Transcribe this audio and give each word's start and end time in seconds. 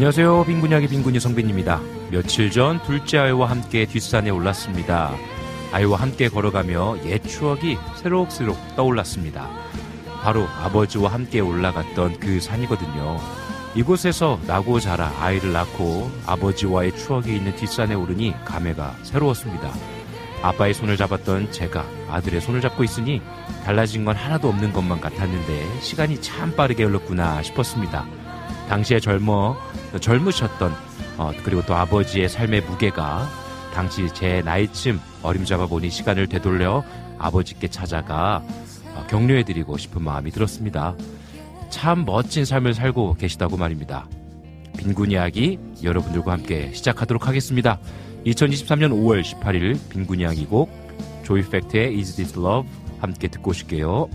안녕하세요. 0.00 0.44
빈군이야기 0.46 0.88
빈군이 0.88 1.20
성빈입니다. 1.20 1.78
며칠 2.10 2.50
전 2.50 2.82
둘째 2.84 3.18
아이와 3.18 3.50
함께 3.50 3.84
뒷산에 3.84 4.30
올랐습니다. 4.30 5.14
아이와 5.72 6.00
함께 6.00 6.30
걸어가며 6.30 7.04
옛 7.04 7.22
추억이 7.22 7.76
새록새록 7.96 8.56
떠올랐습니다. 8.76 9.50
바로 10.22 10.46
아버지와 10.62 11.12
함께 11.12 11.40
올라갔던 11.40 12.18
그 12.18 12.40
산이거든요. 12.40 13.18
이곳에서 13.74 14.40
나고 14.46 14.80
자라 14.80 15.12
아이를 15.20 15.52
낳고 15.52 16.10
아버지와의 16.24 16.96
추억이 16.96 17.36
있는 17.36 17.54
뒷산에 17.56 17.94
오르니 17.94 18.34
감회가 18.46 18.96
새로웠습니다. 19.02 19.70
아빠의 20.40 20.72
손을 20.72 20.96
잡았던 20.96 21.52
제가 21.52 21.84
아들의 22.08 22.40
손을 22.40 22.62
잡고 22.62 22.84
있으니 22.84 23.20
달라진 23.66 24.06
건 24.06 24.16
하나도 24.16 24.48
없는 24.48 24.72
것만 24.72 25.02
같았는데 25.02 25.80
시간이 25.82 26.22
참 26.22 26.56
빠르게 26.56 26.84
흘렀구나 26.84 27.42
싶었습니다. 27.42 28.06
당시에 28.68 29.00
젊어 29.00 29.56
젊으셨던 30.00 30.72
어, 31.18 31.32
그리고 31.44 31.62
또 31.66 31.74
아버지의 31.74 32.28
삶의 32.28 32.62
무게가 32.62 33.28
당시 33.74 34.08
제 34.14 34.42
나이쯤 34.42 35.00
어림잡아 35.22 35.66
보니 35.66 35.90
시간을 35.90 36.28
되돌려 36.28 36.84
아버지께 37.18 37.68
찾아가 37.68 38.42
어, 38.94 39.06
격려해드리고 39.08 39.76
싶은 39.76 40.02
마음이 40.02 40.30
들었습니다. 40.30 40.94
참 41.68 42.04
멋진 42.04 42.44
삶을 42.44 42.74
살고 42.74 43.14
계시다고 43.14 43.56
말입니다. 43.56 44.08
빈군 44.78 45.10
이야기 45.12 45.58
여러분들과 45.82 46.32
함께 46.32 46.72
시작하도록 46.72 47.28
하겠습니다. 47.28 47.78
2023년 48.26 48.90
5월 48.92 49.22
18일 49.22 49.78
빈군 49.90 50.20
이야기 50.20 50.46
곡 50.46 50.70
조이팩트의 51.24 51.96
Is 51.96 52.16
This 52.16 52.38
Love 52.38 52.68
함께 53.00 53.28
듣고 53.28 53.50
오실게요. 53.50 54.08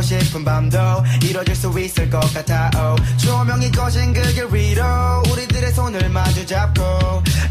있고 0.00 0.02
싶은 0.02 0.44
밤도 0.44 0.78
이뤄질 1.22 1.54
수 1.54 1.78
있을 1.78 2.08
것 2.08 2.20
같아 2.32 2.70
oh. 2.74 3.16
조명이 3.18 3.70
꺼진 3.70 4.12
그 4.14 4.20
길 4.32 4.46
위로 4.50 4.82
우리들의 5.30 5.72
손을 5.72 6.08
마주 6.08 6.46
잡고. 6.46 6.82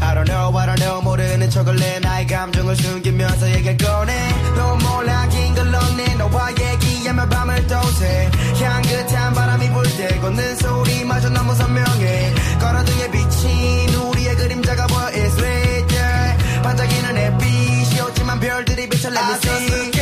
I 0.00 0.14
don't 0.14 0.26
know 0.26 0.56
I 0.58 0.66
don't 0.66 0.80
know 0.80 1.02
모르는 1.02 1.48
척을 1.50 1.76
내 1.76 2.00
나의 2.00 2.26
감정을 2.26 2.74
숨기면서 2.74 3.50
얘기를 3.50 3.76
꺼내. 3.76 4.12
너 4.56 4.76
몰라 4.76 5.28
긴걸 5.28 5.70
넣네. 5.70 6.14
너와 6.14 6.50
얘기하며 6.50 7.28
밤을 7.28 7.66
또새 7.66 8.30
향긋한 8.60 9.32
바람이 9.34 9.70
불때 9.70 10.18
걷는 10.20 10.56
소리마저 10.56 11.28
너무 11.30 11.54
선명해. 11.54 12.34
걸어등에 12.60 13.10
비친 13.10 13.94
우리의 13.94 14.36
그림자가 14.36 14.86
보여 14.86 15.06
It's 15.10 15.38
lit 15.38 15.94
yeah. 15.96 16.62
반짝이는 16.62 17.16
햇빛이 17.16 18.00
없지만 18.00 18.40
별들이 18.40 18.88
비쳐 18.88 19.08
Let 19.10 19.24
me 19.24 19.34
see 19.34 19.99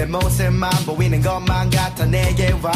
내 0.00 0.06
모습만 0.06 0.70
보이는 0.86 1.20
것만 1.20 1.68
같아 1.68 2.06
내게 2.06 2.52
와. 2.62 2.72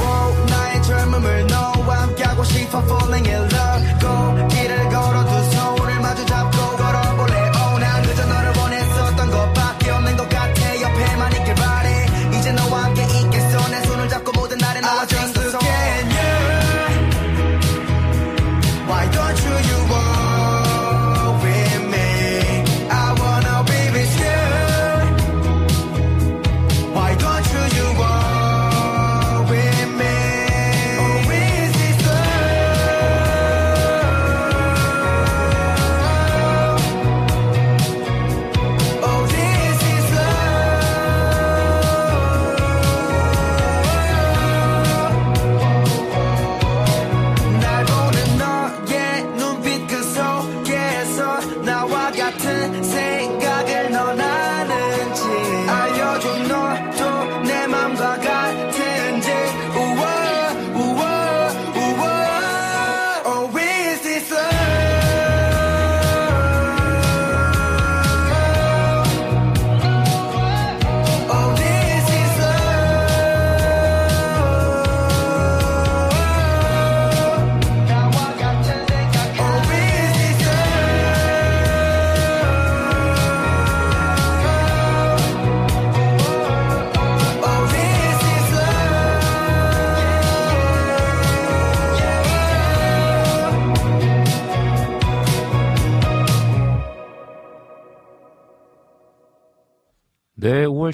Wow, 0.00 0.46
나의 0.46 0.82
젊음을 0.82 1.46
너와 1.46 2.02
함께하고 2.02 2.42
싶어 2.42 2.82
falling 2.82 3.28
in 3.30 3.42
love. 3.42 3.98
고 4.00 4.48
길을 4.48 4.88
걸어 4.88 5.24
두 5.24 5.44
손 5.52 5.73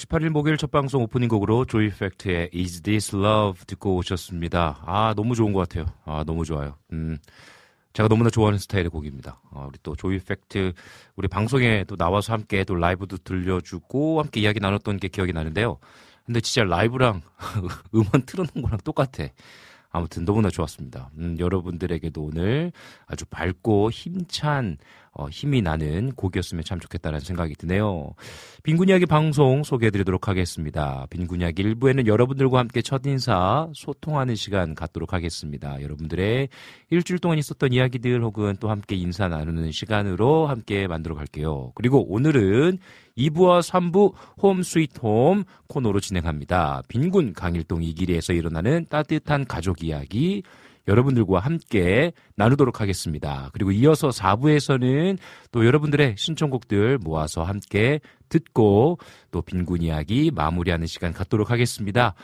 18일 0.01 0.31
목요일 0.31 0.57
첫 0.57 0.71
방송 0.71 1.03
오프닝 1.03 1.29
곡으로 1.29 1.67
조이 1.67 1.91
팩트의 1.91 2.51
Is 2.55 2.81
This 2.81 3.15
Love 3.15 3.65
듣고 3.67 3.97
오셨습니다. 3.97 4.83
아, 4.87 5.13
너무 5.15 5.35
좋은 5.35 5.53
것 5.53 5.69
같아요. 5.69 5.87
아, 6.07 6.25
너무 6.27 6.47
좋아요. 6.47 6.77
음, 6.93 7.19
제가 7.93 8.09
너무나 8.09 8.31
좋아하는 8.31 8.59
스타일의 8.59 8.89
곡입니다. 8.89 9.41
아, 9.53 9.67
우리 9.69 9.79
또 9.83 9.95
조이 9.95 10.19
팩트, 10.19 10.73
우리 11.17 11.29
방송에 11.29 11.85
또 11.85 11.97
나와서 11.97 12.33
함께 12.33 12.65
또 12.65 12.77
라이브도 12.77 13.19
들려주고 13.19 14.23
함께 14.23 14.41
이야기 14.41 14.59
나눴던 14.59 14.97
게 14.99 15.09
기억이 15.09 15.35
나는데요. 15.35 15.79
근데 16.25 16.41
진짜 16.41 16.65
라이브랑 16.65 17.21
음원 17.95 18.23
틀어놓은 18.25 18.63
거랑 18.63 18.79
똑같아. 18.83 19.29
아무튼 19.91 20.25
너무나 20.25 20.49
좋았습니다. 20.49 21.11
음, 21.19 21.37
여러분들에게도 21.39 22.23
오늘 22.23 22.73
아주 23.07 23.27
밝고 23.27 23.91
힘찬 23.91 24.79
어, 25.13 25.29
힘이 25.29 25.61
나는 25.61 26.13
곡이었으면 26.13 26.63
참 26.65 26.79
좋겠다는 26.79 27.19
생각이 27.21 27.55
드네요. 27.57 28.15
빈군 28.63 28.89
이야기 28.89 29.07
방송 29.07 29.65
소개해드리도록 29.65 30.29
하겠습니다. 30.29 31.07
빈군 31.11 31.41
이야기 31.41 31.65
1부에는 31.65 32.07
여러분들과 32.07 32.61
함께 32.61 32.81
첫인사 32.81 33.69
소통하는 33.75 34.37
시간 34.37 34.75
갖도록 34.77 35.13
하겠습니다. 35.13 35.83
여러분들의 35.83 36.49
일주일 36.91 37.19
동안 37.19 37.39
있었던 37.39 37.73
이야기들 37.73 38.23
혹은 38.23 38.57
또 38.61 38.71
함께 38.71 38.95
인사 38.95 39.27
나누는 39.27 39.73
시간으로 39.73 40.47
함께 40.47 40.87
만들어 40.87 41.17
갈게요. 41.17 41.73
그리고 41.75 42.07
오늘은 42.13 42.79
2부와 43.19 43.63
3부 43.63 44.15
홈 44.43 44.63
스위트 44.63 45.01
홈 45.01 45.43
코너로 45.67 45.99
진행합니다. 45.99 46.83
빈군 46.89 47.33
강일동 47.33 47.83
이길이에서 47.83 48.33
일어나는 48.33 48.87
따뜻한 48.89 49.45
가족 49.47 49.83
이야기 49.83 50.45
여러분들과 50.89 51.39
함께 51.39 52.13
나누도록 52.37 52.81
하겠습니다. 52.81 53.51
그리고 53.53 53.71
이어서 53.73 54.09
4부에서는 54.09 55.19
또 55.53 55.67
여러분들의 55.67 56.15
신청곡들 56.17 56.99
모아서 56.99 57.43
함께 57.43 58.01
듣고 58.29 58.99
또 59.31 59.43
빈군 59.43 59.83
이야기 59.83 60.31
마무리하는 60.35 60.87
시간 60.87 61.13
갖도록 61.13 61.51
하겠습니다. 61.51 62.15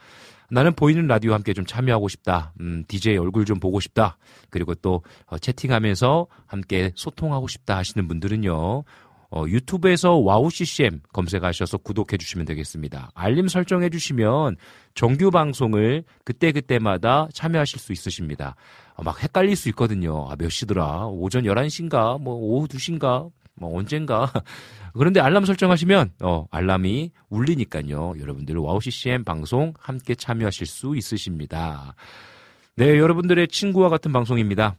나는 0.50 0.73
보이는 0.73 1.07
라디오 1.07 1.33
함께 1.33 1.53
좀 1.53 1.65
참여하고 1.65 2.09
싶다. 2.09 2.51
음, 2.59 2.83
DJ 2.88 3.15
얼굴 3.18 3.45
좀 3.45 3.59
보고 3.59 3.79
싶다. 3.79 4.18
그리고 4.50 4.75
또 4.75 5.01
어, 5.27 5.38
채팅하면서 5.38 6.27
함께 6.45 6.91
소통하고 6.95 7.47
싶다 7.47 7.77
하시는 7.77 8.06
분들은요. 8.06 8.83
어, 9.31 9.45
유튜브에서 9.47 10.15
와우 10.15 10.49
CCM 10.49 10.99
검색하셔서 11.13 11.77
구독해 11.77 12.17
주시면 12.17 12.45
되겠습니다. 12.45 13.11
알림 13.13 13.47
설정해 13.47 13.89
주시면 13.89 14.57
정규 14.93 15.31
방송을 15.31 16.03
그때그때마다 16.25 17.29
참여하실 17.33 17.79
수 17.79 17.93
있으십니다. 17.93 18.55
어, 18.95 19.03
막 19.03 19.23
헷갈릴 19.23 19.55
수 19.55 19.69
있거든요. 19.69 20.27
아, 20.29 20.35
몇 20.35 20.49
시더라? 20.49 21.07
오전 21.07 21.43
11시인가? 21.43 22.21
뭐 22.21 22.35
오후 22.35 22.67
2시인가? 22.67 23.31
뭐 23.55 23.77
언젠가? 23.77 24.29
그런데 24.93 25.21
알람 25.21 25.45
설정하시면 25.45 26.11
어, 26.21 26.45
알람이 26.51 27.11
울리니까요. 27.29 28.15
여러분들 28.19 28.57
와우 28.57 28.81
CCM 28.81 29.23
방송 29.23 29.73
함께 29.79 30.13
참여하실 30.13 30.67
수 30.67 30.97
있으십니다. 30.97 31.95
네, 32.75 32.97
여러분들의 32.97 33.47
친구와 33.47 33.87
같은 33.87 34.11
방송입니다. 34.11 34.75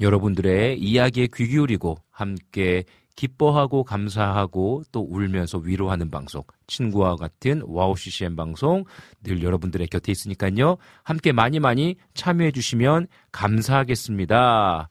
여러분들의 0.00 0.78
이야기에 0.78 1.28
귀 1.34 1.46
기울이고 1.46 1.96
함께 2.10 2.84
기뻐하고 3.16 3.84
감사하고 3.84 4.82
또 4.92 5.00
울면서 5.00 5.58
위로하는 5.58 6.10
방송, 6.10 6.42
친구와 6.66 7.16
같은 7.16 7.62
와우 7.66 7.96
CCM 7.96 8.36
방송 8.36 8.84
늘 9.22 9.42
여러분들의 9.42 9.86
곁에 9.88 10.12
있으니까요. 10.12 10.76
함께 11.02 11.32
많이 11.32 11.60
많이 11.60 11.96
참여해 12.14 12.50
주시면 12.52 13.06
감사하겠습니다. 13.32 14.88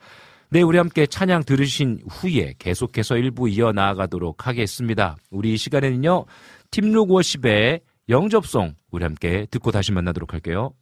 네, 0.49 0.61
우리 0.61 0.77
함께 0.77 1.07
찬양 1.07 1.45
들으신 1.45 1.99
후에 2.07 2.53
계속해서 2.59 3.17
일부 3.17 3.49
이어나가도록 3.49 4.47
하겠습니다. 4.47 5.15
우리 5.31 5.53
이 5.53 5.57
시간에는요, 5.57 6.25
팀룩 6.69 7.11
워십의 7.11 7.81
영접송 8.09 8.75
우리 8.91 9.03
함께 9.03 9.47
듣고 9.49 9.71
다시 9.71 9.91
만나도록 9.91 10.33
할게요. 10.33 10.73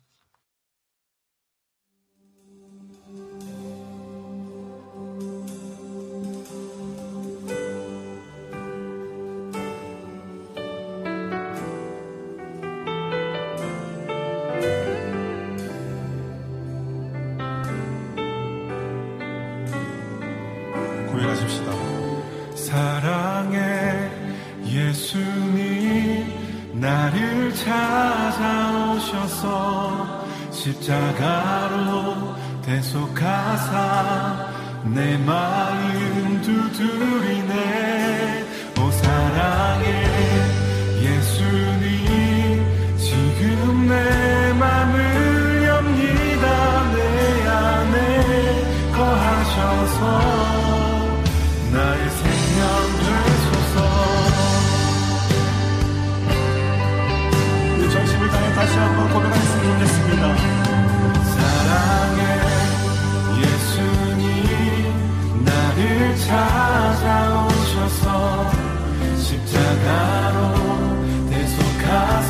십자가로 30.62 32.36
대속하사 32.62 34.48
내 34.94 35.18
마음 35.18 36.40
두드리 36.44 37.41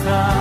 십자가로 0.01 0.40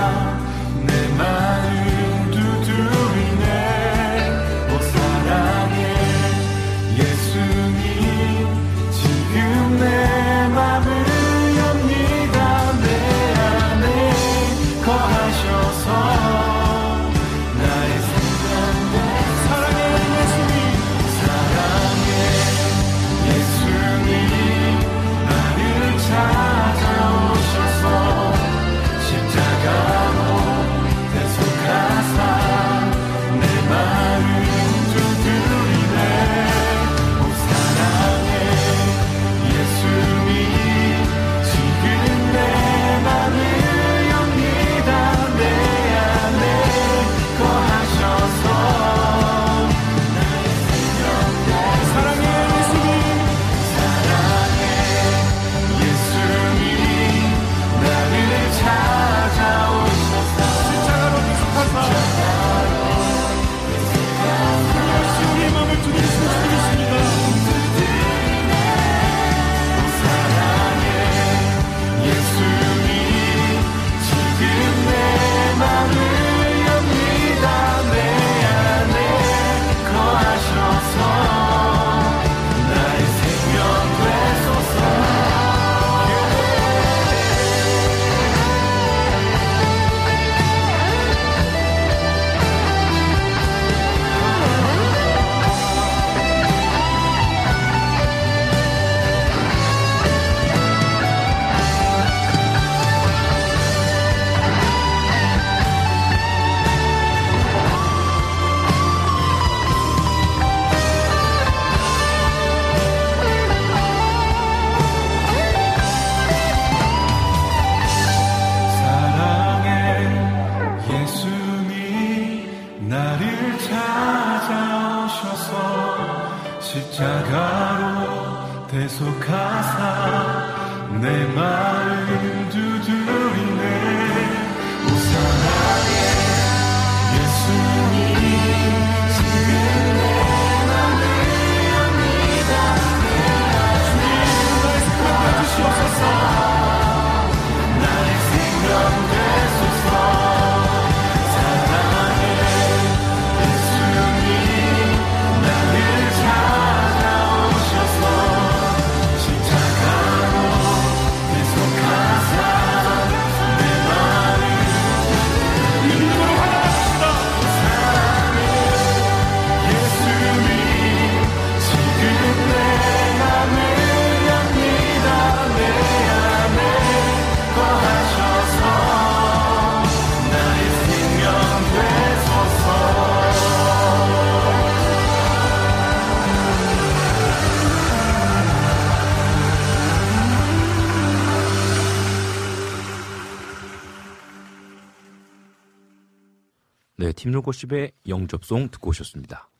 네, 197.21 197.25
팀로고십의 197.25 197.93
영접송 198.09 198.71
듣고 198.71 198.91
오셨습니다. 198.91 199.51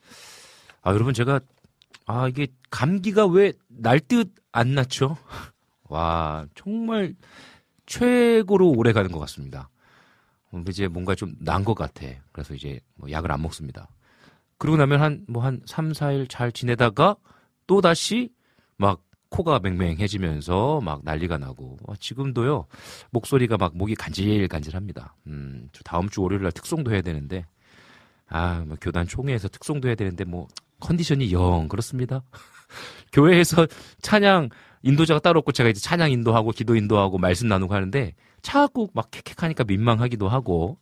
아, 0.81 0.93
여러분 0.93 1.13
제가 1.13 1.39
아, 2.07 2.27
이게 2.27 2.47
감기가 2.71 3.27
왜 3.27 3.53
날 3.69 3.99
듯 3.99 4.33
안 4.51 4.73
났죠? 4.73 5.15
와, 5.87 6.45
정말 6.55 7.13
최고로 7.85 8.69
오래 8.71 8.91
가는 8.93 9.11
것 9.11 9.19
같습니다. 9.19 9.69
음, 10.53 10.65
이제 10.67 10.87
뭔가 10.87 11.15
좀 11.15 11.35
난 11.39 11.63
것 11.63 11.73
같아. 11.75 12.05
그래서 12.31 12.53
이제 12.53 12.79
뭐 12.95 13.09
약을 13.11 13.31
안 13.31 13.41
먹습니다. 13.41 13.87
그러고 14.57 14.77
나면 14.77 15.01
한, 15.01 15.25
뭐 15.27 15.43
한 15.43 15.61
3, 15.65 15.91
4일 15.91 16.27
잘 16.29 16.51
지내다가 16.51 17.15
또 17.67 17.79
다시 17.81 18.29
막 18.77 19.01
코가 19.31 19.59
맹맹해지면서 19.59 20.81
막 20.81 21.01
난리가 21.03 21.37
나고 21.39 21.77
어, 21.87 21.95
지금도요 21.95 22.67
목소리가 23.09 23.57
막 23.57 23.75
목이 23.75 23.95
간질간질합니다. 23.95 25.15
음, 25.27 25.69
저 25.71 25.81
다음 25.83 26.09
주 26.09 26.21
월요일 26.21 26.43
날 26.43 26.51
특송도 26.51 26.91
해야 26.91 27.01
되는데 27.01 27.45
아, 28.29 28.63
뭐 28.67 28.77
교단 28.79 29.07
총회에서 29.07 29.47
특송도 29.47 29.87
해야 29.87 29.95
되는데 29.95 30.23
뭐 30.25 30.47
컨디션이 30.79 31.31
영 31.31 31.67
그렇습니다. 31.67 32.21
교회에서 33.11 33.67
찬양 34.01 34.49
인도자가 34.83 35.19
따로 35.19 35.39
없고 35.39 35.51
제가 35.51 35.69
이제 35.69 35.79
찬양 35.79 36.11
인도하고 36.11 36.51
기도 36.51 36.75
인도하고 36.75 37.17
말씀 37.17 37.47
나누고 37.47 37.73
하는데 37.73 38.13
자꾸 38.41 38.89
막 38.93 39.11
캑캑하니까 39.11 39.67
민망하기도 39.67 40.27
하고 40.27 40.77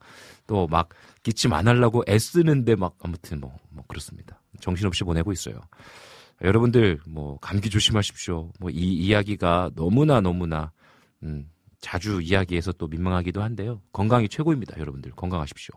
또 0.47 0.67
막 0.67 0.89
기침 1.23 1.53
안 1.53 1.67
하려고 1.67 2.03
애쓰는데 2.07 2.75
막 2.75 2.95
아무튼 3.03 3.39
뭐, 3.39 3.55
뭐 3.69 3.83
그렇습니다. 3.87 4.41
정신없이 4.61 5.03
보내고 5.03 5.31
있어요. 5.31 5.59
여러분들 6.41 6.99
뭐 7.07 7.37
감기 7.39 7.69
조심하십시오. 7.69 8.51
뭐 8.59 8.69
이 8.71 8.93
이야기가 8.93 9.71
너무나 9.75 10.21
너무나 10.21 10.71
음, 11.23 11.49
자주 11.81 12.21
이야기해서 12.21 12.71
또 12.73 12.87
민망하기도 12.87 13.41
한데요. 13.41 13.81
건강이 13.91 14.29
최고입니다. 14.29 14.79
여러분들 14.79 15.11
건강하십시오. 15.11 15.75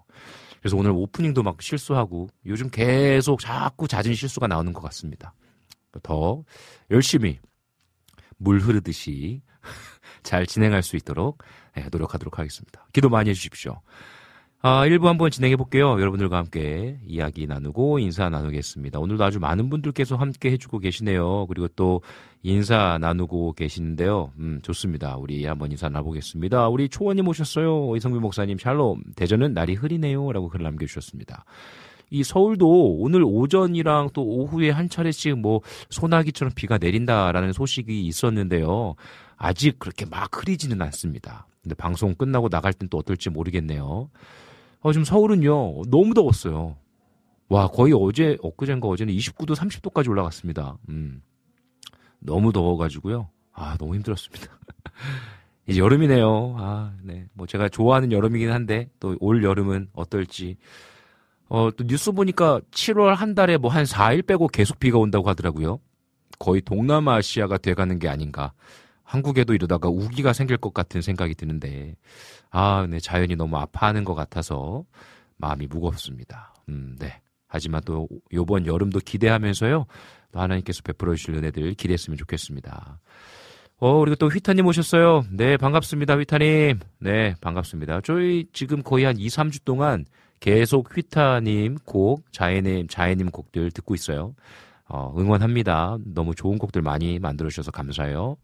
그래서 0.61 0.76
오늘 0.76 0.92
오프닝도 0.92 1.42
막 1.42 1.61
실수하고 1.61 2.28
요즘 2.47 2.71
계속 2.71 3.40
자꾸 3.40 3.88
잦은 3.88 4.14
실수가 4.14 4.47
나오는 4.47 4.73
것 4.73 4.81
같습니다. 4.83 5.35
더 6.02 6.45
열심히 6.90 7.38
물 8.38 8.61
흐르듯이 8.61 9.42
잘 10.23 10.47
진행할 10.47 10.83
수 10.83 10.97
있도록 10.97 11.42
네, 11.75 11.87
노력하도록 11.90 12.38
하겠습니다. 12.38 12.87
기도 12.92 13.09
많이 13.09 13.31
해주십시오. 13.31 13.81
아, 14.64 14.87
1부 14.87 15.07
한번 15.07 15.33
진행해 15.33 15.57
볼게요. 15.57 15.90
여러분들과 16.00 16.37
함께 16.37 16.97
이야기 17.04 17.49
나누고 17.49 17.99
인사 17.99 18.28
나누겠습니다. 18.28 19.00
오늘도 19.00 19.25
아주 19.25 19.40
많은 19.40 19.69
분들께서 19.69 20.14
함께 20.14 20.52
해주고 20.52 20.78
계시네요. 20.78 21.47
그리고 21.49 21.66
또 21.75 22.00
인사 22.45 22.97
나누고 23.00 23.54
계시는데요. 23.54 24.31
음, 24.38 24.61
좋습니다. 24.62 25.16
우리 25.16 25.45
한번 25.47 25.73
인사 25.73 25.88
나보겠습니다. 25.88 26.69
우리 26.69 26.88
초원님 26.88 27.26
오셨어요. 27.26 27.97
이성규 27.97 28.21
목사님 28.21 28.57
샬롬. 28.57 29.02
대전은 29.16 29.52
날이 29.52 29.75
흐리네요. 29.75 30.31
라고 30.31 30.49
글 30.49 30.62
남겨주셨습니다. 30.62 31.45
이 32.11 32.23
서울도 32.23 32.99
오늘 33.00 33.25
오전이랑 33.25 34.11
또 34.12 34.23
오후에 34.23 34.71
한 34.71 34.88
차례씩 34.88 35.40
뭐 35.40 35.61
소나기처럼 35.90 36.52
비가 36.54 36.78
내린다라는 36.78 37.52
소식이 37.52 38.07
있었는데요. 38.07 38.95
아직 39.37 39.81
그렇게 39.81 40.07
막 40.07 40.31
흐리지는 40.40 40.81
않습니다. 40.83 41.49
근데 41.62 41.75
방송 41.75 42.14
끝나고 42.14 42.49
나갈 42.49 42.73
땐 42.73 42.88
또 42.88 42.99
어떨지 42.99 43.28
모르겠네요. 43.28 44.09
어, 44.83 44.93
지금 44.93 45.05
서울은요, 45.05 45.83
너무 45.91 46.15
더웠어요. 46.15 46.77
와, 47.49 47.69
거의 47.69 47.93
어제, 47.95 48.37
엊그젠가 48.43 48.89
어제는 48.89 49.15
29도, 49.15 49.55
30도까지 49.55 50.09
올라갔습니다. 50.09 50.79
음. 50.89 51.23
너무 52.19 52.53
더워가지고요. 52.53 53.29
아, 53.53 53.77
너무 53.79 53.95
힘들었습니다. 53.95 54.47
이제 55.69 55.81
여름이네요. 55.81 56.57
아, 56.59 56.93
네. 57.03 57.27
뭐 57.35 57.47
제가 57.47 57.69
좋아하는 57.69 58.11
여름이긴 58.11 58.51
한데, 58.51 58.89
또 58.99 59.17
올 59.21 59.45
여름은 59.45 59.89
어떨지. 59.93 60.57
어, 61.49 61.71
또 61.77 61.85
뉴스 61.87 62.12
보니까 62.12 62.61
7월 62.71 63.15
한 63.15 63.35
달에 63.35 63.59
뭐 63.59 63.71
한 63.71 63.85
4일 63.85 64.27
빼고 64.27 64.49
계속 64.49 64.79
비가 64.81 64.99
온다고 64.99 65.29
하더라고요. 65.29 65.79
거의 66.39 66.62
동남아시아가 66.62 67.59
돼가는 67.59 67.99
게 67.99 68.09
아닌가. 68.09 68.53
한국에도 69.12 69.52
이러다가 69.52 69.90
우기가 69.90 70.33
생길 70.33 70.57
것 70.57 70.73
같은 70.73 71.02
생각이 71.02 71.35
드는데, 71.35 71.97
아, 72.50 72.87
네, 72.88 72.99
자연이 72.99 73.37
너무 73.37 73.59
아파하는 73.59 74.04
것 74.04 74.14
같아서 74.14 74.85
마음이 75.37 75.66
무겁습니다. 75.66 76.54
음, 76.71 76.97
네. 76.99 77.21
하지만 77.47 77.83
또 77.85 78.09
요번 78.33 78.66
여름도 78.66 79.00
기대하면서요. 79.00 79.85
또 80.33 80.40
하나님께서 80.40 80.81
베풀어 80.83 81.14
주실 81.14 81.35
은혜들 81.35 81.75
기대했으면 81.75 82.16
좋겠습니다. 82.16 83.00
어, 83.76 83.99
그리고 83.99 84.16
또 84.16 84.28
휘타님 84.28 84.64
오셨어요. 84.64 85.25
네, 85.31 85.59
반갑습니다, 85.59 86.16
휘타님. 86.16 86.78
네, 87.00 87.35
반갑습니다. 87.42 88.00
저희 88.00 88.47
지금 88.54 88.83
거의 88.83 89.04
한 89.04 89.19
2, 89.19 89.26
3주 89.26 89.64
동안 89.66 90.07
계속 90.40 90.97
휘타님 90.97 91.76
곡, 91.85 92.33
자해님, 92.33 92.87
자해님 92.88 93.31
곡들 93.31 93.73
듣고 93.73 93.95
있어요. 93.95 94.35
어, 94.88 95.12
응원합니다. 95.19 95.99
너무 96.07 96.35
좋은 96.35 96.57
곡들 96.57 96.81
많이 96.81 97.19
만들어주셔서 97.19 97.73
감사해요. 97.73 98.38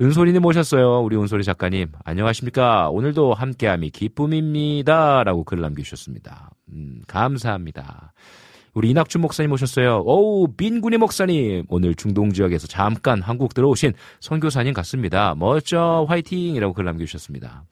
은솔이님 0.00 0.42
오셨어요. 0.46 1.02
우리 1.02 1.14
은솔이 1.16 1.44
작가님. 1.44 1.88
안녕하십니까. 2.04 2.88
오늘도 2.88 3.34
함께함이 3.34 3.90
기쁨입니다. 3.90 5.24
라고 5.24 5.44
글 5.44 5.60
남겨주셨습니다. 5.60 6.52
음, 6.72 7.02
감사합니다. 7.06 8.14
우리 8.72 8.88
이낙준 8.90 9.20
목사님 9.20 9.52
오셨어요. 9.52 10.00
오우, 10.06 10.54
빈군이 10.56 10.96
목사님. 10.96 11.66
오늘 11.68 11.94
중동 11.94 12.32
지역에서 12.32 12.66
잠깐 12.66 13.20
한국 13.20 13.52
들어오신 13.52 13.92
선교사님 14.20 14.72
같습니다. 14.72 15.34
멋져, 15.34 16.06
화이팅! 16.08 16.54
이라고 16.54 16.72
글 16.72 16.86
남겨주셨습니다. 16.86 17.64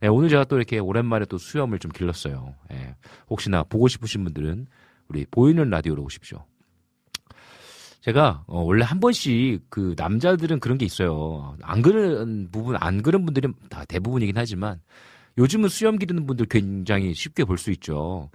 네, 0.00 0.08
오늘 0.08 0.30
제가 0.30 0.44
또 0.44 0.56
이렇게 0.56 0.78
오랜만에 0.78 1.26
또 1.26 1.36
수염을 1.36 1.80
좀 1.80 1.90
길렀어요. 1.90 2.54
예, 2.72 2.94
혹시나 3.28 3.62
보고 3.62 3.88
싶으신 3.88 4.24
분들은 4.24 4.68
우리 5.08 5.26
보이는 5.30 5.68
라디오로 5.68 6.02
오십시오. 6.02 6.46
제가 8.04 8.44
어, 8.46 8.60
원래 8.60 8.84
한 8.84 9.00
번씩 9.00 9.62
그 9.70 9.94
남자들은 9.96 10.60
그런 10.60 10.76
게 10.76 10.84
있어요. 10.84 11.56
안 11.62 11.80
그런 11.80 12.50
부분 12.52 12.76
안 12.78 13.00
그런 13.00 13.24
분들이 13.24 13.48
다 13.70 13.86
대부분이긴 13.86 14.36
하지만 14.36 14.78
요즘은 15.38 15.70
수염 15.70 15.96
기르는 15.96 16.26
분들 16.26 16.46
굉장히 16.46 17.14
쉽게 17.14 17.44
볼 17.44 17.56
수 17.56 17.70
있죠. 17.70 18.30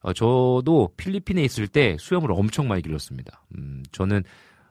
어, 0.00 0.12
저도 0.12 0.90
필리핀에 0.96 1.42
있을 1.44 1.68
때 1.68 1.96
수염을 2.00 2.32
엄청 2.32 2.66
많이 2.66 2.82
길렀습니다. 2.82 3.44
음, 3.56 3.84
저는 3.92 4.24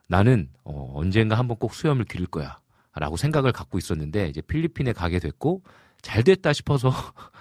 나는 0.10 0.50
어, 0.66 0.92
언젠가 0.96 1.38
한번 1.38 1.56
꼭 1.58 1.74
수염을 1.74 2.04
기를 2.04 2.28
거야. 2.28 2.60
라고 2.94 3.16
생각을 3.16 3.54
갖고 3.54 3.78
있었는데 3.78 4.28
이제 4.28 4.42
필리핀에 4.42 4.92
가게 4.92 5.20
됐고 5.20 5.64
잘 6.02 6.24
됐다 6.26 6.52
싶어서 6.52 6.92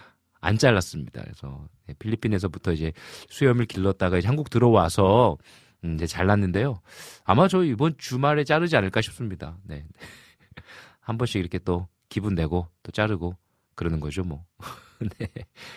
안 0.40 0.58
잘랐습니다. 0.58 1.22
그래서 1.22 1.66
네, 1.88 1.94
필리핀에서부터 1.98 2.72
이제 2.72 2.92
수염을 3.30 3.66
길렀다가 3.66 4.18
이제 4.18 4.28
한국 4.28 4.48
들어와서 4.48 5.38
음, 5.84 5.94
이제 5.94 6.06
잘랐는데요. 6.06 6.80
아마 7.24 7.48
저 7.48 7.62
이번 7.62 7.94
주말에 7.98 8.44
자르지 8.44 8.76
않을까 8.76 9.00
싶습니다. 9.02 9.58
네. 9.64 9.84
한 11.00 11.18
번씩 11.18 11.40
이렇게 11.40 11.58
또 11.58 11.88
기분 12.08 12.34
내고 12.34 12.68
또 12.82 12.90
자르고 12.90 13.36
그러는 13.74 14.00
거죠, 14.00 14.22
뭐. 14.22 14.44
네. 15.18 15.28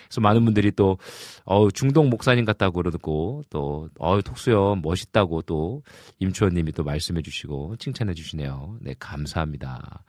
그래서 0.08 0.22
많은 0.22 0.46
분들이 0.46 0.72
또, 0.72 0.98
어 1.44 1.70
중동 1.72 2.10
목사님 2.10 2.46
같다고 2.46 2.82
그러고, 2.82 3.44
또, 3.50 3.90
어 3.98 4.22
톡수염 4.22 4.82
멋있다고 4.82 5.42
또, 5.42 5.84
임초원 6.20 6.54
님이 6.54 6.72
또 6.72 6.84
말씀해 6.84 7.22
주시고, 7.24 7.76
칭찬해 7.78 8.14
주시네요. 8.14 8.78
네, 8.82 8.94
감사합니다. 9.00 10.04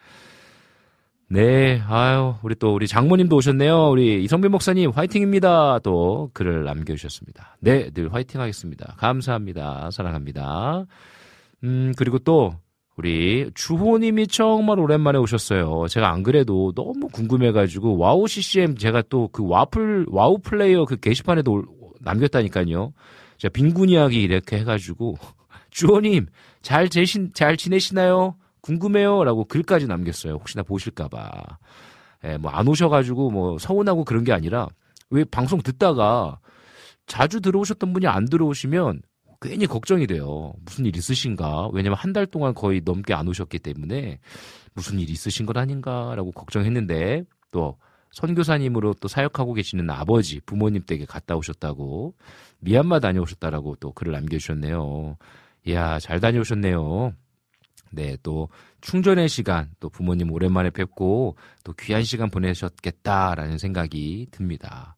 네, 1.30 1.82
아유, 1.86 2.34
우리 2.42 2.54
또, 2.54 2.74
우리 2.74 2.86
장모님도 2.88 3.36
오셨네요. 3.36 3.90
우리 3.90 4.24
이성빈 4.24 4.50
목사님, 4.50 4.90
화이팅입니다. 4.90 5.80
또, 5.80 6.30
글을 6.32 6.64
남겨주셨습니다. 6.64 7.58
네, 7.60 7.90
늘 7.90 8.12
화이팅 8.14 8.40
하겠습니다. 8.40 8.94
감사합니다. 8.96 9.90
사랑합니다. 9.90 10.86
음, 11.64 11.92
그리고 11.98 12.18
또, 12.18 12.54
우리 12.96 13.50
주호님이 13.54 14.26
정말 14.26 14.80
오랜만에 14.80 15.18
오셨어요. 15.18 15.86
제가 15.88 16.10
안 16.10 16.22
그래도 16.24 16.72
너무 16.74 17.08
궁금해가지고 17.08 17.96
와우 17.96 18.26
CCM 18.26 18.76
제가 18.76 19.02
또 19.02 19.28
그 19.28 19.46
와플 19.46 20.06
와우 20.08 20.38
플레이어 20.38 20.84
그 20.84 20.98
게시판에도 20.98 21.62
남겼다니까요. 22.00 22.92
제가 23.36 23.52
빈군 23.52 23.90
이야기 23.90 24.20
이렇게 24.22 24.58
해가지고 24.58 25.14
주호님 25.70 26.26
잘 26.60 26.88
제신 26.88 27.30
잘 27.34 27.56
지내시나요? 27.56 28.34
궁금해요라고 28.62 29.44
글까지 29.46 29.86
남겼어요. 29.86 30.34
혹시나 30.34 30.62
보실까봐. 30.62 31.58
예, 32.24 32.36
뭐 32.38 32.50
안 32.52 32.66
오셔가지고 32.68 33.30
뭐 33.30 33.58
서운하고 33.58 34.04
그런 34.04 34.24
게 34.24 34.32
아니라 34.32 34.68
왜 35.10 35.24
방송 35.24 35.60
듣다가 35.62 36.38
자주 37.06 37.40
들어오셨던 37.40 37.92
분이 37.92 38.06
안 38.06 38.26
들어오시면 38.28 39.02
괜히 39.40 39.66
걱정이 39.66 40.06
돼요. 40.08 40.52
무슨 40.64 40.84
일 40.86 40.96
있으신가? 40.96 41.68
왜냐면 41.72 41.96
한 41.96 42.12
달 42.12 42.26
동안 42.26 42.54
거의 42.54 42.80
넘게 42.84 43.14
안 43.14 43.28
오셨기 43.28 43.60
때문에 43.60 44.18
무슨 44.74 44.98
일 44.98 45.08
있으신 45.10 45.46
것 45.46 45.56
아닌가라고 45.56 46.32
걱정했는데 46.32 47.22
또 47.52 47.76
선교사님으로 48.12 48.94
또 48.94 49.06
사역하고 49.06 49.54
계시는 49.54 49.88
아버지 49.90 50.40
부모님 50.44 50.82
댁에 50.84 51.04
갔다 51.04 51.36
오셨다고 51.36 52.14
미얀마 52.60 52.98
다녀오셨다라고 53.00 53.76
또 53.76 53.92
글을 53.92 54.12
남겨주셨네요. 54.12 55.16
이야 55.66 55.98
잘 56.00 56.18
다녀오셨네요. 56.18 57.12
네, 57.90 58.16
또 58.22 58.48
충전의 58.80 59.28
시간, 59.28 59.70
또 59.80 59.88
부모님 59.88 60.30
오랜만에 60.32 60.70
뵙고 60.70 61.36
또 61.64 61.72
귀한 61.74 62.02
시간 62.04 62.30
보내셨겠다라는 62.30 63.58
생각이 63.58 64.28
듭니다. 64.30 64.96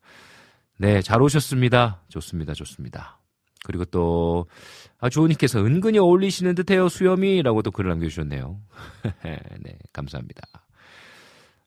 네, 0.76 1.02
잘 1.02 1.20
오셨습니다. 1.22 2.02
좋습니다, 2.08 2.54
좋습니다. 2.54 3.20
그리고 3.64 3.84
또, 3.84 4.46
아, 4.98 5.10
주호님께서 5.10 5.60
은근히 5.60 5.98
어울리시는 5.98 6.54
듯해요, 6.54 6.88
수염이 6.88 7.42
라고도 7.42 7.70
글을 7.70 7.90
남겨주셨네요. 7.90 8.58
네, 9.62 9.78
감사합니다. 9.92 10.42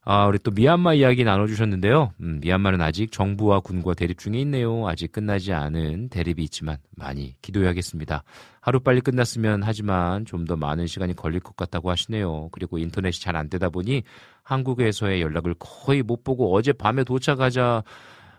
아, 0.06 0.26
우리 0.28 0.38
또 0.40 0.52
미얀마 0.52 0.96
이야기 0.96 1.24
나눠주셨는데요. 1.24 2.12
음, 2.20 2.40
미얀마는 2.42 2.82
아직 2.82 3.10
정부와 3.12 3.62
군과 3.62 3.94
대립 3.94 4.18
중에 4.20 4.38
있네요. 4.42 4.86
아직 4.88 5.14
끝나지 5.14 5.54
않은 5.54 6.10
대립이 6.10 6.44
있지만 6.44 6.76
많이 6.98 7.36
기도해야겠습니다. 7.42 8.24
하루 8.60 8.82
빨리 8.82 9.00
끝났으면 9.00 9.64
하지만 9.64 10.26
좀 10.26 10.44
더 10.46 10.58
많은 10.58 10.88
시간이 10.88 11.16
걸릴 11.16 11.40
것 11.40 11.56
같다고 11.56 11.90
하시네요. 11.90 12.50
그리고 12.52 12.78
인터넷이 12.78 13.22
잘 13.22 13.38
안 13.38 13.50
되다 13.50 13.70
보니 13.70 14.04
한국에서의 14.44 15.22
연락을 15.22 15.56
거의 15.58 16.04
못 16.04 16.24
보고 16.26 16.54
어제 16.54 16.74
밤에 16.74 17.04
도착하자 17.06 17.84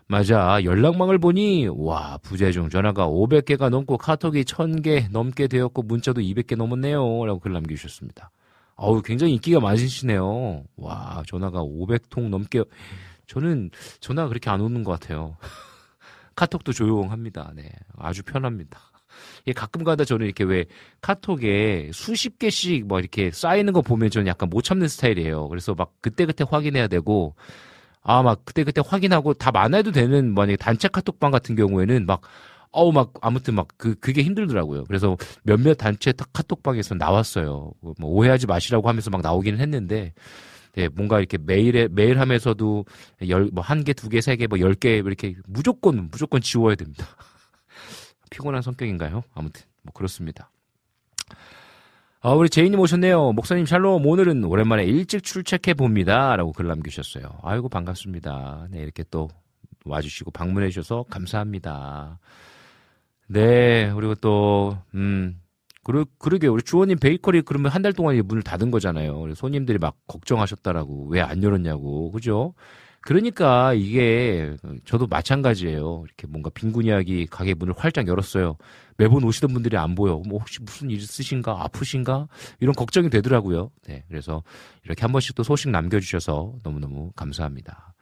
맞아. 0.07 0.63
연락망을 0.63 1.17
보니, 1.17 1.67
와, 1.75 2.19
부재중 2.21 2.69
전화가 2.69 3.07
500개가 3.07 3.69
넘고 3.69 3.97
카톡이 3.97 4.43
1000개 4.43 5.11
넘게 5.11 5.47
되었고 5.47 5.81
문자도 5.81 6.21
200개 6.21 6.55
넘었네요. 6.55 7.25
라고 7.25 7.39
글 7.39 7.53
남겨주셨습니다. 7.53 8.29
어우, 8.75 9.01
굉장히 9.01 9.33
인기가 9.33 9.59
많으시네요. 9.59 10.63
와, 10.75 11.23
전화가 11.27 11.63
500통 11.63 12.29
넘게. 12.29 12.63
저는 13.27 13.71
전화가 13.99 14.27
그렇게 14.27 14.49
안 14.49 14.61
오는 14.61 14.83
것 14.83 14.99
같아요. 14.99 15.37
카톡도 16.35 16.73
조용합니다. 16.73 17.53
네. 17.55 17.71
아주 17.97 18.23
편합니다. 18.23 18.79
예, 19.47 19.53
가끔 19.53 19.83
가다 19.83 20.03
저는 20.03 20.25
이렇게 20.25 20.43
왜 20.43 20.65
카톡에 21.01 21.91
수십 21.93 22.37
개씩 22.37 22.85
뭐 22.87 22.99
이렇게 22.99 23.31
쌓이는 23.31 23.71
거 23.71 23.81
보면 23.81 24.09
저는 24.09 24.27
약간 24.27 24.49
못 24.49 24.61
참는 24.61 24.89
스타일이에요. 24.89 25.47
그래서 25.47 25.73
막 25.73 25.93
그때그때 26.01 26.43
확인해야 26.47 26.87
되고, 26.87 27.35
아, 28.01 28.21
막 28.23 28.43
그때그때 28.43 28.81
확인하고 28.85 29.33
답안 29.33 29.73
해도 29.73 29.91
되는 29.91 30.33
만약에 30.33 30.57
단체 30.57 30.89
카톡방 30.89 31.31
같은 31.31 31.55
경우에는 31.55 32.05
막 32.05 32.21
어우 32.75 32.91
막 32.91 33.13
아무튼 33.21 33.55
막 33.55 33.67
그 33.77 33.95
그게 33.95 34.21
힘들더라고요. 34.23 34.83
그래서 34.85 35.17
몇몇 35.43 35.75
단체 35.75 36.13
카톡방에서 36.33 36.95
나왔어요. 36.95 37.71
뭐 37.81 38.09
오해하지 38.11 38.47
마시라고 38.47 38.87
하면서 38.89 39.09
막 39.09 39.21
나오기는 39.21 39.59
했는데 39.59 40.13
네, 40.75 40.89
뭔가 40.89 41.19
이렇게 41.19 41.37
매일에 41.37 41.87
매일 41.89 42.19
하면서도 42.19 42.85
열 43.29 43.49
뭐 43.53 43.61
한 43.63 43.83
개, 43.83 43.93
두 43.93 44.09
개, 44.09 44.21
세 44.21 44.35
개, 44.35 44.47
뭐 44.47 44.59
열 44.59 44.75
개 44.75 44.97
이렇게 44.97 45.35
무조건 45.47 46.09
무조건 46.11 46.41
지워야 46.41 46.75
됩니다. 46.75 47.05
피곤한 48.31 48.61
성격인가요? 48.61 49.23
아무튼 49.33 49.63
뭐 49.83 49.93
그렇습니다. 49.93 50.51
아, 52.21 52.31
우리 52.31 52.49
제이님 52.49 52.79
오셨네요. 52.79 53.33
목사님 53.33 53.65
샬롬, 53.67 54.05
오늘은 54.05 54.43
오랜만에 54.45 54.83
일찍 54.83 55.23
출첵해 55.23 55.75
봅니다. 55.75 56.35
라고 56.35 56.51
글 56.53 56.67
남기셨어요. 56.67 57.39
아이고, 57.43 57.69
반갑습니다. 57.69 58.67
네, 58.71 58.79
이렇게 58.79 59.03
또 59.11 59.29
와주시고 59.85 60.31
방문해 60.31 60.69
주셔서 60.69 61.05
감사합니다. 61.11 62.17
네, 63.27 63.91
그리고 63.95 64.15
또, 64.15 64.77
음, 64.93 65.39
그러, 65.83 66.05
그러게, 66.19 66.47
우리 66.47 66.61
주원님 66.63 66.97
베이커리 66.99 67.41
그러면 67.43 67.71
한 67.71 67.81
달 67.81 67.93
동안 67.93 68.19
문을 68.25 68.43
닫은 68.43 68.71
거잖아요. 68.71 69.33
손님들이 69.35 69.77
막 69.79 69.95
걱정하셨다라고, 70.07 71.07
왜 71.09 71.21
안 71.21 71.41
열었냐고, 71.43 72.11
그죠? 72.11 72.53
그러니까 73.01 73.73
이게 73.75 74.55
저도 74.85 75.05
마찬가지예요. 75.07 76.03
이렇게 76.07 76.25
뭔가 76.27 76.49
빈곤 76.49 76.85
이야기 76.85 77.27
가게 77.27 77.53
문을 77.53 77.75
활짝 77.77 78.07
열었어요. 78.07 78.57
매번 78.97 79.23
오시던 79.23 79.53
분들이 79.53 79.77
안 79.77 79.93
보여. 79.93 80.15
뭐 80.27 80.39
혹시 80.39 80.59
무슨 80.63 80.89
일 80.89 80.97
있으신가? 80.97 81.63
아프신가? 81.65 82.27
이런 82.61 82.73
걱정이 82.73 83.11
되더라고요. 83.11 83.69
네. 83.87 84.03
그래서 84.07 84.41
이렇게 84.85 85.01
한 85.03 85.11
번씩 85.11 85.35
또 85.35 85.43
소식 85.43 85.69
남겨주셔서 85.69 86.55
너무너무 86.63 87.11
감사합니다. 87.15 87.93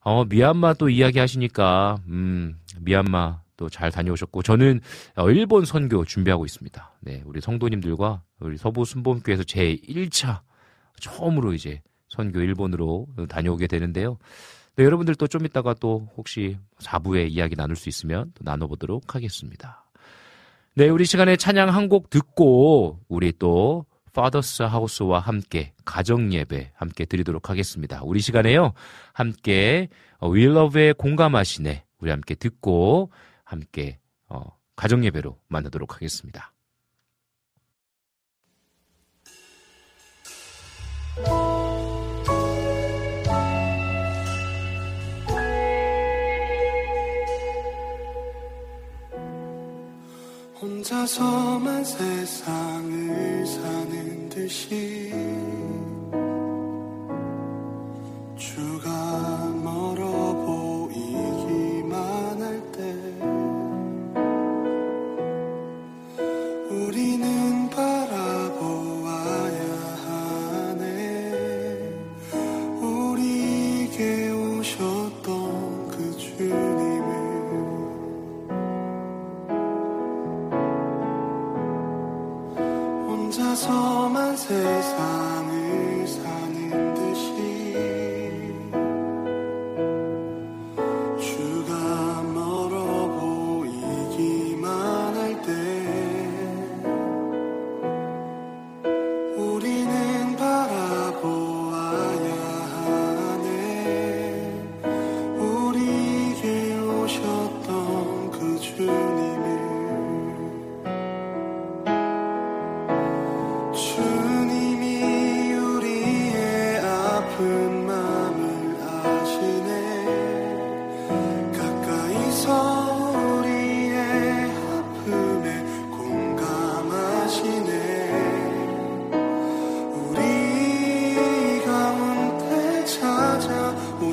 어, 0.00 0.24
미얀마 0.24 0.74
또 0.74 0.88
이야기 0.88 1.18
하시니까, 1.18 1.98
음, 2.08 2.58
미얀마 2.80 3.42
또 3.56 3.68
잘 3.68 3.90
다녀오셨고, 3.90 4.42
저는 4.42 4.80
어, 5.16 5.30
일본 5.30 5.64
선교 5.64 6.04
준비하고 6.04 6.44
있습니다. 6.44 6.98
네. 7.00 7.22
우리 7.24 7.40
성도님들과 7.40 8.22
우리 8.40 8.56
서부 8.56 8.84
순복음교회에서 8.84 9.44
제 9.44 9.76
1차 9.76 10.40
처음으로 11.00 11.52
이제 11.52 11.82
선교 12.08 12.40
일본으로 12.40 13.06
다녀오게 13.28 13.66
되는데요. 13.66 14.18
네, 14.76 14.84
여러분들 14.84 15.14
또좀 15.14 15.46
이따가 15.46 15.74
또 15.74 16.08
혹시 16.16 16.58
4부에 16.80 17.30
이야기 17.30 17.56
나눌 17.56 17.76
수 17.76 17.88
있으면 17.88 18.32
또 18.34 18.44
나눠보도록 18.44 19.14
하겠습니다. 19.14 19.84
네, 20.74 20.88
우리 20.90 21.06
시간에 21.06 21.36
찬양 21.36 21.70
한 21.70 21.88
곡 21.88 22.10
듣고 22.10 23.00
우리 23.08 23.32
또 23.38 23.86
파더스 24.12 24.62
하우스와 24.64 25.20
함께 25.20 25.72
가정 25.84 26.32
예배 26.32 26.72
함께 26.74 27.04
드리도록 27.04 27.48
하겠습니다. 27.50 28.00
우리 28.02 28.20
시간에요. 28.20 28.72
함께 29.12 29.88
윌러브에 30.22 30.92
공감하시네. 30.92 31.84
우리 32.00 32.10
함께 32.10 32.34
듣고 32.34 33.10
함께 33.46 34.00
어, 34.28 34.58
가정 34.74 35.04
예배로 35.04 35.40
만나도록 35.48 35.94
하겠습니다. 35.94 36.52
혼자서만 50.60 51.84
세상을 51.84 53.46
사는 53.46 54.28
듯이 54.28 55.45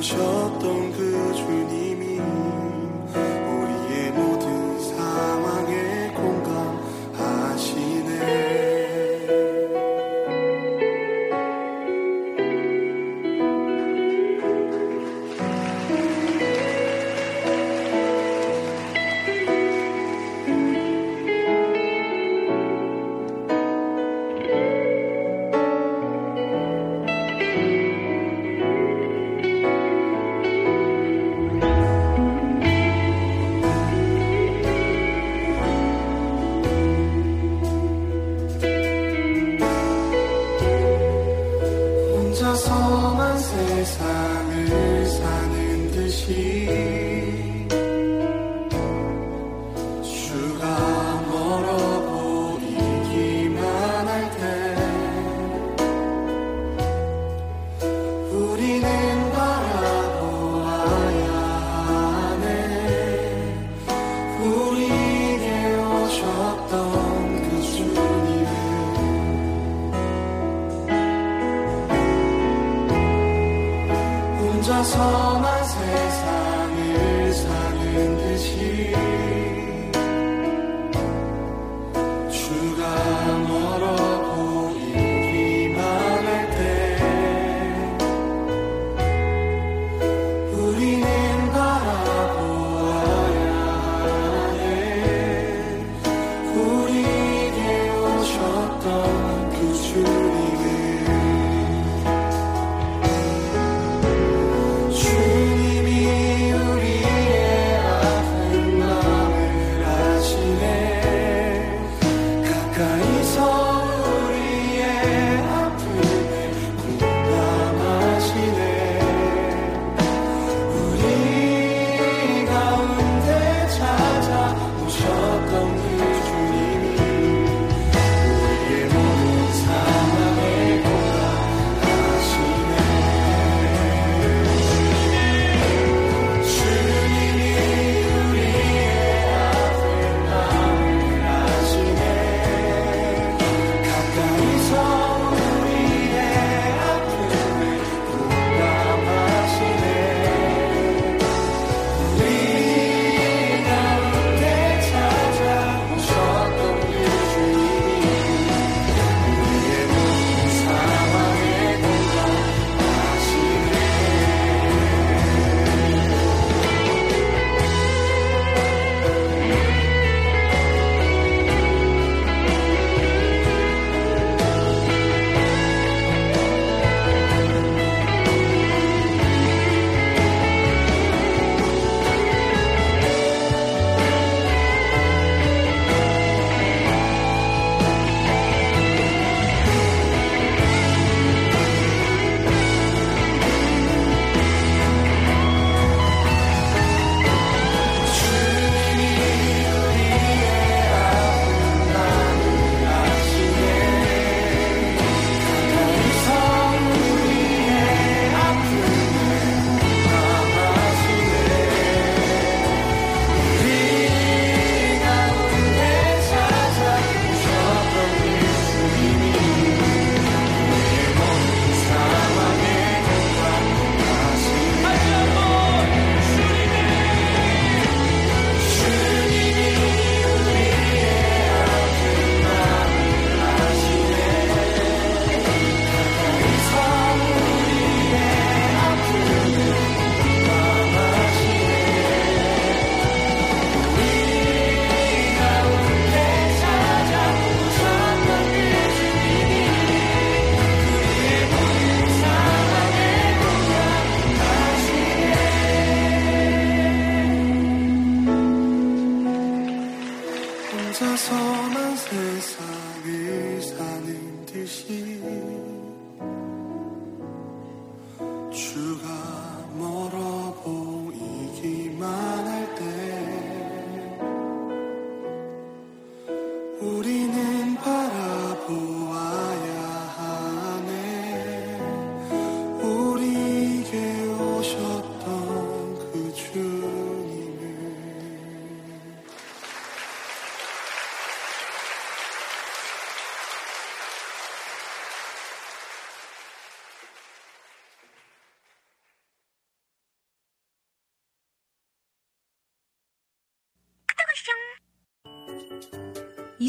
찾아오셨던 0.04 0.73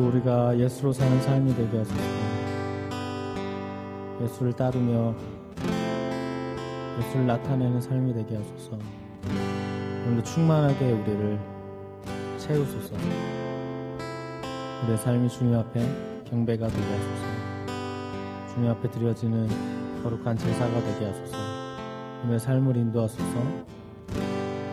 오늘도 0.00 0.06
우리가 0.08 0.58
예수로 0.58 0.92
사는 0.92 1.20
삶이 1.20 1.54
되게 1.54 1.78
하소서. 1.78 2.00
예수를 4.22 4.52
따르며 4.54 5.14
예수를 6.98 7.26
나타내는 7.26 7.80
삶이 7.80 8.14
되게 8.14 8.36
하소서. 8.36 8.78
오늘도 10.06 10.22
충만하게 10.22 10.92
우리를 10.92 11.38
채우소서. 12.38 12.96
우리의 14.84 14.98
삶이 14.98 15.28
주님 15.28 15.54
앞에 15.54 15.80
경배가 16.24 16.66
되게 16.66 16.82
하소서. 16.82 18.54
주님 18.54 18.70
앞에 18.70 18.90
드려지는 18.90 19.48
거룩한 20.02 20.36
제사가 20.38 20.80
되게 20.80 21.06
하소서. 21.06 21.36
우리의 22.24 22.40
삶을 22.40 22.76
인도하소서. 22.76 23.38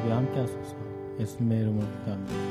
우리와 0.03 0.17
함께 0.17 0.39
하소서. 0.39 0.75
예수님의 1.19 1.59
이름으로 1.61 1.85
기도합니다. 1.99 2.46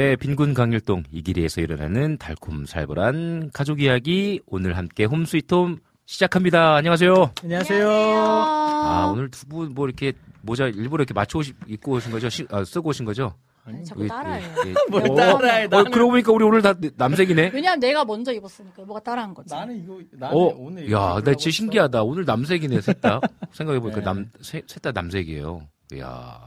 네, 0.00 0.16
빈군 0.16 0.54
강일동 0.54 1.02
이길이에서 1.12 1.60
일어나는 1.60 2.16
달콤 2.16 2.64
살벌한 2.64 3.50
가족 3.52 3.82
이야기 3.82 4.40
오늘 4.46 4.78
함께 4.78 5.04
홈스위트홈 5.04 5.76
시작합니다. 6.06 6.76
안녕하세요. 6.76 7.32
안녕하세요. 7.42 7.86
아, 7.90 9.10
오늘 9.12 9.30
두 9.30 9.46
분 9.46 9.74
뭐 9.74 9.86
이렇게 9.86 10.14
모자 10.40 10.68
일부러 10.68 11.02
이렇게 11.02 11.12
맞춰 11.12 11.40
오시, 11.40 11.52
입고 11.66 11.92
오신 11.92 12.12
거죠? 12.12 12.30
시- 12.30 12.46
아, 12.50 12.64
쓰고 12.64 12.88
오신 12.88 13.04
거죠? 13.04 13.34
아니, 13.66 13.84
자꾸 13.84 14.06
따라해요. 14.08 14.54
예, 14.64 14.70
예. 14.70 14.74
뭘 14.90 15.06
어, 15.10 15.14
따라해, 15.14 15.64
어, 15.64 15.68
나는. 15.68 15.90
그러고 15.90 16.12
보니까 16.12 16.32
우리 16.32 16.44
오늘 16.46 16.62
다 16.62 16.72
남색이네. 16.96 17.50
왜냐면 17.52 17.78
내가 17.78 18.02
먼저 18.02 18.32
입었으니까 18.32 18.82
뭐가 18.84 19.00
따라한 19.02 19.34
거지. 19.34 19.54
나는 19.54 19.84
이거 19.84 20.00
나는 20.12 20.34
어, 20.34 20.40
오늘 20.56 20.90
야, 20.90 21.20
나 21.22 21.34
진짜. 21.34 21.50
신기하다. 21.50 22.04
오늘 22.04 22.24
남색이네, 22.24 22.80
셋 22.80 23.02
다. 23.02 23.20
생각해 23.52 23.78
보니까 23.80 23.98
네. 24.00 24.04
남, 24.06 24.30
셋다 24.40 24.92
남색이에요. 24.92 25.60
이야. 25.92 26.40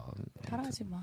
따라하지 0.49 0.85
마. 0.85 0.97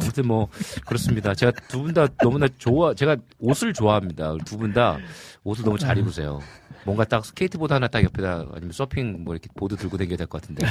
아무튼 0.00 0.26
뭐, 0.26 0.48
그렇습니다. 0.86 1.34
제가 1.34 1.52
두 1.68 1.82
분 1.82 1.94
다 1.94 2.06
너무나 2.22 2.46
좋아, 2.58 2.94
제가 2.94 3.16
옷을 3.38 3.72
좋아합니다. 3.72 4.34
두 4.44 4.56
분 4.58 4.72
다 4.72 4.98
옷을 5.44 5.64
너무 5.64 5.78
잘 5.78 5.96
입으세요. 5.98 6.40
뭔가 6.84 7.04
딱 7.04 7.24
스케이트보드 7.24 7.72
하나 7.72 7.86
딱 7.88 8.02
옆에다 8.02 8.46
아니면 8.52 8.72
서핑 8.72 9.24
뭐 9.24 9.34
이렇게 9.34 9.48
보드 9.54 9.76
들고 9.76 9.96
다녀야 9.98 10.16
될 10.16 10.26
것 10.26 10.40
같은데. 10.40 10.66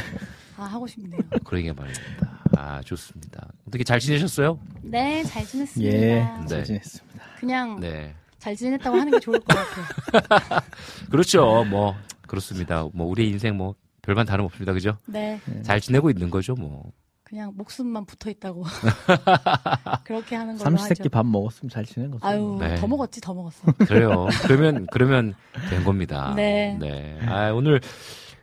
아 0.58 0.64
하고 0.64 0.88
싶네요. 0.88 1.20
그러게 1.44 1.72
말입니다. 1.74 2.42
아, 2.58 2.82
좋습니다. 2.82 3.48
어떻게 3.68 3.84
잘 3.84 4.00
지내셨어요? 4.00 4.60
네, 4.82 5.24
잘 5.24 5.46
지냈습니다. 5.46 5.94
예, 5.96 6.00
네. 6.00 6.46
잘 6.48 6.64
지냈습니다. 6.64 7.24
그냥 7.40 7.80
네. 7.80 8.16
잘 8.40 8.56
지냈다고 8.56 8.96
하는 8.98 9.12
게 9.12 9.20
좋을 9.20 9.40
것 9.42 9.48
같아요. 9.48 10.62
그렇죠. 11.12 11.66
뭐, 11.70 11.96
그렇습니다. 12.28 12.88
뭐, 12.94 13.08
우리 13.08 13.30
인생 13.30 13.56
뭐, 13.58 13.76
별반 14.02 14.26
다름없습니다. 14.26 14.74
그죠? 14.74 14.98
네, 15.08 15.40
잘 15.64 15.82
지내고 15.82 16.10
있는 16.10 16.30
거죠, 16.30 16.56
뭐. 16.56 16.92
그냥 17.28 17.52
목숨만 17.58 18.06
붙어 18.06 18.30
있다고 18.30 18.64
그렇게 20.06 20.38
하는 20.38 20.54
걸로 20.54 20.64
삼시세끼 20.64 21.02
하죠. 21.02 21.10
밥 21.10 21.26
먹었으면 21.26 21.70
잘 21.70 21.84
지낸 21.84 22.10
거죠. 22.10 22.26
아유, 22.26 22.56
네. 22.58 22.76
더 22.76 22.88
먹었지, 22.88 23.20
더 23.20 23.34
먹었어. 23.34 23.70
그래요. 23.86 24.28
그러면, 24.44 24.88
그러면 24.94 25.36
된 25.70 25.84
겁니다. 25.84 26.34
네. 26.38 26.78
네. 26.80 27.20
아, 27.28 27.52
오늘, 27.52 27.82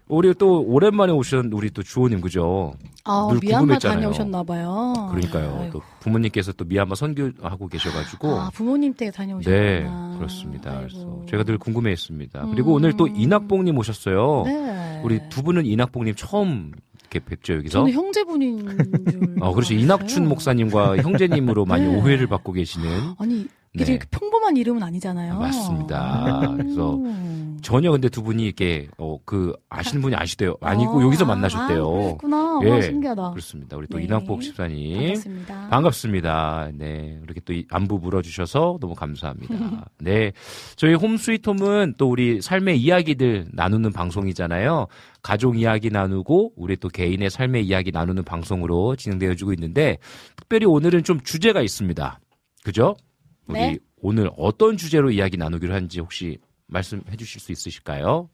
우리 0.06 0.34
또 0.34 0.60
오랜만에 0.60 1.12
오신 1.12 1.50
우리 1.54 1.70
또 1.70 1.82
주호님, 1.82 2.20
그죠? 2.20 2.74
아, 3.04 3.26
늘 3.32 3.40
미얀마. 3.40 3.78
다녀오셨나봐요. 3.78 5.08
그러니까요. 5.12 5.60
아이고. 5.62 5.78
또 5.78 5.82
부모님께서 6.00 6.52
또 6.52 6.66
미얀마 6.66 6.94
선교하고 6.94 7.68
계셔가지고. 7.68 8.38
아, 8.38 8.50
부모님 8.50 8.92
때 8.92 9.10
다녀오셨구나. 9.10 9.58
네, 9.58 10.18
그렇습니다. 10.18 10.78
그래서 10.80 10.98
아이고. 10.98 11.26
제가 11.30 11.44
늘 11.44 11.56
궁금해했습니다. 11.56 12.44
음. 12.44 12.50
그리고 12.50 12.74
오늘 12.74 12.94
또 12.98 13.06
이낙봉님 13.06 13.78
오셨어요. 13.78 14.42
네. 14.44 15.00
우리 15.02 15.26
두 15.30 15.42
분은 15.42 15.64
이낙봉님 15.64 16.16
처음 16.16 16.72
이렇게 17.10 17.20
뵙죠, 17.20 17.54
여기서. 17.54 17.78
저는 17.80 17.92
형제분인 17.92 18.68
줄. 19.08 19.36
어, 19.40 19.52
그렇죠. 19.52 19.74
이낙춘 19.74 20.28
목사님과 20.28 20.98
형제님으로 20.98 21.64
많이 21.64 21.86
네. 21.86 21.96
오해를 22.00 22.26
받고 22.26 22.52
계시는. 22.52 23.14
아니, 23.18 23.46
이게 23.76 23.98
네. 23.98 24.06
평범한 24.10 24.56
이름은 24.56 24.82
아니잖아요. 24.84 25.34
아, 25.34 25.38
맞습니다. 25.38 26.54
그래서 26.56 26.94
음. 26.94 27.58
전혀 27.60 27.90
근데 27.90 28.08
두 28.08 28.22
분이 28.22 28.44
이렇게, 28.44 28.86
어, 28.98 29.18
그, 29.24 29.52
아시는 29.68 30.00
분이 30.00 30.14
아시대요. 30.14 30.54
아니고 30.60 30.98
어, 30.98 31.02
여기서 31.02 31.24
아, 31.24 31.28
만나셨대요. 31.28 31.88
아, 31.88 32.02
그랬구나. 32.02 32.60
예, 32.62 32.70
와, 32.70 32.80
신기하다. 32.82 33.30
그렇습니다. 33.30 33.76
우리 33.76 33.88
또 33.88 33.98
네. 33.98 34.04
이낙복 34.04 34.42
집사님. 34.42 34.98
반갑습니다. 34.98 35.68
반갑습니다. 35.70 36.70
네. 36.74 37.18
이렇게 37.24 37.40
또이 37.40 37.66
안부 37.68 37.98
물어주셔서 37.98 38.78
너무 38.80 38.94
감사합니다. 38.94 39.86
네. 39.98 40.32
저희 40.76 40.94
홈 40.94 41.16
스위트홈은 41.16 41.94
또 41.98 42.08
우리 42.08 42.40
삶의 42.40 42.80
이야기들 42.80 43.48
나누는 43.52 43.92
방송이잖아요. 43.92 44.86
가족 45.22 45.58
이야기 45.58 45.90
나누고 45.90 46.52
우리 46.54 46.76
또 46.76 46.88
개인의 46.88 47.30
삶의 47.30 47.66
이야기 47.66 47.90
나누는 47.90 48.22
방송으로 48.22 48.94
진행되어지고 48.94 49.52
있는데 49.54 49.98
특별히 50.36 50.66
오늘은 50.66 51.02
좀 51.02 51.20
주제가 51.20 51.60
있습니다. 51.60 52.20
그죠? 52.62 52.94
우리 53.46 53.58
네. 53.58 53.78
오늘 54.00 54.30
어떤 54.36 54.76
주제로 54.76 55.10
이야기 55.10 55.36
나누기로 55.36 55.74
한지 55.74 56.00
혹시 56.00 56.38
말씀해 56.66 57.16
주실 57.16 57.40
수 57.40 57.52
있으실까요? 57.52 58.28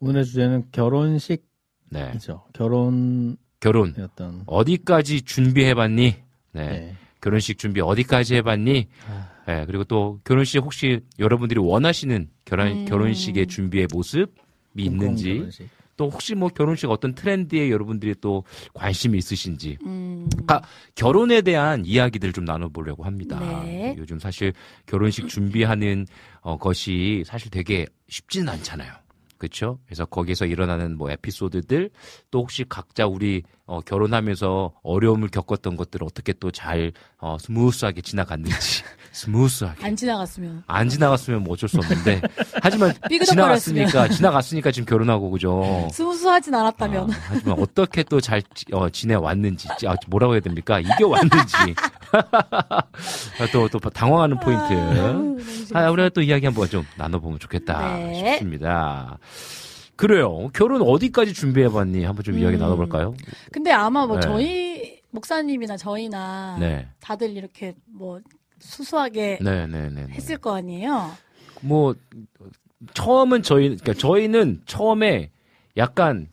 오늘의 0.00 0.24
주제는 0.24 0.68
결혼식이죠. 0.72 1.42
네. 1.90 2.12
결혼의 2.52 3.36
결혼. 3.60 3.94
어떤 3.98 4.42
어디까지 4.46 5.22
준비해 5.22 5.74
봤니? 5.74 6.16
네. 6.52 6.66
네. 6.66 6.96
결혼식 7.20 7.58
준비 7.58 7.80
어디까지 7.80 8.34
해 8.34 8.42
봤니? 8.42 8.88
아. 9.08 9.32
예, 9.48 9.64
그리고 9.66 9.84
또 9.84 10.20
결혼식 10.24 10.58
혹시 10.58 11.00
여러분들이 11.18 11.60
원하시는 11.60 12.28
결혼, 12.44 12.68
음. 12.68 12.84
결혼식의 12.84 13.46
준비의 13.46 13.88
모습이 13.92 14.30
있는지, 14.76 15.34
결혼식. 15.34 15.68
또 16.02 16.10
혹시 16.10 16.34
뭐 16.34 16.48
결혼식 16.48 16.90
어떤 16.90 17.14
트렌드에 17.14 17.70
여러분들이 17.70 18.16
또 18.20 18.42
관심이 18.74 19.16
있으신지, 19.16 19.78
음. 19.86 20.28
아, 20.48 20.60
결혼에 20.96 21.42
대한 21.42 21.84
이야기들을 21.86 22.32
좀 22.32 22.44
나눠보려고 22.44 23.04
합니다. 23.04 23.38
네. 23.64 23.94
요즘 23.96 24.18
사실 24.18 24.52
결혼식 24.86 25.28
준비하는 25.28 26.08
어, 26.40 26.58
것이 26.58 27.22
사실 27.24 27.52
되게 27.52 27.86
쉽지는 28.08 28.48
않잖아요. 28.48 28.92
그렇죠? 29.38 29.78
그래서 29.86 30.04
거기서 30.04 30.46
일어나는 30.46 30.96
뭐 30.96 31.08
에피소드들 31.08 31.90
또 32.32 32.40
혹시 32.40 32.64
각자 32.68 33.06
우리 33.06 33.44
어, 33.72 33.80
결혼하면서 33.80 34.72
어려움을 34.82 35.28
겪었던 35.28 35.76
것들을 35.76 36.06
어떻게 36.06 36.34
또 36.34 36.50
잘 36.50 36.92
어, 37.18 37.38
스무스하게 37.40 38.02
지나갔는지 38.02 38.82
스무스하게 39.12 39.86
안 39.86 39.96
지나갔으면. 39.96 40.62
안 40.66 40.88
지나갔으면 40.90 41.42
뭐 41.42 41.54
어쩔 41.54 41.68
수 41.70 41.78
없는데 41.78 42.20
하지만. 42.62 42.92
지나갔으니까 43.24 44.08
지나갔으니까 44.08 44.70
지금 44.70 44.84
결혼하고 44.86 45.30
그죠? 45.30 45.88
스무스하진 45.90 46.54
않았다면. 46.54 47.10
아, 47.10 47.14
하지만 47.28 47.58
어떻게 47.58 48.02
또 48.02 48.20
잘 48.20 48.42
어, 48.72 48.90
지내왔는지 48.90 49.68
아, 49.86 49.94
뭐라고 50.08 50.34
해야 50.34 50.40
됩니까? 50.40 50.78
이겨왔는지 50.78 51.56
또 53.52 53.68
또 53.68 53.78
당황하는 53.78 54.38
포인트. 54.40 55.72
아, 55.72 55.90
우리가 55.90 56.10
또 56.10 56.20
이야기 56.20 56.44
한번 56.44 56.68
좀 56.68 56.84
나눠보면 56.96 57.38
좋겠다 57.38 57.96
네. 57.96 58.14
싶습니다. 58.32 59.18
그래요. 60.02 60.48
결혼 60.52 60.82
어디까지 60.82 61.32
준비해봤니? 61.32 62.02
한번 62.02 62.24
좀 62.24 62.36
이야기 62.36 62.56
음. 62.56 62.60
나눠볼까요? 62.60 63.14
근데 63.52 63.70
아마 63.70 64.04
뭐 64.04 64.16
네. 64.16 64.22
저희 64.22 65.00
목사님이나 65.12 65.76
저희나 65.76 66.56
네. 66.58 66.88
다들 66.98 67.30
이렇게 67.36 67.76
뭐 67.86 68.20
수수하게 68.58 69.38
네, 69.40 69.68
네, 69.68 69.88
네. 69.90 70.06
네. 70.06 70.12
했을 70.12 70.38
거 70.38 70.56
아니에요. 70.56 71.12
뭐 71.60 71.94
처음은 72.94 73.44
저희 73.44 73.76
그러니까 73.76 73.94
저희는 73.94 74.62
처음에 74.66 75.30
약간 75.76 76.31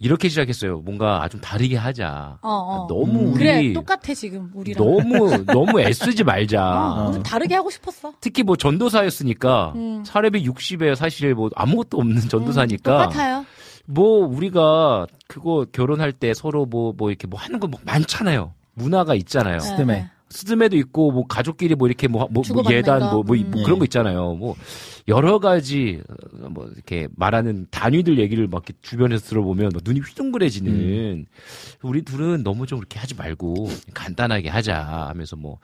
이렇게 0.00 0.28
시작했어요. 0.30 0.78
뭔가 0.80 1.28
좀 1.28 1.40
다르게 1.42 1.76
하자. 1.76 2.38
어, 2.40 2.48
어. 2.48 2.86
너무 2.88 3.20
음. 3.20 3.32
우리 3.34 3.38
그래 3.38 3.72
똑같아 3.74 4.14
지금 4.14 4.50
우리랑. 4.54 4.82
너무 4.84 5.44
너무 5.44 5.80
애쓰지 5.80 6.24
말자. 6.24 6.62
어, 6.64 7.12
좀 7.12 7.22
다르게 7.22 7.54
하고 7.54 7.68
싶었어. 7.70 8.14
특히 8.20 8.42
뭐 8.42 8.56
전도사였으니까 8.56 9.72
음. 9.76 10.02
사례비 10.04 10.42
60에 10.48 10.94
사실 10.94 11.34
뭐 11.34 11.50
아무것도 11.54 11.98
없는 11.98 12.22
전도사니까 12.28 12.92
음, 12.92 13.02
똑같아요. 13.10 13.44
뭐 13.84 14.26
우리가 14.26 15.06
그거 15.28 15.66
결혼할 15.70 16.12
때 16.12 16.32
서로 16.34 16.64
뭐뭐 16.64 17.10
이렇게 17.10 17.26
뭐 17.26 17.38
하는 17.38 17.60
거 17.60 17.68
뭐 17.68 17.78
많잖아요. 17.84 18.54
문화가 18.74 19.14
있잖아요. 19.16 19.58
네, 19.58 19.60
스드메. 19.60 20.10
네. 20.30 20.36
스드메도 20.38 20.76
있고 20.78 21.10
뭐 21.10 21.26
가족끼리 21.26 21.74
뭐 21.74 21.88
이렇게 21.88 22.06
뭐, 22.08 22.28
뭐, 22.30 22.42
뭐 22.52 22.62
예단 22.70 23.00
거. 23.00 23.10
뭐, 23.14 23.22
뭐, 23.24 23.36
이- 23.36 23.42
음. 23.42 23.50
뭐 23.50 23.64
그런 23.64 23.78
거 23.78 23.84
있잖아요. 23.84 24.34
뭐 24.34 24.54
여러 25.08 25.38
가지 25.40 26.00
어, 26.40 26.48
뭐 26.48 26.66
이렇게 26.74 27.08
말하는 27.16 27.66
단위들 27.70 28.18
얘기를 28.18 28.46
막 28.46 28.64
이렇게 28.66 28.74
주변에서 28.82 29.26
들어보면 29.28 29.70
막 29.74 29.82
눈이 29.84 30.00
휘둥그레지는 30.00 31.26
우리 31.82 32.02
둘은 32.02 32.42
너무 32.44 32.66
좀 32.66 32.78
그렇게 32.78 32.98
하지 32.98 33.14
말고 33.14 33.68
간단하게 33.92 34.48
하자 34.48 35.08
하면서 35.08 35.36
뭐 35.36 35.58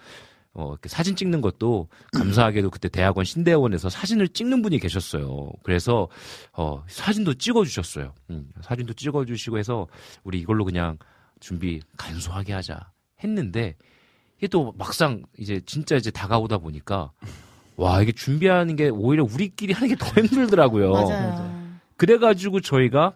어, 0.52 0.70
이렇게 0.72 0.88
사진 0.88 1.14
찍는 1.16 1.42
것도 1.42 1.88
감사하게도 2.14 2.70
그때 2.70 2.88
대학원 2.88 3.24
신대원에서 3.26 3.90
사진을 3.90 4.28
찍는 4.28 4.62
분이 4.62 4.78
계셨어요. 4.78 5.50
그래서 5.62 6.08
어, 6.54 6.82
사진도 6.88 7.34
찍어주셨어요. 7.34 8.14
음, 8.30 8.48
사진도 8.62 8.94
찍어주시고 8.94 9.58
해서 9.58 9.86
우리 10.24 10.40
이걸로 10.40 10.64
그냥 10.64 10.96
준비 11.40 11.80
간소하게 11.98 12.54
하자 12.54 12.90
했는데 13.22 13.76
이게 14.38 14.48
또 14.48 14.74
막상 14.76 15.22
이제 15.38 15.60
진짜 15.66 15.96
이제 15.96 16.10
다가오다 16.10 16.58
보니까 16.58 17.12
와 17.76 18.02
이게 18.02 18.12
준비하는 18.12 18.76
게 18.76 18.88
오히려 18.88 19.24
우리끼리 19.24 19.72
하는 19.72 19.88
게 19.88 19.96
더 19.96 20.20
힘들더라고요. 20.20 20.90
맞아요. 20.92 21.56
그래가지고 21.96 22.60
저희가 22.60 23.14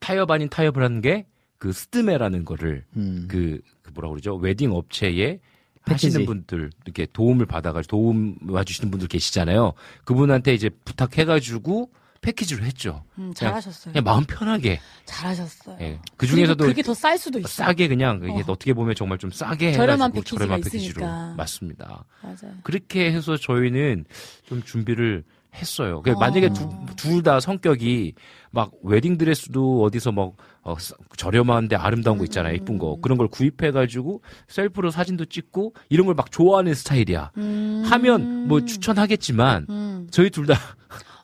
타협 0.00 0.30
아닌 0.30 0.48
타협을 0.48 0.82
하는 0.82 1.00
게 1.00 1.26
그 1.58 1.72
스드메라는 1.72 2.44
거를 2.44 2.84
음. 2.96 3.26
그, 3.28 3.60
그 3.82 3.90
뭐라 3.92 4.08
그러죠 4.10 4.36
웨딩 4.36 4.72
업체에 4.72 5.40
패키지. 5.84 6.06
하시는 6.08 6.26
분들 6.26 6.70
이렇게 6.84 7.06
도움을 7.12 7.46
받아가지고 7.46 7.90
도움 7.90 8.36
와주시는 8.48 8.90
분들 8.90 9.08
계시잖아요. 9.08 9.72
그분한테 10.04 10.54
이제 10.54 10.70
부탁해가지고 10.84 11.90
패키지로 12.20 12.64
했죠. 12.64 13.04
음, 13.18 13.32
그냥, 13.32 13.34
잘하셨어요. 13.34 13.92
그냥 13.92 14.04
마음 14.04 14.24
편하게. 14.24 14.80
잘하셨어요. 15.04 15.76
예. 15.80 16.00
그 16.16 16.26
중에서도 16.26 16.64
그게 16.66 16.82
더 16.82 16.92
쌀 16.94 17.16
수도 17.18 17.38
있어. 17.38 17.48
싸게 17.48 17.88
그냥 17.88 18.20
이게 18.24 18.32
어. 18.32 18.38
어. 18.40 18.44
떻게 18.44 18.72
보면 18.74 18.94
정말 18.94 19.18
좀 19.18 19.30
싸게 19.30 19.72
저렴한 19.72 20.12
패키지가 20.12 20.38
저렴한 20.38 20.60
패키지로 20.62 21.00
있으니까. 21.00 21.34
맞습니다. 21.36 22.04
맞아요. 22.22 22.56
그렇게 22.64 23.12
해서 23.12 23.36
저희는 23.36 24.04
좀 24.46 24.62
준비를 24.62 25.24
했어요. 25.54 26.02
그 26.02 26.10
어. 26.12 26.14
만약에 26.18 26.50
둘 26.96 27.22
다 27.22 27.40
성격이 27.40 28.14
막 28.50 28.70
웨딩 28.82 29.16
드레스도 29.18 29.82
어디서 29.84 30.12
막 30.12 30.32
어, 30.62 30.76
싸- 30.78 30.94
저렴한데 31.16 31.74
아름다운 31.76 32.18
거 32.18 32.24
있잖아요. 32.24 32.54
이쁜 32.54 32.76
거 32.78 32.98
그런 33.00 33.16
걸 33.16 33.28
구입해 33.28 33.70
가지고 33.70 34.22
셀프로 34.48 34.90
사진도 34.90 35.24
찍고 35.24 35.74
이런 35.88 36.06
걸 36.06 36.14
막 36.14 36.30
좋아하는 36.30 36.74
스타일이야. 36.74 37.30
음. 37.38 37.82
하면 37.86 38.46
뭐 38.48 38.64
추천하겠지만 38.64 39.66
음. 39.70 40.08
저희 40.10 40.30
둘 40.30 40.46
다 40.46 40.54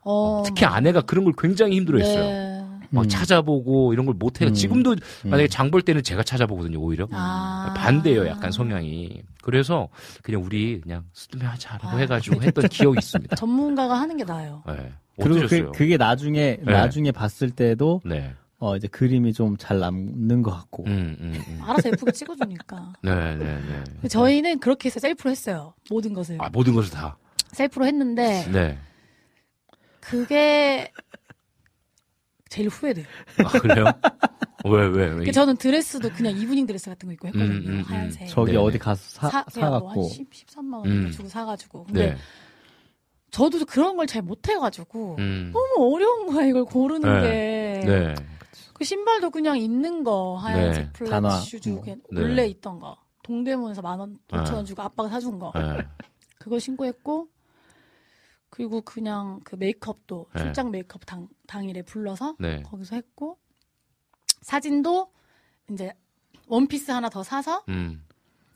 어. 0.05 0.43
특히 0.47 0.65
아내가 0.65 1.01
그런 1.03 1.25
걸 1.25 1.33
굉장히 1.37 1.77
힘들어했어요. 1.77 2.25
네. 2.25 2.61
막 2.91 3.03
음. 3.05 3.09
찾아보고 3.09 3.93
이런 3.93 4.07
걸 4.07 4.15
못해요. 4.15 4.51
음. 4.51 4.55
지금도 4.55 4.95
만약에 5.25 5.49
장 5.49 5.71
볼 5.71 5.83
때는 5.83 6.03
제가 6.05 6.23
찾아보거든요. 6.23 6.79
오히려 6.79 7.09
아. 7.11 7.75
반대예요. 7.77 8.27
약간 8.29 8.53
성향이. 8.53 9.23
그래서 9.43 9.89
그냥 10.23 10.43
우리 10.45 10.81
그냥 10.81 11.05
스드메 11.13 11.45
하자라고 11.45 11.89
아. 11.89 11.97
해가지고 11.97 12.43
했던 12.43 12.69
기억이 12.69 12.99
있습니다. 12.99 13.35
전문가가 13.37 13.95
하는 14.01 14.17
게 14.17 14.23
나아요. 14.25 14.63
네. 14.67 14.93
그리고 15.21 15.39
어떠셨어요? 15.41 15.73
그, 15.73 15.79
그게 15.79 15.97
나중에 15.97 16.59
네. 16.63 16.73
나중에 16.73 17.11
봤을 17.11 17.51
때도 17.51 18.01
네. 18.05 18.33
어 18.59 18.77
이제 18.77 18.87
그림이 18.87 19.33
좀 19.33 19.57
잘 19.59 19.81
남는 19.81 20.43
것 20.43 20.53
같고. 20.53 20.85
음, 20.87 21.17
음, 21.21 21.43
음. 21.49 21.59
알아서 21.63 21.89
예쁘게 21.89 22.13
찍어주니까. 22.13 22.93
네, 23.03 23.35
네, 23.37 23.59
네. 24.03 24.09
저희는 24.09 24.61
그렇게 24.61 24.87
해서 24.89 25.01
셀프로 25.01 25.31
했어요. 25.33 25.75
모든 25.91 26.13
것을. 26.15 26.37
아, 26.41 26.49
모든 26.53 26.73
것을 26.75 26.93
다. 26.93 27.17
셀프로 27.51 27.87
했는데, 27.87 28.47
네. 28.53 28.79
그게 30.05 30.93
제일 32.49 32.69
후회돼요. 32.69 33.07
아, 33.45 33.49
그래요? 33.59 33.85
왜, 34.67 34.87
왜, 34.87 34.87
왜? 34.89 35.09
그러니까 35.09 35.33
저는 35.33 35.57
드레스도 35.57 36.11
그냥 36.11 36.37
이브닝 36.39 36.67
드레스 36.67 36.89
같은 36.91 37.09
거 37.09 37.13
입고 37.13 37.29
했거든요. 37.29 37.51
음, 37.53 37.67
음, 37.67 37.69
음. 37.79 37.83
하얀색. 37.83 38.29
저기 38.29 38.53
네네. 38.53 38.63
어디 38.65 38.79
가서 38.79 39.03
사, 39.03 39.29
사, 39.29 39.45
사갖고 39.49 39.93
뭐한 39.95 40.11
10, 40.11 40.31
13만 40.31 40.75
원 40.75 40.87
음. 40.87 41.11
주고 41.11 41.29
사가지고. 41.29 41.85
근데 41.85 42.11
네. 42.11 42.17
저도 43.31 43.65
그런 43.67 43.97
걸 43.97 44.07
잘 44.07 44.23
못해가지고 44.23 45.17
음. 45.19 45.51
너무 45.53 45.95
어려운 45.95 46.27
거야 46.33 46.47
이걸 46.47 46.65
고르는 46.65 47.23
게. 47.23 47.81
네. 47.85 48.15
그 48.73 48.85
신발도 48.85 49.31
그냥 49.31 49.59
있는 49.59 50.05
거 50.05 50.37
하얀색 50.37 50.85
네. 50.85 50.93
플랫 50.93 51.11
단화. 51.11 51.31
슈즈 51.41 51.81
그냥 51.81 52.01
네. 52.13 52.21
원래 52.23 52.47
있던 52.47 52.79
거 52.79 52.97
동대문에서 53.23 53.83
만 53.83 53.99
원, 53.99 54.19
오천 54.33 54.55
원 54.55 54.65
네. 54.65 54.69
주고 54.69 54.83
아빠가 54.83 55.09
사준 55.09 55.39
거 55.39 55.53
네. 55.55 55.79
그거 56.39 56.59
신고 56.59 56.85
했고 56.85 57.29
그리고 58.55 58.83
그냥 58.83 59.41
그 59.43 59.57
메이크업도 59.57 60.27
네. 60.33 60.43
출장 60.43 60.71
메이크업 60.71 61.05
당, 61.07 61.27
당일에 61.49 61.83
불러서 61.83 62.37
네. 62.39 62.63
거기서 62.63 62.95
했고 62.95 63.37
사진도 64.43 65.11
이제 65.73 65.93
원피스 66.47 66.93
하나 66.93 67.09
더 67.09 67.25
사서 67.25 67.65
음. 67.69 68.07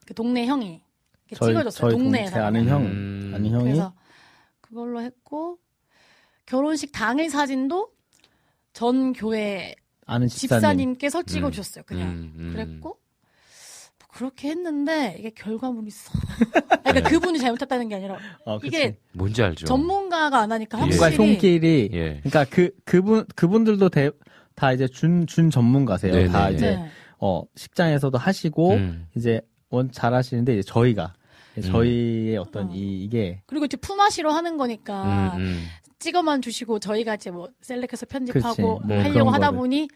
그 0.06 0.14
동네 0.14 0.46
형이 0.46 0.80
이렇게 1.26 1.34
저희 1.34 1.50
찍어줬어요. 1.50 1.90
저희 1.90 1.98
동, 1.98 2.14
아는 2.14 2.68
형 2.68 2.86
음. 2.86 3.32
아는 3.34 3.50
형이 3.50 3.64
그래서 3.64 3.92
그걸로 4.60 5.00
했고 5.00 5.58
결혼식 6.46 6.92
당일 6.92 7.28
사진도 7.28 7.90
전 8.72 9.12
교회 9.12 9.74
아는 10.06 10.28
집사님. 10.28 10.60
집사님께서 10.60 11.24
찍어주셨어요. 11.24 11.82
그냥 11.88 12.10
음, 12.10 12.34
음. 12.36 12.52
그랬고 12.52 12.88
뭐 12.88 12.98
그렇게 14.08 14.48
했는데 14.48 15.16
이게 15.18 15.30
결과물이 15.30 15.90
써. 15.90 16.10
그러니까 16.82 16.92
네. 16.92 17.02
그분이 17.02 17.38
잘못했다는 17.38 17.88
게 17.88 17.94
아니라 17.96 18.16
어, 18.44 18.58
그치. 18.58 18.68
이게 18.68 18.98
뭔지 19.12 19.42
알죠? 19.42 19.66
전문가가 19.66 20.38
안 20.40 20.50
하니까 20.52 20.78
예. 20.78 20.82
확실히 20.82 21.16
손길이 21.16 21.90
예. 21.92 22.20
그러니까 22.24 22.44
그 22.50 22.70
그분 22.84 23.24
그분들도 23.36 23.88
대, 23.90 24.10
다 24.54 24.72
이제 24.72 24.88
준 24.88 25.26
준 25.26 25.50
전문가세요. 25.50 26.12
네네네. 26.12 26.32
다 26.32 26.50
이제 26.50 26.76
네. 26.76 26.88
어 27.20 27.42
식장에서도 27.54 28.16
하시고 28.16 28.72
음. 28.72 29.06
이제 29.16 29.40
원 29.70 29.90
잘하시는데 29.92 30.54
이제 30.54 30.62
저희가 30.62 31.12
이제 31.56 31.68
음. 31.68 31.72
저희의 31.72 32.38
어떤 32.38 32.68
어. 32.68 32.72
이 32.74 33.04
이게 33.04 33.42
그리고 33.46 33.66
이제 33.66 33.76
품앗이로 33.76 34.30
하는 34.32 34.56
거니까 34.56 35.34
음, 35.36 35.40
음. 35.40 35.64
찍어만 35.98 36.40
주시고 36.42 36.78
저희가 36.78 37.16
이제 37.16 37.30
뭐 37.30 37.48
셀렉해서 37.60 38.06
그치. 38.06 38.06
편집하고 38.06 38.80
뭐 38.84 38.98
하려고 39.02 39.30
하다 39.30 39.46
거를. 39.48 39.58
보니 39.58 39.88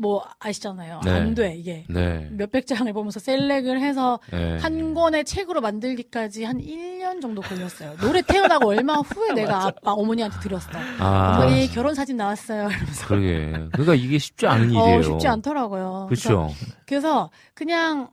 뭐 0.00 0.24
아시잖아요. 0.38 1.00
네. 1.04 1.10
안돼 1.10 1.56
이게 1.56 1.84
네. 1.90 2.26
몇백 2.30 2.66
장을 2.66 2.90
보면서 2.90 3.20
셀렉을 3.20 3.80
해서 3.82 4.18
네. 4.32 4.56
한 4.56 4.94
권의 4.94 5.26
책으로 5.26 5.60
만들기까지 5.60 6.44
한 6.44 6.58
1년 6.58 7.20
정도 7.20 7.42
걸렸어요. 7.42 7.96
노래 7.98 8.22
태어나고 8.22 8.70
얼마 8.70 8.94
후에 8.94 9.32
내가 9.36 9.66
아빠 9.66 9.92
어머니한테 9.92 10.40
드렸어. 10.40 10.70
아. 10.98 11.36
어머니 11.42 11.68
결혼 11.68 11.94
사진 11.94 12.16
나왔어요. 12.16 12.68
이러면서 12.70 13.06
그러게. 13.06 13.52
그러니까 13.72 13.94
이게 13.94 14.16
쉽지 14.18 14.46
않은 14.46 14.70
일이에요. 14.72 14.98
어, 15.00 15.02
쉽지 15.02 15.28
않더라고요. 15.28 16.06
그래서, 16.08 16.28
그렇죠. 16.28 16.54
그래서 16.86 17.30
그냥 17.52 18.08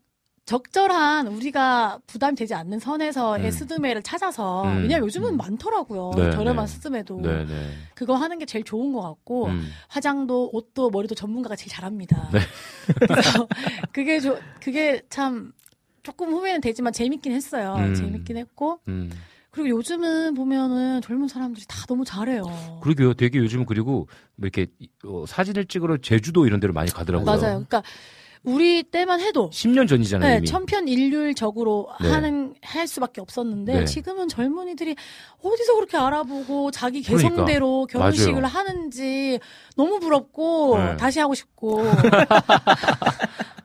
적절한 0.47 1.27
우리가 1.27 1.99
부담되지 2.07 2.53
않는 2.53 2.79
선에서의 2.79 3.45
음. 3.45 3.51
스드메를 3.51 4.01
찾아서 4.01 4.63
음. 4.63 4.83
왜냐면 4.83 5.03
요즘은 5.03 5.35
많더라고요. 5.35 6.11
네, 6.15 6.31
저렴한 6.31 6.65
네. 6.65 6.73
스드메도 6.73 7.19
네, 7.21 7.45
네. 7.45 7.69
그거 7.93 8.15
하는 8.15 8.39
게 8.39 8.45
제일 8.45 8.63
좋은 8.63 8.93
것 8.93 9.01
같고 9.01 9.47
음. 9.47 9.67
화장도 9.89 10.51
옷도 10.53 10.89
머리도 10.89 11.15
전문가가 11.15 11.57
제일 11.57 11.69
잘합니다. 11.69 12.29
네. 12.31 12.39
그래서 13.07 13.47
그게 13.91 14.21
조, 14.21 14.39
그게 14.61 15.01
참 15.09 15.51
조금 16.01 16.31
후회는 16.31 16.61
되지만 16.61 16.93
재밌긴 16.93 17.33
했어요. 17.33 17.75
음. 17.79 17.93
재밌긴 17.93 18.37
했고 18.37 18.79
음. 18.87 19.11
그리고 19.51 19.67
요즘은 19.79 20.33
보면은 20.33 21.01
젊은 21.01 21.27
사람들이 21.27 21.65
다 21.67 21.85
너무 21.87 22.05
잘해요. 22.05 22.79
그러게요. 22.81 23.15
되게 23.15 23.39
요즘 23.39 23.65
그리고 23.65 24.07
뭐 24.35 24.47
이렇게 24.47 24.67
어, 25.03 25.25
사진을 25.27 25.65
찍으러 25.65 25.97
제주도 25.97 26.45
이런 26.47 26.61
데로 26.61 26.71
많이 26.71 26.89
가더라고요. 26.89 27.25
맞아요. 27.25 27.65
그러니까 27.67 27.83
우리 28.47 28.81
때만 28.83 29.19
해도 29.19 29.49
10년 29.51 29.89
전이잖아요. 29.89 30.31
네, 30.31 30.37
이미. 30.37 30.47
천편일률적으로 30.47 31.89
네. 32.01 32.09
하는 32.09 32.53
할 32.61 32.87
수밖에 32.87 33.19
없었는데 33.19 33.79
네. 33.79 33.85
지금은 33.85 34.29
젊은이들이 34.29 34.95
어디서 35.43 35.75
그렇게 35.75 35.97
알아보고 35.97 36.71
자기 36.71 37.03
그러니까. 37.03 37.29
개성대로 37.29 37.87
결혼식을 37.87 38.33
맞아요. 38.41 38.45
하는지 38.47 39.39
너무 39.75 39.99
부럽고 39.99 40.77
네. 40.77 40.95
다시 40.95 41.19
하고 41.19 41.33
싶고 41.33 41.83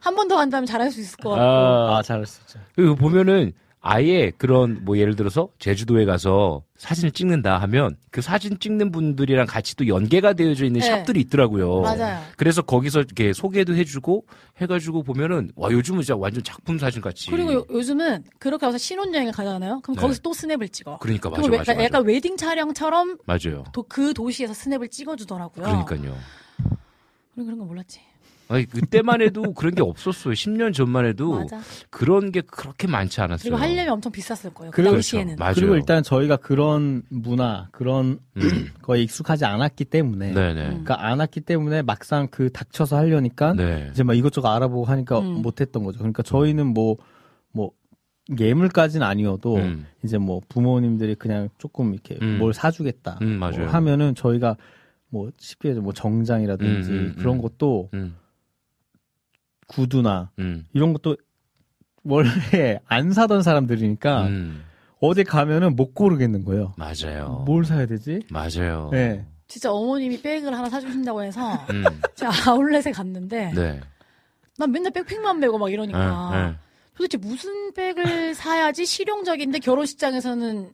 한 0.01 0.17
번 0.17 0.27
더 0.27 0.37
한다면 0.37 0.67
잘할 0.67 0.91
수 0.91 1.01
있을 1.01 1.17
것 1.19 1.31
같고 1.31 1.43
아, 1.45 1.99
아, 1.99 2.03
잘할 2.03 2.27
수 2.27 2.41
있죠. 2.43 2.59
그리고 2.75 2.97
보면은 2.97 3.53
아예 3.85 4.31
그런 4.39 4.85
뭐 4.85 4.97
예를 4.97 5.17
들어서 5.17 5.49
제주도에 5.59 6.05
가서 6.05 6.63
사진을 6.77 7.11
찍는다 7.11 7.59
하면 7.63 7.97
그 8.13 8.23
사진 8.23 8.61
찍는 8.61 8.93
분들이랑 8.93 9.47
같이 9.47 9.75
또 9.75 9.89
연계가 9.89 10.35
되어져 10.35 10.67
있는 10.67 10.81
네. 10.81 10.87
샵들이 10.87 11.21
있더라고요. 11.23 11.81
맞아요. 11.81 12.23
그래서 12.37 12.63
거기서 12.63 13.01
이렇게 13.01 13.33
소개도 13.33 13.75
해주고 13.75 14.25
해가지고 14.59 15.03
보면은 15.03 15.51
와 15.57 15.69
요즘은 15.73 16.03
진짜 16.03 16.15
완전 16.17 16.45
작품 16.45 16.79
사진 16.79 17.03
같이. 17.03 17.29
그리고 17.29 17.53
요, 17.53 17.67
요즘은 17.71 18.23
그렇게 18.39 18.67
와서 18.67 18.79
신혼여행을 18.79 19.33
가잖아요. 19.33 19.81
그럼 19.83 19.97
네. 19.97 20.01
거기서 20.01 20.21
또 20.23 20.33
스냅을 20.33 20.69
찍어. 20.69 20.99
그러니까 20.99 21.31
맞아 21.31 21.43
그럼 21.43 21.51
왜- 21.53 21.59
맞아 21.59 21.73
맞아. 21.75 21.85
약간 21.85 22.05
웨딩 22.07 22.37
촬영처럼 22.37 23.19
맞아요. 23.27 23.65
도, 23.73 23.83
그 23.89 24.15
도시에서 24.15 24.55
스냅을 24.55 24.89
찍어주더라고요. 24.89 25.65
그러니까요. 25.65 26.17
우리 27.35 27.45
그런 27.45 27.59
거 27.59 27.65
몰랐지. 27.65 28.01
아니 28.49 28.67
그때만 28.67 29.23
해도 29.23 29.53
그런 29.55 29.75
게 29.75 29.83
없었어요. 29.83 30.35
10년 30.35 30.75
전만 30.75 31.07
해도 31.07 31.39
맞아. 31.41 31.61
그런 31.91 32.31
게 32.33 32.41
그렇게 32.43 32.87
많지 32.87 33.21
않았어요. 33.21 33.51
그리고 33.51 33.57
하려면 33.57 33.95
엄청 33.95 34.13
비쌌을 34.13 34.53
거예요. 34.55 34.71
그 34.71 34.77
그리고- 34.77 34.93
당시에는. 34.93 35.37
맞아요. 35.39 35.55
그리고 35.55 35.75
일단 35.77 36.03
저희가 36.03 36.37
그런 36.37 37.03
문화, 37.09 37.69
그런 37.73 38.19
음. 38.37 38.41
거에 38.83 39.03
익숙하지 39.03 39.45
않았기 39.45 39.87
때문에. 39.87 40.33
네네. 40.33 40.61
음. 40.61 40.69
그러니까 40.69 41.05
안 41.07 41.19
왔기 41.21 41.41
때문에 41.41 41.83
막상 41.83 42.29
그 42.31 42.51
닥쳐서 42.51 42.97
하려니까 42.97 43.55
네. 43.55 43.89
이제 43.93 44.03
막 44.03 44.15
이것저것 44.15 44.49
알아보고 44.49 44.85
하니까 44.85 45.21
음. 45.21 45.41
못했던 45.43 45.83
거죠. 45.85 45.99
그러니까 45.99 46.23
저희는 46.23 46.67
뭐, 46.67 46.97
뭐, 47.53 47.71
예물까지는 48.39 49.05
아니어도 49.07 49.57
음. 49.57 49.87
이제 50.05 50.17
뭐 50.19 50.41
부모님들이 50.49 51.15
그냥 51.17 51.49
조금 51.59 51.93
이렇게 51.93 52.19
음. 52.23 52.39
뭘 52.39 52.55
사주겠다. 52.55 53.19
음, 53.23 53.39
맞아요. 53.39 53.61
뭐 53.61 53.69
하면은 53.69 54.15
저희가 54.15 54.57
뭐 55.09 55.31
쉽게 55.39 55.73
뭐 55.75 55.93
정장이라든지 55.93 56.91
음, 56.91 56.97
음, 56.97 57.15
그런 57.19 57.37
음. 57.37 57.43
것도 57.43 57.91
음, 57.95 58.15
구두나 59.67 60.31
음, 60.39 60.67
이런 60.73 60.93
것도 60.93 61.17
원래 62.05 62.81
안 62.87 63.13
사던 63.13 63.43
사람들이니까 63.43 64.27
음. 64.27 64.65
어디 65.01 65.25
가면은 65.25 65.77
못 65.77 65.95
고르겠는 65.95 66.45
거예요. 66.45 66.75
맞아요. 66.77 67.43
뭘 67.47 67.65
사야 67.65 67.87
되지? 67.87 68.21
맞아요. 68.31 68.89
네. 68.93 69.25
진짜 69.49 69.71
어머님이 69.71 70.23
백을 70.23 70.57
하나 70.57 70.71
사주신다고 70.71 71.23
해서 71.23 71.53
음, 71.71 71.85
제가 72.15 72.33
아울렛에 72.51 72.93
갔는데 72.93 73.53
네. 73.55 73.81
난 74.59 74.71
맨날 74.71 74.93
백팩만 74.93 75.41
메고 75.41 75.59
막 75.59 75.71
이러니까 75.71 76.31
네, 76.33 76.43
네. 76.47 76.57
도대체 76.95 77.19
무슨 77.19 77.73
백을 77.75 78.35
사야지 78.35 78.87
실용적인데 78.87 79.59
결혼식장에서는 79.59 80.73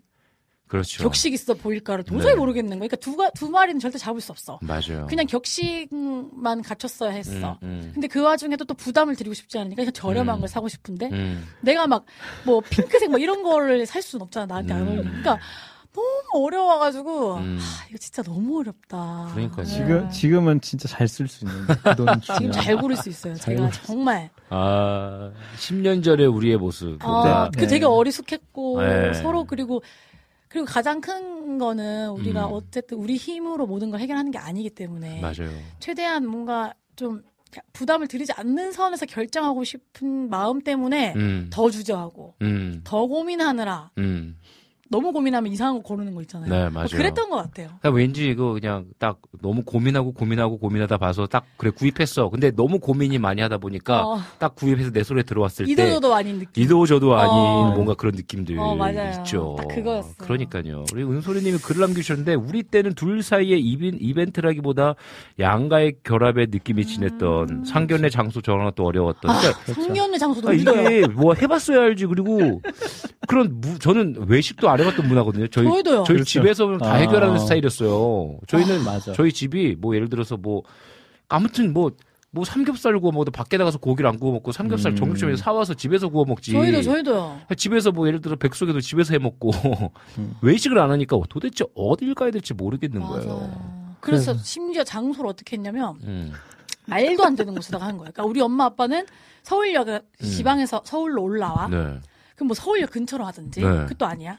그렇죠. 0.69 1.03
격식 1.03 1.33
있어 1.33 1.55
보일까를 1.55 2.05
도저히 2.05 2.33
네. 2.33 2.39
모르겠는 2.39 2.79
거야. 2.79 2.89
그러니까 2.89 2.97
두, 2.97 3.17
가, 3.17 3.31
두 3.31 3.49
마리는 3.49 3.81
절대 3.81 3.99
잡을 3.99 4.21
수 4.21 4.33
없어. 4.33 4.59
맞아요. 4.63 5.07
그냥 5.09 5.27
격식만 5.27 6.63
갖췄어야 6.63 7.11
했어. 7.11 7.59
음, 7.63 7.69
음. 7.69 7.91
근데 7.95 8.07
그 8.07 8.21
와중에도 8.23 8.65
또 8.65 8.75
부담을 8.75 9.17
드리고 9.17 9.35
싶지 9.35 9.59
않으니까 9.59 9.81
그냥 9.83 9.93
저렴한 9.93 10.37
음. 10.37 10.41
걸 10.41 10.49
사고 10.49 10.69
싶은데 10.69 11.09
음. 11.13 11.47
내가 11.63 11.87
막 11.87 12.05
뭐 12.45 12.61
핑크색 12.61 13.11
뭐 13.11 13.19
이런 13.19 13.43
거를 13.43 13.87
살 13.87 14.03
수는 14.03 14.23
없잖아 14.23 14.47
나한테 14.47 14.75
안 14.75 14.83
음. 14.83 14.89
어울리니까 14.89 15.39
너무 15.95 16.45
어려워가지고 16.47 17.35
음. 17.39 17.59
아, 17.61 17.87
이거 17.89 17.99
진짜 17.99 18.23
너무 18.23 18.61
어렵다. 18.61 19.31
그러니까요. 19.33 19.65
네. 19.67 19.73
지금 19.73 20.11
지금은 20.11 20.61
진짜 20.61 20.87
잘 20.89 21.09
쓸 21.09 21.27
수 21.27 21.45
있는데 21.45 21.75
그돈 21.75 22.21
지금 22.21 22.53
잘 22.53 22.77
고를 22.77 22.97
수 22.97 23.09
있어요. 23.09 23.35
잘 23.35 23.57
제가 23.57 23.71
정말 23.71 24.31
아, 24.51 25.33
10년 25.57 26.05
전의 26.05 26.27
우리의 26.27 26.57
모습. 26.59 26.99
아, 27.05 27.23
보다 27.23 27.51
그 27.53 27.61
네. 27.61 27.67
되게 27.67 27.85
어리숙했고 27.87 28.81
네. 28.83 29.15
서로 29.15 29.45
그리고 29.45 29.83
그리고 30.49 30.67
가장 30.67 31.01
큰 31.01 31.59
거는 31.59 32.11
우리가 32.11 32.47
음. 32.47 32.53
어쨌든 32.53 32.99
우리 32.99 33.17
힘으로 33.17 33.67
모든 33.67 33.91
걸 33.91 34.01
해결하는 34.01 34.31
게 34.31 34.39
아니기 34.39 34.71
때문에 34.71 35.21
맞아요. 35.21 35.51
최대한 35.79 36.27
뭔가 36.27 36.75
좀 36.97 37.23
부담을 37.73 38.09
드리지 38.09 38.33
않는 38.33 38.73
선에서 38.73 39.07
결정하고 39.07 39.65
싶은 39.65 40.29
마음 40.29 40.61
때문에 40.61 41.15
음. 41.17 41.51
더 41.51 41.71
주저하고 41.71 42.35
음. 42.43 42.81
더 42.85 43.07
고민하느라 43.07 43.91
음. 43.99 44.39
너무 44.91 45.13
고민하면 45.13 45.53
이상한 45.53 45.77
거 45.77 45.83
고르는 45.83 46.15
거 46.15 46.23
있잖아요. 46.23 46.51
네, 46.51 46.63
뭐 46.65 46.71
맞아요. 46.71 46.89
그랬던 46.89 47.31
것 47.31 47.37
같아요. 47.37 47.69
그러니까 47.81 47.91
왠지 47.91 48.29
이거 48.29 48.53
그냥 48.53 48.87
딱 48.99 49.19
너무 49.43 49.63
고민하고 49.63 50.13
고민하고 50.13 50.59
고민하다 50.59 50.97
봐서 50.99 51.27
딱 51.27 51.45
그래 51.57 51.71
구입했어. 51.71 52.31
근데 52.31 52.51
너무 52.51 52.79
고민이 52.79 53.19
많이 53.19 53.43
하다 53.43 53.59
보니까 53.59 54.07
어, 54.07 54.19
딱 54.39 54.55
구입해서 54.55 54.91
내 54.91 55.03
손에 55.03 55.23
들어왔을 55.23 55.67
때 55.67 55.73
이도저도 55.73 56.15
아닌 56.15 56.39
느낌. 56.39 56.63
이도저도 56.63 57.15
아닌 57.15 57.33
어. 57.33 57.73
뭔가 57.75 57.95
그런 57.95 58.15
느낌들 58.15 58.59
어. 58.59 58.77
있죠. 59.19 59.57
딱 59.59 59.69
그거였어요. 59.69 60.15
그러니까요. 60.19 60.85
우리 60.93 61.03
은솔이님이 61.03 61.59
글을 61.59 61.81
남기셨는데 61.83 62.35
우리 62.35 62.63
때는 62.63 62.95
둘 62.95 63.23
사이의 63.23 63.61
이벤, 63.61 63.99
이벤트라기보다 64.01 64.95
양가의 65.39 65.97
결합의 66.03 66.49
느낌이 66.51 66.87
진했던 66.87 67.51
음. 67.51 67.65
상견례 67.65 68.09
장소 68.09 68.41
정하는 68.41 68.73
또 68.75 68.85
어려웠던. 68.87 69.31
아, 69.31 69.39
그러니까 69.39 69.73
성년의 69.75 70.19
장소도 70.19 70.49
아. 70.49 70.53
이게 70.53 71.07
뭐 71.09 71.35
해봤어야 71.35 71.83
알지. 71.83 72.07
그리고 72.07 72.61
그런 73.27 73.61
무, 73.61 73.79
저는 73.79 74.25
외식도 74.29 74.69
안 74.69 74.78
해봤던 74.79 75.09
문화거든요. 75.09 75.47
저희 75.49 75.67
저희도요. 75.67 76.05
저희 76.05 76.17
그렇죠. 76.17 76.25
집에서 76.25 76.79
다 76.79 76.93
아. 76.93 76.95
해결하는 76.97 77.39
스타일이었어요. 77.39 78.39
저희는 78.47 78.85
맞아. 78.85 79.13
저희 79.13 79.33
집이 79.33 79.77
뭐 79.79 79.95
예를 79.95 80.09
들어서 80.09 80.37
뭐 80.37 80.63
아무튼 81.29 81.73
뭐뭐 81.73 82.45
삼겹살 82.45 82.99
구워 82.99 83.13
먹어도 83.13 83.31
밖에 83.31 83.57
나가서 83.57 83.79
고기를 83.79 84.09
안 84.09 84.19
구워 84.19 84.33
먹고 84.33 84.53
삼겹살 84.53 84.93
음. 84.93 84.97
정육점에 84.97 85.37
서 85.37 85.43
사와서 85.43 85.75
집에서 85.75 86.09
구워 86.09 86.25
먹지. 86.25 86.53
저희도 86.53 86.83
저희도요. 86.83 87.41
집에서 87.57 87.93
뭐 87.93 88.07
예를 88.07 88.21
들어 88.21 88.37
백숙에도 88.37 88.81
집에서 88.81 89.13
해 89.15 89.19
먹고 89.19 89.51
음. 90.19 90.35
외식을 90.43 90.79
안 90.79 90.91
하니까 90.91 91.19
도대체 91.29 91.65
어딜 91.75 92.15
가야 92.15 92.31
될지 92.31 92.55
모르겠는 92.55 93.01
거예요. 93.01 93.27
맞아요. 93.27 93.97
그래서 94.01 94.35
심지어 94.37 94.85
장소를 94.85 95.29
어떻게 95.29 95.57
했냐면 95.57 95.97
음. 96.05 96.33
말도 96.87 97.25
안 97.25 97.37
되는 97.37 97.55
곳에다가 97.55 97.85
한 97.87 97.99
거예요. 97.99 98.13
그러니까 98.13 98.25
우리 98.25 98.41
엄마 98.41 98.65
아빠는 98.65 99.07
서울역 99.43 99.89
음. 99.89 100.01
지방에서 100.23 100.83
서울로 100.85 101.23
올라와. 101.23 101.69
네. 101.69 102.01
그럼 102.35 102.49
뭐 102.49 102.55
서울역 102.55 102.91
근처로 102.91 103.25
하든지 103.27 103.61
네. 103.61 103.67
그것도 103.67 104.07
아니야. 104.07 104.39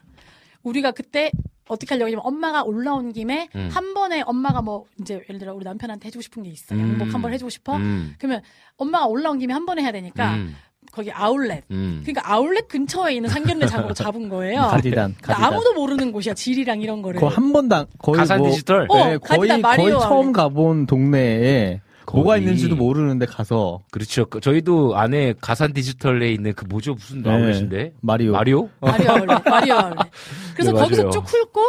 우리가 0.62 0.90
그때 0.92 1.30
어떻게 1.68 1.94
하려고 1.94 2.06
하냐면 2.06 2.22
엄마가 2.24 2.62
올라온 2.64 3.12
김에 3.12 3.48
음. 3.54 3.68
한 3.72 3.94
번에 3.94 4.22
엄마가 4.22 4.60
뭐 4.62 4.84
이제 5.00 5.22
예를 5.28 5.38
들어 5.38 5.54
우리 5.54 5.64
남편한테 5.64 6.06
해주고 6.08 6.22
싶은 6.22 6.42
게 6.42 6.50
있어. 6.50 6.74
음. 6.74 6.80
양복 6.80 7.14
한번 7.14 7.32
해주고 7.32 7.48
싶어. 7.50 7.76
음. 7.76 8.14
그러면 8.18 8.42
엄마가 8.76 9.06
올라온 9.06 9.38
김에 9.38 9.52
한 9.52 9.66
번에 9.66 9.82
해야 9.82 9.92
되니까 9.92 10.34
음. 10.34 10.56
거기 10.90 11.12
아울렛. 11.12 11.62
음. 11.70 12.00
그러니까 12.04 12.32
아울렛 12.32 12.66
근처에 12.66 13.14
있는 13.14 13.30
상견례 13.30 13.66
장으로 13.66 13.94
잡은 13.94 14.28
거예요. 14.28 14.62
가디단, 14.62 15.14
그러니까 15.20 15.34
가디단. 15.34 15.44
아무도 15.52 15.72
모르는 15.74 16.10
곳이야 16.10 16.34
질이랑 16.34 16.80
이런 16.80 17.00
거를. 17.02 17.20
거의 17.20 17.32
한 17.32 17.52
번도 17.52 17.76
안- 17.76 17.86
거의 17.98 18.16
가산 18.18 18.38
뭐 18.38 18.50
디지털. 18.50 18.86
어, 18.88 18.96
네, 18.96 19.16
거의 19.18 19.62
거의 19.62 19.92
처음. 19.92 20.32
가본 20.32 20.86
동네에 20.86 21.80
뭐가. 22.16 22.36
있는지도 22.38 22.76
모르는데 22.76 23.26
가서 23.26 23.80
그렇죠. 23.90 24.26
그 24.26 24.40
저희도 24.40 24.96
안에 24.96 25.34
가산 25.40 25.72
디지털에 25.72 26.32
있는 26.32 26.52
그 26.54 26.64
뭐죠 26.64 26.94
무슨 26.94 27.22
네. 27.22 27.30
아울렛인데 27.30 27.92
마리오. 28.00 28.32
마리오? 28.32 28.68
마리오 28.80 29.10
아울렛. 29.10 29.44
마리오 29.44 29.74
아울렛. 29.74 29.96
그래서 30.54 30.72
네, 30.72 30.80
거기서. 30.80 31.10
쭉 31.10 31.24
훑고 31.26 31.60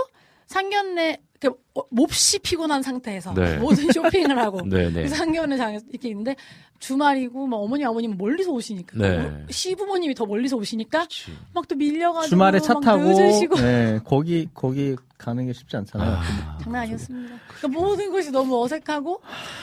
상견례 0.48 1.18
그 1.40 1.48
어, 1.74 1.82
몹시 1.90 2.38
피곤한 2.40 2.84
상태에서 2.84 3.34
네. 3.34 3.58
모든 3.58 3.92
쇼핑을 3.92 4.38
하고 4.38 4.62
네네. 4.68 5.04
그 5.04 5.08
상견례 5.08 5.58
장에서 5.58 5.86
이렇게 5.90 6.10
있는데 6.10 6.36
주말이고 6.80 7.48
막 7.48 7.58
어머니 7.58 7.84
아버님 7.86 8.16
멀리서 8.18 8.52
오시니까 8.52 8.98
네. 8.98 9.18
어, 9.20 9.46
시부모님이 9.50 10.14
더 10.14 10.26
멀리서 10.26 10.58
오시니까. 10.58 11.08
막 11.54 11.68
또 11.68 11.76
밀려가지고 11.76 12.30
주말에 12.30 12.60
차막 12.60 12.84
타고 12.84 13.04
늦으시고 13.04 13.56
네, 13.56 14.00
거기 14.04 14.50
거기 14.54 14.96
가는 15.22 15.46
게 15.46 15.54
쉽지 15.54 15.78
않잖아요. 15.78 16.18
아, 16.18 16.58
장난 16.62 16.82
아니었습니다. 16.84 17.36
그러니까 17.48 17.80
모든 17.80 18.12
것이 18.12 18.32
너무 18.32 18.62
어색하고 18.64 19.22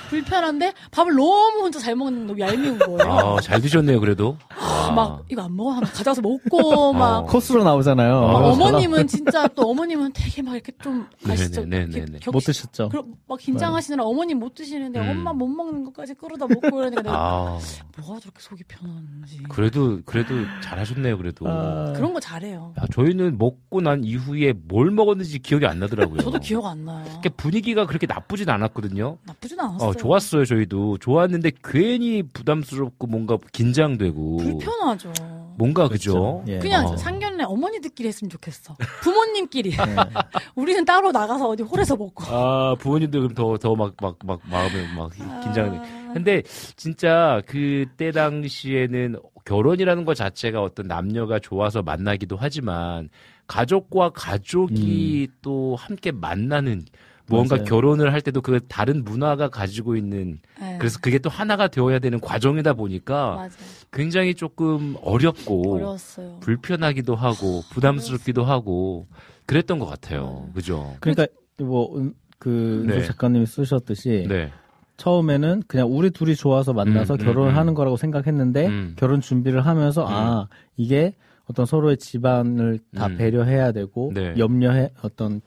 불편한데 0.09 0.73
밥을 0.93 1.13
너무 1.15 1.61
혼자 1.63 1.79
잘 1.79 1.97
먹는 1.97 2.27
너무 2.27 2.39
얄미운 2.39 2.79
거예요. 2.79 2.99
아, 3.13 3.41
잘 3.41 3.61
드셨네요, 3.61 3.99
그래도. 4.01 4.37
아. 4.59 4.93
막 4.95 5.25
이거 5.29 5.43
안 5.43 5.55
먹어 5.55 5.73
하면 5.73 5.89
가져와서 5.91 6.23
먹고 6.23 6.93
막 6.95 7.19
어. 7.19 7.27
코스로 7.27 7.63
나오잖아요. 7.65 8.17
아, 8.17 8.33
막 8.33 8.39
그래서 8.43 8.53
어머님은 8.65 9.07
진짜 9.07 9.47
또 9.49 9.69
어머님은 9.71 10.13
되게 10.15 10.41
막 10.43 10.55
이렇게 10.55 10.73
좀 10.83 11.07
아시죠? 11.29 11.63
네네네네네. 11.67 12.03
이렇게 12.07 12.19
격- 12.21 12.33
못 12.33 12.41
드셨죠? 12.41 12.89
그럼 12.89 13.15
막 13.27 13.39
긴장하시느라 13.39 14.05
어머님 14.05 14.39
못 14.39 14.55
드시는데 14.55 15.01
음. 15.01 15.11
엄마 15.11 15.33
못 15.33 15.47
먹는 15.49 15.85
것까지 15.85 16.15
끌어다 16.15 16.47
먹고 16.47 16.71
그러니까 16.71 17.03
내가 17.03 17.15
아, 17.17 17.59
뭐가 17.99 18.21
저렇게 18.21 18.41
속이 18.41 18.63
편한지 18.69 19.43
그래도, 19.49 20.01
그래도 20.07 20.35
잘하셨네요, 20.63 21.19
그래도. 21.19 21.47
아, 21.49 21.93
그런 21.95 22.13
거 22.15 22.21
잘해요. 22.21 22.73
야, 22.81 22.85
저희는 22.93 23.37
먹고 23.39 23.81
난 23.81 24.05
이후에 24.05 24.53
뭘 24.69 24.91
먹었는지 24.91 25.39
기억이 25.49 25.65
안 25.65 25.79
나더라고요. 25.79 26.21
저도 26.21 26.39
기억 26.41 26.67
안 26.67 26.85
나요. 26.85 27.03
그러니까 27.07 27.31
분위기가 27.39 27.87
그렇게 27.87 28.07
나쁘진 28.07 28.51
않았거든요. 28.51 29.17
나쁘진 29.25 29.59
않았어요. 29.59 29.89
어, 29.89 29.95
좋았어요, 29.95 30.45
저희도. 30.45 30.99
좋았는데 30.99 31.53
괜히 31.65 32.23
부담스럽고 32.23 33.07
뭔가 33.07 33.39
긴장되고. 33.53 34.37
불편하죠. 34.37 35.11
뭔가 35.57 35.89
그죠? 35.89 36.45
예. 36.49 36.59
그냥 36.59 36.87
어. 36.87 36.97
상견례 36.99 37.45
어머니들끼리 37.45 38.09
했으면 38.09 38.29
좋겠어. 38.29 38.77
부모님끼리. 39.03 39.71
네. 39.71 39.77
우리는 40.55 40.85
따로 40.85 41.13
나가서 41.13 41.49
어디 41.49 41.63
홀에서 41.63 41.97
먹고. 41.97 42.25
아 42.27 42.75
부모님들 42.79 43.21
그럼 43.21 43.35
더 43.35 43.57
더 43.57 43.73
막 43.75 43.95
막 44.03 44.17
막 44.25 44.41
마음에 44.51 44.87
막 44.97 45.11
긴장. 45.43 45.77
아, 45.83 46.13
근데 46.13 46.43
진짜 46.77 47.41
그때 47.47 48.11
당시에는 48.11 49.17
결혼이라는 49.47 50.05
것 50.05 50.15
자체가 50.15 50.61
어떤 50.63 50.87
남녀가 50.87 51.39
좋아서 51.39 51.81
만나기도 51.83 52.37
하지만 52.39 53.09
가족과 53.49 54.11
가족이 54.11 55.29
또 55.43 55.75
함께 55.77 56.13
만나는 56.13 56.85
무언가 57.27 57.57
맞아요. 57.57 57.65
결혼을 57.67 58.13
할 58.13 58.21
때도 58.21 58.41
그 58.41 58.61
다른 58.69 59.05
문화가 59.05 59.49
가지고 59.49 59.97
있는 59.97 60.39
네. 60.61 60.77
그래서 60.79 60.99
그게 61.01 61.19
또 61.19 61.29
하나가 61.29 61.69
되어야 61.69 61.99
되는 61.99 62.21
과정이다 62.21 62.75
보니까 62.75 63.35
맞아요. 63.35 63.51
굉장히 63.93 64.35
조금 64.35 64.97
어렵고 65.03 65.75
어려웠어요. 65.75 66.39
불편하기도 66.41 67.15
하고 67.15 67.63
부담스럽기도 67.71 68.45
하고 68.45 69.07
그랬던 69.47 69.79
것 69.79 69.87
같아요. 69.87 70.49
그죠? 70.55 70.97
그러니까 71.01 71.27
뭐그 71.59 72.85
네. 72.87 73.05
작가님이 73.05 73.47
쓰셨듯이 73.47 74.27
네. 74.29 74.51
처음에는 74.97 75.63
그냥 75.67 75.89
우리 75.91 76.11
둘이 76.11 76.35
좋아서 76.35 76.73
만나서 76.73 77.15
음, 77.15 77.21
음, 77.21 77.25
결혼을 77.25 77.53
음. 77.53 77.57
하는 77.57 77.75
거라고 77.75 77.97
생각했는데 77.97 78.67
음. 78.67 78.97
결혼 78.99 79.21
준비를 79.21 79.65
하면서 79.65 80.05
아 80.09 80.49
이게 80.77 81.15
어떤 81.49 81.67
서로의 81.67 81.97
집안을 81.97 82.79
다 82.95 83.07
음. 83.07 83.17
배려해야 83.17 83.73
되고 83.73 84.13
네. 84.15 84.35
염려해 84.39 84.93
어떤 85.03 85.41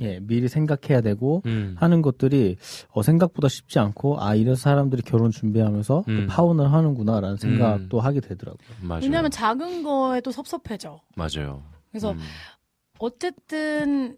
예 0.00 0.18
미리 0.20 0.48
생각해야 0.48 1.00
되고 1.00 1.42
음. 1.46 1.76
하는 1.78 2.02
것들이 2.02 2.56
어, 2.90 3.02
생각보다 3.02 3.48
쉽지 3.48 3.78
않고 3.78 4.20
아 4.20 4.34
이래서 4.34 4.56
사람들이 4.56 5.02
결혼 5.02 5.30
준비하면서 5.30 6.04
음. 6.08 6.20
또 6.20 6.26
파혼을 6.26 6.72
하는구나라는 6.72 7.36
생각도 7.36 8.00
하게 8.00 8.20
되더라고요. 8.20 8.68
맞아요. 8.80 9.02
왜냐하면 9.04 9.30
작은 9.30 9.84
거에도 9.84 10.32
섭섭해져. 10.32 11.00
맞아요. 11.14 11.62
그래서 11.90 12.10
음. 12.10 12.18
어쨌든 12.98 14.16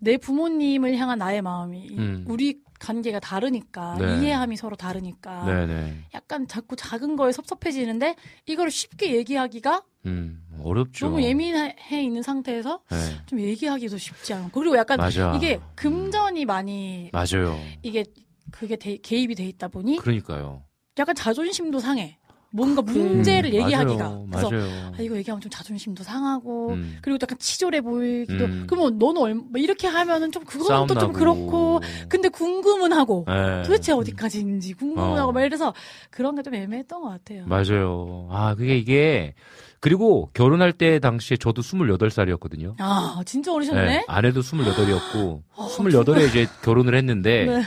내 0.00 0.16
부모님을 0.16 0.96
향한 0.96 1.18
나의 1.18 1.42
마음이 1.42 1.96
음. 1.96 2.24
우리 2.28 2.60
관계가 2.84 3.20
다르니까 3.20 3.96
네. 3.98 4.18
이해함이 4.20 4.56
서로 4.56 4.76
다르니까 4.76 5.44
네네. 5.44 6.04
약간 6.14 6.46
자꾸 6.46 6.76
작은 6.76 7.16
거에 7.16 7.32
섭섭해지는데 7.32 8.16
이걸 8.46 8.70
쉽게 8.70 9.14
얘기하기가 9.16 9.82
음, 10.06 10.44
어렵죠. 10.62 11.06
너무 11.06 11.22
예민해 11.22 12.02
있는 12.02 12.22
상태에서 12.22 12.80
네. 12.90 12.96
좀 13.26 13.40
얘기하기도 13.40 13.96
쉽지 13.96 14.34
않고 14.34 14.60
그리고 14.60 14.76
약간 14.76 14.98
맞아. 14.98 15.34
이게 15.34 15.60
금전이 15.74 16.44
많이 16.44 17.10
맞아요. 17.12 17.58
이게 17.82 18.04
그게 18.50 18.76
대- 18.76 18.98
개입이 18.98 19.34
돼 19.34 19.44
있다 19.46 19.68
보니 19.68 19.96
그러니까요. 19.96 20.62
약간 20.98 21.14
자존심도 21.14 21.78
상해. 21.80 22.18
뭔가 22.54 22.82
문제를 22.82 23.50
음, 23.50 23.54
얘기하기가. 23.54 24.04
맞아요. 24.04 24.26
그래서 24.30 24.50
맞아요. 24.50 24.92
아, 24.96 25.02
이거 25.02 25.16
얘기하면 25.16 25.40
좀 25.40 25.50
자존심도 25.50 26.04
상하고 26.04 26.70
음. 26.74 26.98
그리고 27.02 27.18
또 27.18 27.24
약간 27.24 27.36
치졸해 27.36 27.80
보이기도. 27.80 28.44
음. 28.44 28.64
그러면 28.68 28.96
너는 28.96 29.20
얼마 29.20 29.42
뭐 29.50 29.60
이렇게 29.60 29.88
하면은 29.88 30.30
좀 30.30 30.44
그거는 30.44 30.68
싸움 30.68 30.86
또 30.86 30.94
좀. 30.96 31.12
그렇고. 31.12 31.80
근데 32.08 32.28
궁금은 32.28 32.92
하고. 32.92 33.24
네. 33.26 33.62
도대체 33.64 33.90
어디까지인지 33.92 34.74
궁금은 34.74 35.14
어. 35.14 35.16
하고 35.16 35.32
막 35.32 35.42
이래서 35.42 35.74
그런 36.10 36.36
게 36.36 36.44
좀 36.44 36.54
애매했던 36.54 37.00
것 37.02 37.08
같아요. 37.08 37.46
맞아요. 37.46 38.28
아, 38.30 38.54
그게 38.54 38.76
이게 38.76 39.32
그리고 39.80 40.28
결혼할 40.34 40.72
때 40.72 40.98
당시에 41.00 41.36
저도 41.38 41.62
28살이었거든요. 41.62 42.74
아 42.78 43.20
진짜 43.26 43.52
어리셨네. 43.52 44.04
아내도 44.06 44.42
28이었고 44.42 45.42
어, 45.56 45.68
28에 45.68 46.28
이제 46.28 46.46
결혼을 46.62 46.94
했는데 46.94 47.46
네. 47.46 47.62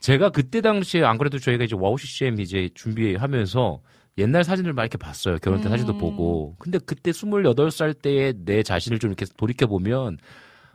제가 0.00 0.30
그때 0.30 0.60
당시에 0.60 1.04
안 1.04 1.18
그래도 1.18 1.38
저희가 1.38 1.64
이제 1.64 1.74
와우 1.78 1.96
CCM 1.96 2.40
이제 2.40 2.68
준비하면서 2.74 3.80
옛날 4.18 4.44
사진을 4.44 4.72
막 4.72 4.82
이렇게 4.82 4.96
봤어요. 4.98 5.38
결혼 5.42 5.60
때 5.60 5.68
음. 5.68 5.70
사진도 5.70 5.96
보고. 5.98 6.54
근데 6.58 6.78
그때 6.78 7.10
28살 7.10 8.00
때의 8.00 8.34
내 8.44 8.62
자신을 8.62 8.98
좀 8.98 9.10
이렇게 9.10 9.26
돌이켜 9.36 9.66
보면 9.66 10.18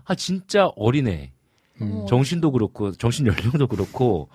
아 0.05 0.15
진짜 0.15 0.67
어리네. 0.75 1.31
어. 1.81 2.05
정신도 2.07 2.51
그렇고 2.51 2.91
정신 2.91 3.25
연령도 3.27 3.67
그렇고 3.67 4.29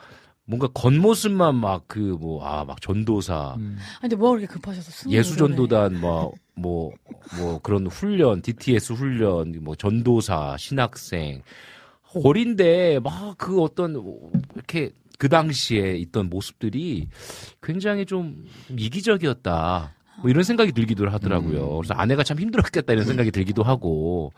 뭔가 0.45 0.69
겉모습만 0.69 1.55
막 1.57 1.87
그 1.89 2.17
뭐 2.21 2.43
아 2.45 2.65
막 2.65 2.81
전도사 2.81 3.55
음. 3.59 3.77
아, 3.97 4.01
근데 4.01 4.17
뭐 4.17 4.31
그렇게 4.31 4.47
급하셔서 4.47 5.11
예수전도단 5.11 6.01
뭐뭐뭐 6.01 7.61
그런 7.63 7.87
훈련 7.87 8.43
DTS 8.43 8.93
훈련 8.95 9.55
뭐 9.63 9.75
전도사 9.77 10.57
신학생 10.59 11.43
어린데 12.25 13.01
막 13.01 13.37
그 13.39 13.61
어떤 13.61 13.95
이렇게 14.55 14.91
그 15.19 15.29
당시에 15.29 15.97
있던 15.97 16.29
모습들이 16.29 17.09
굉장히 17.63 18.07
좀 18.07 18.45
이기적이었다. 18.77 19.95
뭐 20.21 20.31
이런 20.31 20.43
생각이 20.43 20.73
들기도 20.73 21.09
하더라고요. 21.09 21.77
그래서 21.77 21.95
아내가 21.95 22.23
참 22.23 22.39
힘들었겠다 22.39 22.93
이런 22.93 23.05
생각이 23.05 23.31
들기도 23.31 23.63
하고. 23.63 24.33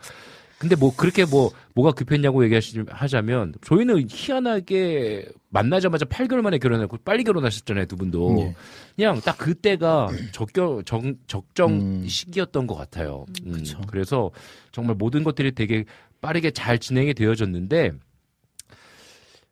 근데 0.59 0.75
뭐 0.75 0.93
그렇게 0.93 1.23
뭐 1.23 1.51
뭐가 1.73 1.93
급했냐고 1.93 2.43
얘기하자면 2.43 3.53
저희는 3.61 4.07
희한하게 4.09 5.29
만나자마자 5.49 6.05
8개월 6.05 6.41
만에 6.41 6.57
결혼했고 6.57 6.97
빨리 7.05 7.23
결혼하셨잖아요 7.23 7.85
두 7.85 7.95
분도 7.95 8.35
예. 8.41 8.55
그냥 8.97 9.21
딱 9.21 9.37
그때가 9.37 10.09
적겨 10.33 10.81
정, 10.85 11.15
적정 11.27 11.71
음. 11.71 12.05
시기였던 12.05 12.67
것 12.67 12.75
같아요. 12.75 13.25
음. 13.45 13.63
그래서 13.87 14.31
정말 14.73 14.95
모든 14.97 15.23
것들이 15.23 15.53
되게 15.53 15.85
빠르게 16.19 16.51
잘 16.51 16.77
진행이 16.77 17.13
되어졌는데 17.13 17.93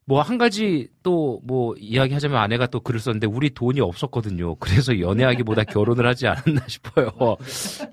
뭐 0.09 0.21
한 0.21 0.37
가지 0.37 0.87
또 1.03 1.39
뭐 1.43 1.75
이야기하자면 1.79 2.37
아내가 2.37 2.65
또 2.67 2.79
글을 2.79 2.99
썼는데 2.99 3.27
우리 3.27 3.49
돈이 3.53 3.79
없었거든요. 3.81 4.55
그래서 4.55 4.99
연애하기보다 4.99 5.63
결혼을 5.75 6.05
하지 6.07 6.27
않았나 6.27 6.61
싶어요. 6.67 7.11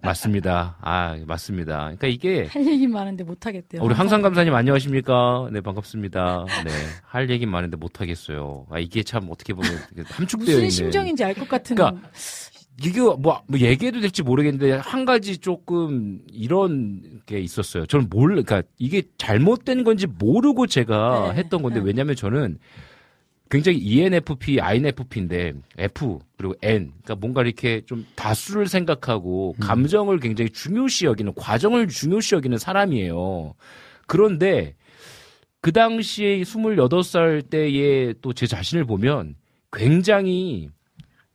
맞습니다. 0.03 0.77
아 0.81 1.17
맞습니다. 1.27 1.79
그러니까 1.97 2.07
이게 2.09 2.47
할 2.51 2.67
얘기 2.67 2.87
많은데 2.87 3.25
못 3.25 3.47
하겠대요. 3.47 3.83
우리 3.83 3.95
항상 3.95 4.23
감사님 4.23 4.55
안녕하십니까? 4.55 5.49
네 5.53 5.61
반갑습니다. 5.61 6.47
네 6.65 6.71
할 7.07 7.31
얘기 7.31 7.47
많은데 7.47 7.77
못 7.77 8.01
하겠어요. 8.01 8.67
아 8.71 8.79
이게 8.79 9.03
참 9.05 9.29
어떻게 9.31 9.53
보면 9.55 9.71
함축되어 10.07 10.47
무슨 10.47 10.55
있는. 10.59 10.71
심정인지 10.71 11.23
알 11.25 11.35
것 11.35 11.49
같은. 11.49 11.77
그러니까 11.77 12.01
이게 12.83 13.01
뭐, 13.01 13.17
뭐 13.19 13.61
얘기해도 13.61 14.01
될지 14.01 14.23
모르겠는데 14.23 14.73
한 14.73 15.05
가지 15.05 15.39
조금 15.39 16.21
이런 16.33 17.21
게 17.25 17.39
있었어요. 17.39 17.87
저는 17.87 18.09
몰, 18.11 18.31
그러니까 18.31 18.63
이게 18.79 19.03
잘못된 19.17 19.85
건지 19.85 20.07
모르고 20.07 20.67
제가 20.67 21.33
네, 21.33 21.39
했던 21.41 21.63
건데 21.63 21.79
네. 21.79 21.87
왜냐면 21.87 22.17
저는 22.17 22.59
굉장히 23.49 23.79
ENFP, 23.79 24.61
INFP인데 24.61 25.53
F 25.79 26.19
그리고 26.37 26.55
N 26.63 26.93
그러니까 27.03 27.15
뭔가 27.15 27.43
이렇게 27.43 27.83
좀 27.87 28.05
다수를 28.17 28.67
생각하고 28.67 29.55
감정을 29.61 30.19
굉장히 30.19 30.51
중요시 30.51 31.05
여기는 31.05 31.35
과정을 31.35 31.87
중요시 31.87 32.35
여기는 32.35 32.59
사람이에요. 32.59 33.55
그런데 34.07 34.75
그 35.61 35.71
당시에 35.71 36.41
28살 36.41 37.49
때의 37.49 38.15
또제 38.21 38.47
자신을 38.47 38.85
보면 38.85 39.37
굉장히 39.73 40.69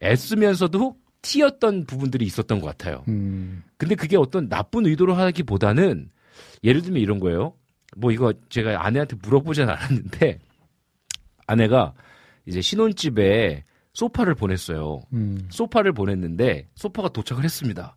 애쓰면서도 0.03 0.98
티였던 1.21 1.85
부분들이 1.85 2.25
있었던 2.25 2.59
것 2.59 2.67
같아요. 2.67 3.03
음. 3.07 3.63
근데 3.77 3.95
그게 3.95 4.17
어떤 4.17 4.49
나쁜 4.49 4.85
의도로 4.85 5.13
하기보다는 5.13 6.09
예를 6.63 6.81
들면 6.81 7.01
이런 7.01 7.19
거예요. 7.19 7.53
뭐 7.97 8.11
이거 8.11 8.33
제가 8.49 8.85
아내한테 8.85 9.17
물어보진 9.21 9.69
않았는데 9.69 10.39
아내가 11.47 11.93
이제 12.45 12.61
신혼집에 12.61 13.63
소파를 13.93 14.35
보냈어요. 14.35 15.01
음. 15.13 15.47
소파를 15.49 15.93
보냈는데 15.93 16.67
소파가 16.75 17.09
도착을 17.09 17.43
했습니다. 17.43 17.95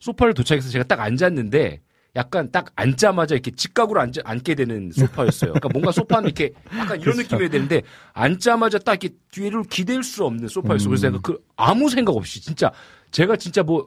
소파를 0.00 0.34
도착해서 0.34 0.68
제가 0.70 0.84
딱 0.84 1.00
앉았는데 1.00 1.80
약간 2.16 2.50
딱 2.52 2.66
앉자마자 2.76 3.34
이렇게 3.34 3.50
직각으로 3.50 4.00
앉, 4.00 4.12
앉게 4.24 4.54
되는 4.54 4.90
소파였어요. 4.92 5.52
그러니까 5.54 5.68
뭔가 5.72 5.90
소파는 5.92 6.26
이렇게 6.26 6.52
약간 6.76 7.00
이런 7.00 7.16
느낌이어야 7.16 7.48
되는데 7.50 7.82
앉자마자 8.12 8.78
딱 8.78 9.02
이렇게 9.02 9.16
뒤를 9.32 9.62
기댈 9.64 10.02
수 10.04 10.24
없는 10.24 10.46
소파였어요. 10.48 10.88
그래서 10.88 11.08
내가 11.08 11.20
그 11.22 11.38
아무 11.56 11.88
생각 11.90 12.14
없이 12.16 12.40
진짜 12.40 12.70
제가 13.10 13.36
진짜 13.36 13.62
뭐 13.62 13.86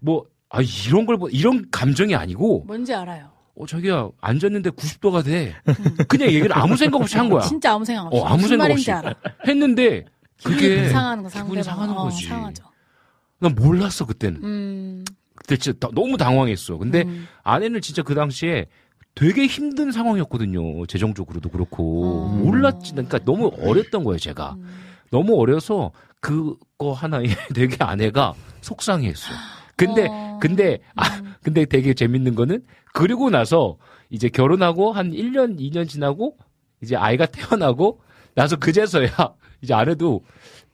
뭐 0.00 0.24
아 0.50 0.60
이런 0.62 1.04
걸 1.04 1.18
보- 1.18 1.28
이런 1.28 1.66
감정이 1.70 2.14
아니고 2.14 2.64
뭔지 2.66 2.94
알아요. 2.94 3.30
어 3.54 3.66
자기야 3.66 4.08
앉았는데 4.20 4.70
90도가 4.70 5.22
돼. 5.24 5.54
그냥 6.08 6.28
얘기를 6.28 6.56
아무 6.56 6.74
생각 6.74 7.02
없이 7.02 7.18
한 7.18 7.28
거야. 7.28 7.42
진짜 7.42 7.74
아무 7.74 7.84
생각 7.84 8.06
없이. 8.06 8.18
어, 8.18 8.24
아무 8.24 8.36
무슨 8.36 8.48
생각 8.50 8.64
말인지 8.64 8.90
없이. 8.90 9.06
알아. 9.06 9.14
했는데 9.46 10.04
기분이 10.38 10.56
그게 10.56 10.88
상하는 10.88 11.22
거 11.24 11.28
기분이. 11.28 11.62
상하는 11.62 11.94
어, 11.94 12.04
거지. 12.04 12.26
상하죠. 12.26 12.64
난 13.40 13.54
몰랐어 13.54 14.06
그때는. 14.06 14.42
음. 14.42 14.87
그때 15.48 15.56
진짜 15.56 15.78
다- 15.80 15.88
너무 15.94 16.18
당황했어. 16.18 16.76
근데 16.76 17.02
음. 17.04 17.26
아내는 17.42 17.80
진짜 17.80 18.02
그 18.02 18.14
당시에 18.14 18.66
되게 19.14 19.46
힘든 19.46 19.90
상황이었거든요. 19.90 20.84
재정적으로도 20.86 21.48
그렇고 21.48 22.26
어. 22.26 22.28
몰랐지. 22.28 22.92
그러니까 22.92 23.18
너무 23.24 23.50
어렸던 23.58 24.04
거예요, 24.04 24.18
제가. 24.18 24.54
음. 24.58 24.68
너무 25.10 25.40
어려서 25.40 25.90
그거 26.20 26.92
하나에 26.92 27.24
되게 27.54 27.76
아내가 27.82 28.34
속상해했어. 28.60 29.32
근데 29.74 30.06
어. 30.10 30.38
근데 30.40 30.80
아 30.94 31.16
음. 31.20 31.34
근데 31.42 31.64
되게 31.64 31.94
재밌는 31.94 32.34
거는 32.34 32.62
그리고 32.92 33.30
나서 33.30 33.78
이제 34.10 34.28
결혼하고 34.28 34.92
한 34.92 35.12
1년 35.12 35.58
2년 35.58 35.88
지나고 35.88 36.36
이제 36.82 36.94
아이가 36.94 37.24
태어나고 37.32 38.00
나서 38.38 38.56
그제서야 38.56 39.08
이제 39.62 39.74
아내도 39.74 40.22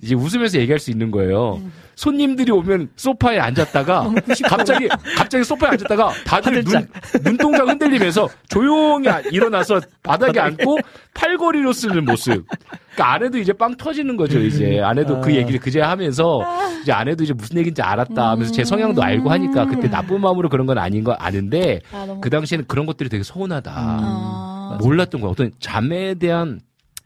이제 0.03 0.15
웃으면서 0.15 0.59
얘기할 0.59 0.79
수 0.79 0.91
있는 0.91 1.11
거예요. 1.11 1.63
손님들이 1.95 2.51
오면 2.53 2.91
소파에 2.97 3.39
앉았다가 3.39 4.11
갑자기 4.49 4.89
갑자기 5.17 5.45
소파에 5.45 5.71
앉았다가 5.71 6.13
다들 6.27 6.63
눈, 6.65 6.87
눈동자 7.23 7.65
흔들리면서 7.65 8.29
조용히 8.49 9.09
아- 9.09 9.21
일어나서 9.21 9.81
바닥에 10.03 10.41
앉고 10.41 10.79
팔걸이로 11.15 11.73
쓰는 11.73 12.05
모습. 12.05 12.45
그러니까 12.93 13.13
아내도 13.15 13.39
이제 13.39 13.53
빵 13.55 13.75
터지는 13.77 14.17
거죠. 14.19 14.41
이제 14.41 14.81
아내도 14.83 15.21
그 15.23 15.35
얘기를 15.35 15.59
그제 15.59 15.81
하면서 15.81 16.41
이제 16.83 16.93
아내도 16.93 17.25
이제 17.25 17.33
무슨 17.33 17.57
얘기인지 17.59 17.81
알았다 17.81 18.31
하면서 18.31 18.53
제 18.53 18.63
성향도 18.65 19.03
알고 19.03 19.31
하니까 19.31 19.65
그때 19.67 19.89
나쁜 19.89 20.21
마음으로 20.21 20.51
그런 20.51 20.67
건 20.67 20.77
아닌 20.77 21.03
거 21.03 21.13
아는데 21.13 21.81
아, 21.93 22.19
그 22.21 22.29
당시에는 22.29 22.67
그런 22.67 22.85
것들이 22.85 23.09
되게 23.09 23.23
서운하다. 23.23 23.73
아, 23.75 24.79
몰랐던 24.83 25.21
거야. 25.23 25.31
어떤 25.31 25.53
자매에 25.61 26.15
대한 26.15 26.61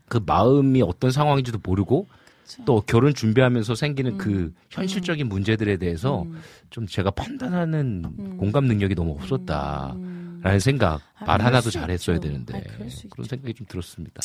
그 0.09 0.20
마음이 0.24 0.82
어떤 0.82 1.11
상황인지도 1.11 1.59
모르고 1.62 2.06
또 2.64 2.82
결혼 2.86 3.14
준비하면서 3.14 3.74
생기는 3.74 4.12
음. 4.12 4.18
그 4.18 4.52
현실적인 4.70 5.28
문제들에 5.28 5.76
대해서 5.76 6.24
좀 6.70 6.86
제가 6.86 7.11
판단하는 7.11 8.04
음. 8.18 8.36
공감 8.38 8.64
능력이 8.64 8.94
너무 8.94 9.12
없었다 9.12 9.94
라는 10.42 10.59
생각 10.59 11.00
아, 11.18 11.24
말 11.24 11.42
하나도 11.42 11.70
수 11.70 11.72
잘했어야 11.72 12.16
있죠. 12.16 12.26
되는데 12.28 12.59
아, 12.59 13.09
그런 13.11 13.26
생각이 13.26 13.54
좀 13.54 13.66
들었습니다. 13.68 14.22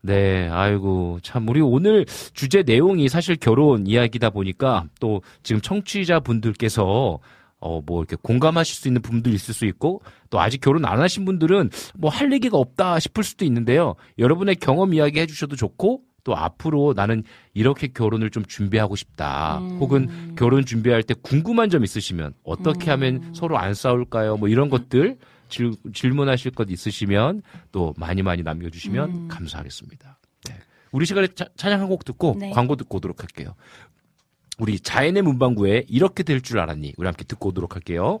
네, 0.00 0.48
아이고, 0.48 1.18
참, 1.22 1.48
우리 1.48 1.60
오늘 1.60 2.06
주제 2.32 2.62
내용이 2.62 3.08
사실 3.08 3.34
결혼 3.34 3.86
이야기다 3.86 4.30
보니까 4.30 4.84
또 5.00 5.22
지금 5.42 5.60
청취자 5.60 6.20
분들께서 6.20 7.18
어, 7.60 7.80
뭐 7.84 8.00
이렇게 8.02 8.16
공감하실 8.22 8.74
수 8.76 8.88
있는 8.88 9.02
부분도 9.02 9.30
있을 9.30 9.52
수 9.54 9.64
있고 9.66 10.00
또 10.30 10.40
아직 10.40 10.60
결혼 10.60 10.84
안 10.84 11.00
하신 11.00 11.24
분들은 11.24 11.70
뭐 11.96 12.10
할 12.10 12.32
얘기가 12.32 12.56
없다 12.58 12.98
싶을 13.00 13.24
수도 13.24 13.44
있는데요. 13.44 13.94
여러분의 14.18 14.56
경험 14.56 14.94
이야기 14.94 15.18
해주셔도 15.20 15.56
좋고 15.56 16.02
또 16.24 16.36
앞으로 16.36 16.92
나는 16.94 17.22
이렇게 17.54 17.86
결혼을 17.88 18.30
좀 18.30 18.44
준비하고 18.44 18.96
싶다. 18.96 19.58
혹은 19.80 20.34
결혼 20.36 20.64
준비할 20.64 21.02
때 21.02 21.14
궁금한 21.22 21.70
점 21.70 21.84
있으시면 21.84 22.34
어떻게 22.44 22.90
하면 22.90 23.32
서로 23.34 23.56
안 23.58 23.72
싸울까요? 23.74 24.36
뭐 24.36 24.48
이런 24.48 24.68
것들 24.68 25.16
질, 25.48 25.72
질문하실 25.94 26.50
것 26.50 26.68
있으시면 26.70 27.40
또 27.72 27.94
많이 27.96 28.22
많이 28.22 28.42
남겨주시면 28.42 29.28
감사하겠습니다. 29.28 30.18
네. 30.48 30.54
우리 30.92 31.06
시간에 31.06 31.28
차- 31.28 31.46
찬양 31.56 31.80
한 31.80 31.88
곡 31.88 32.04
듣고 32.04 32.36
네. 32.38 32.50
광고 32.50 32.76
듣고 32.76 32.98
오도록 32.98 33.22
할게요. 33.22 33.54
우리 34.58 34.80
자연의 34.80 35.22
문방구에 35.22 35.86
이렇게 35.88 36.22
될 36.22 36.40
줄 36.42 36.58
알았니? 36.58 36.94
우리 36.96 37.06
함께 37.06 37.24
듣고 37.24 37.50
오도록 37.50 37.74
할게요. 37.74 38.20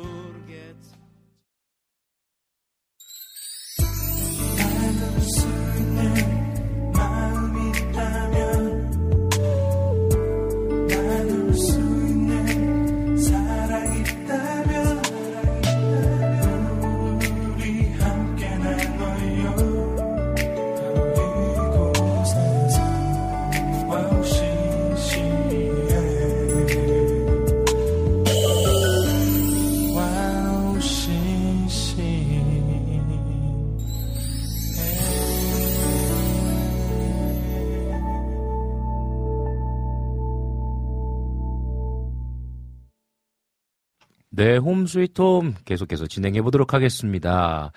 네, 44.41 44.57
홈 44.57 44.87
스위트 44.87 45.21
홈 45.21 45.53
계속해서 45.65 46.07
진행해 46.07 46.41
보도록 46.41 46.73
하겠습니다. 46.73 47.71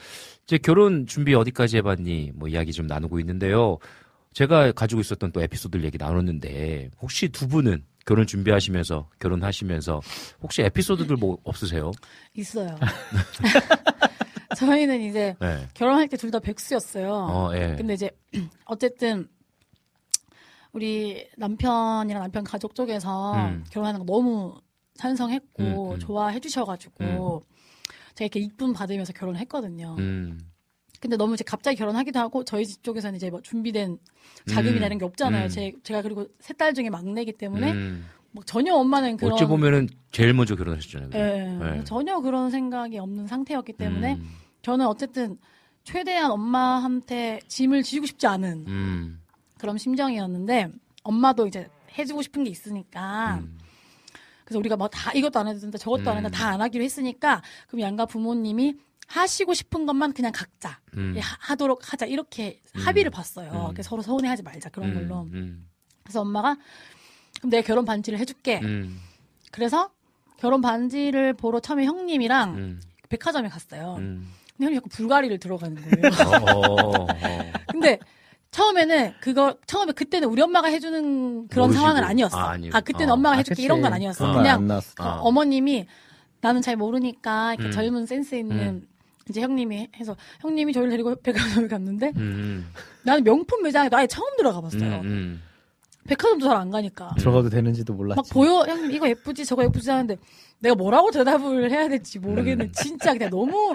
이제 0.45 0.57
결혼 0.57 1.07
준비 1.07 1.35
어디까지 1.35 1.77
해봤니? 1.77 2.33
뭐 2.35 2.49
이야기 2.49 2.73
좀 2.73 2.87
나누고 2.87 3.21
있는데요. 3.21 3.77
제가 4.33 4.73
가지고 4.73 5.03
있었던 5.03 5.31
또 5.33 5.43
에피소드를 5.43 5.85
얘기 5.85 5.99
나눴는데 5.99 6.89
혹시 7.03 7.29
두 7.29 7.49
분은 7.49 7.85
결혼 8.07 8.27
준비하시면서 8.27 9.11
결혼하시면서 9.19 10.01
혹시 10.41 10.63
에피소드들 10.63 11.17
뭐 11.17 11.37
없으세요? 11.45 11.91
있어요. 12.33 12.75
저희는 14.57 15.03
이제 15.03 15.37
네. 15.41 15.69
결혼할 15.75 16.09
때 16.09 16.17
둘 16.17 16.31
다 16.31 16.39
백수였어요. 16.39 17.13
어, 17.13 17.51
예. 17.55 17.75
근데 17.77 17.93
이제 17.93 18.11
어쨌든 18.65 19.29
우리 20.73 21.29
남편이랑 21.37 22.23
남편 22.23 22.43
가족 22.43 22.75
쪽에서 22.75 23.35
음. 23.35 23.65
결혼하는 23.71 24.01
거 24.01 24.07
너무 24.07 24.59
찬성했고 24.99 25.63
음, 25.63 25.93
음. 25.95 25.99
좋아해 25.99 26.41
주셔가지고 26.41 27.45
제가 28.15 28.27
이렇게 28.27 28.41
이쁨 28.41 28.73
받으면서 28.73 29.13
결혼했거든요. 29.13 29.97
음. 29.99 30.39
근데 31.01 31.17
너무 31.17 31.35
이제 31.35 31.45
갑자기 31.45 31.77
결혼하기도 31.77 32.19
하고 32.19 32.45
저희 32.45 32.65
집 32.65 32.83
쪽에서는 32.83 33.17
이제 33.17 33.29
뭐 33.29 33.43
준비된 33.43 33.99
자금이나 34.47 34.81
음. 34.81 34.87
이런 34.87 34.99
게 34.99 35.05
없잖아요. 35.05 35.45
음. 35.45 35.49
제, 35.49 35.73
제가 35.83 36.01
그리고 36.03 36.27
세 36.41 36.55
딸 36.55 36.73
중에 36.73 36.89
막내기 36.89 37.33
때문에 37.33 37.73
음. 37.73 38.07
뭐 38.31 38.43
전혀 38.45 38.75
엄마는 38.75 39.17
그런 39.17 39.35
어찌 39.35 39.45
보면은 39.45 39.89
제일 40.11 40.33
먼저 40.33 40.57
결혼하셨잖아요. 40.57 41.11
예, 41.15 41.75
네. 41.77 41.85
전혀 41.85 42.21
그런 42.21 42.51
생각이 42.51 42.99
없는 42.99 43.27
상태였기 43.27 43.75
때문에 43.75 44.15
음. 44.15 44.29
저는 44.63 44.87
어쨌든 44.87 45.37
최대한 45.83 46.31
엄마한테 46.31 47.41
짐을 47.49 47.83
지우고 47.83 48.07
싶지 48.07 48.27
않은 48.27 48.65
음. 48.67 49.21
그런 49.59 49.77
심정이었는데 49.77 50.69
엄마도 51.03 51.47
이제 51.47 51.69
해주고 51.99 52.23
싶은 52.23 52.45
게 52.45 52.51
있으니까 52.51 53.41
음. 53.43 53.59
그래서 54.45 54.59
우리가 54.59 54.77
뭐다 54.77 55.13
이것도 55.13 55.39
안 55.41 55.49
해도 55.49 55.61
된다 55.61 55.79
저것도 55.79 56.11
안 56.11 56.19
음. 56.19 56.25
해도 56.27 56.31
다안 56.35 56.61
하기로 56.61 56.85
했으니까 56.85 57.43
그럼 57.69 57.81
양가 57.81 58.07
부모님이 58.07 58.77
하시고 59.07 59.53
싶은 59.55 59.87
것만 59.87 60.13
그냥 60.13 60.33
각자 60.35 60.81
음. 60.97 61.13
예, 61.17 61.21
하- 61.21 61.37
하도록 61.41 61.81
하자 61.93 62.07
이렇게 62.07 62.61
음. 62.77 62.81
합의를 62.81 63.11
봤어요. 63.11 63.51
음. 63.69 63.75
그래서 63.75 63.91
서로 63.91 64.03
서운해하지 64.03 64.43
말자 64.43 64.71
그런 64.71 64.91
음. 64.91 64.95
걸로. 64.95 65.23
음. 65.33 65.69
그래서 66.03 66.21
엄마가 66.23 66.57
그럼 67.41 67.51
내가 67.51 67.67
결혼 67.67 67.85
반지를 67.85 68.19
해줄게. 68.19 68.61
음. 68.63 68.99
그래서 69.51 69.91
결혼 70.39 70.61
반지를 70.61 71.33
보러 71.35 71.61
처음에 71.61 71.85
형님이랑 71.85 72.55
음. 72.57 72.81
백화점에 73.09 73.49
갔어요. 73.49 73.97
음. 73.99 74.31
근데 74.57 74.67
형이 74.67 74.75
자꾸 74.77 74.89
불가리를 74.89 75.39
들어가는 75.39 75.75
거예요. 75.83 76.47
어, 76.47 76.73
어, 76.73 77.03
어. 77.03 77.07
근데 77.71 77.99
처음에는 78.55 79.15
그거 79.21 79.57
처음에 79.67 79.91
그때는 79.93 80.29
우리 80.29 80.41
엄마가 80.41 80.69
해주는 80.69 81.49
그런 81.49 81.67
모르시고. 81.67 81.73
상황은 81.81 82.05
아니었어. 82.05 82.39
아, 82.39 82.57
아. 82.73 82.81
그때는 82.81 83.11
어. 83.11 83.15
엄마가 83.15 83.35
아, 83.35 83.39
해줄게 83.39 83.55
그치. 83.57 83.65
이런 83.65 83.81
건 83.81 83.93
아니었어. 83.93 84.19
그런 84.19 84.33
건안 84.35 84.43
그냥 84.45 84.67
나왔어. 84.69 84.95
그 84.95 85.03
어. 85.03 85.07
어머님이 85.23 85.87
나는 86.41 86.63
잘 86.63 86.77
모르니까 86.77 87.55
이렇게 87.55 87.69
음. 87.69 87.73
젊은 87.73 88.07
센스 88.07 88.37
있는 88.37 88.57
음. 88.57 88.87
이제 89.29 89.41
형님이 89.41 89.89
해서 89.97 90.17
형님이 90.41 90.73
저희를 90.73 90.91
데리고 90.91 91.17
백화점에 91.21 91.67
갔는데 91.67 92.13
음. 92.17 92.71
나는 93.03 93.25
명품 93.25 93.63
매장에 93.65 93.89
아예 93.93 94.07
처음 94.07 94.37
들어가 94.37 94.61
음. 94.61 94.63
봤어요. 94.63 95.01
음. 95.01 95.43
백화점도 96.07 96.47
잘 96.47 96.57
안 96.57 96.71
가니까. 96.71 97.13
들어가도 97.19 97.49
되는지도 97.49 97.93
몰랐지. 97.95 98.17
막 98.17 98.27
보여 98.31 98.65
형님 98.69 98.93
이거 98.93 99.09
예쁘지 99.09 99.45
저거 99.47 99.65
예쁘지 99.65 99.91
하는데 99.91 100.17
내가 100.61 100.77
뭐라고 100.77 101.11
대답을 101.11 101.73
해야 101.73 101.89
될지 101.89 102.21
모르겠는 102.21 102.67
음. 102.67 102.73
진짜 102.73 103.15
그냥 103.15 103.31
너무 103.31 103.75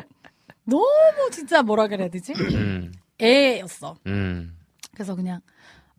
너무 0.64 0.86
진짜 1.34 1.64
뭐라 1.64 1.88
그래야 1.90 2.08
되지 2.08 2.34
음. 2.56 2.94
애였어 3.22 3.98
음. 4.08 4.56
그래서 5.00 5.16
그냥 5.16 5.40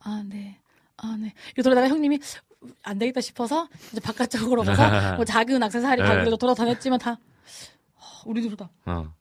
아 0.01 0.23
네 0.29 0.59
아 0.99 1.17
네 1.17 1.33
이러다가 1.57 1.89
형님이 1.89 2.19
안 2.83 2.99
되겠다 2.99 3.23
싶어서 3.23 3.67
이제 3.91 4.01
바깥쪽으로 4.01 4.63
가서 4.63 5.17
뭐 5.17 5.25
작은 5.25 5.63
액세서리 5.63 6.03
네. 6.03 6.09
가게로 6.09 6.37
돌아다녔지만 6.37 6.99
다 6.99 7.13
어, 7.95 8.03
우리 8.27 8.43
둘다 8.43 8.69
어. 8.85 9.13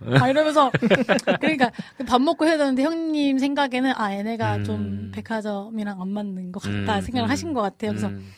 막 0.00 0.28
이러면서 0.28 0.70
그러니까 1.40 1.70
밥 2.06 2.20
먹고 2.20 2.46
해야 2.46 2.56
되는데 2.58 2.82
형님 2.84 3.38
생각에는 3.38 3.92
아 3.96 4.12
얘네가 4.14 4.56
음. 4.56 4.64
좀 4.64 5.10
백화점이랑 5.14 6.00
안 6.00 6.08
맞는 6.08 6.52
것 6.52 6.62
같다 6.62 6.96
음, 6.96 7.00
생각을 7.00 7.28
음, 7.28 7.30
하신 7.30 7.52
것 7.52 7.60
같아요. 7.62 7.90
그래서 7.92 8.08
음, 8.08 8.28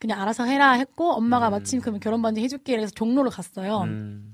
그냥 0.00 0.20
알아서 0.20 0.44
해라 0.44 0.72
했고 0.72 1.12
엄마가 1.12 1.50
마침 1.50 1.80
그러면 1.80 2.00
결혼 2.00 2.22
반지 2.22 2.40
해줄게 2.42 2.74
그래서 2.74 2.92
종로를 2.92 3.30
갔어요. 3.30 3.82
음, 3.82 4.32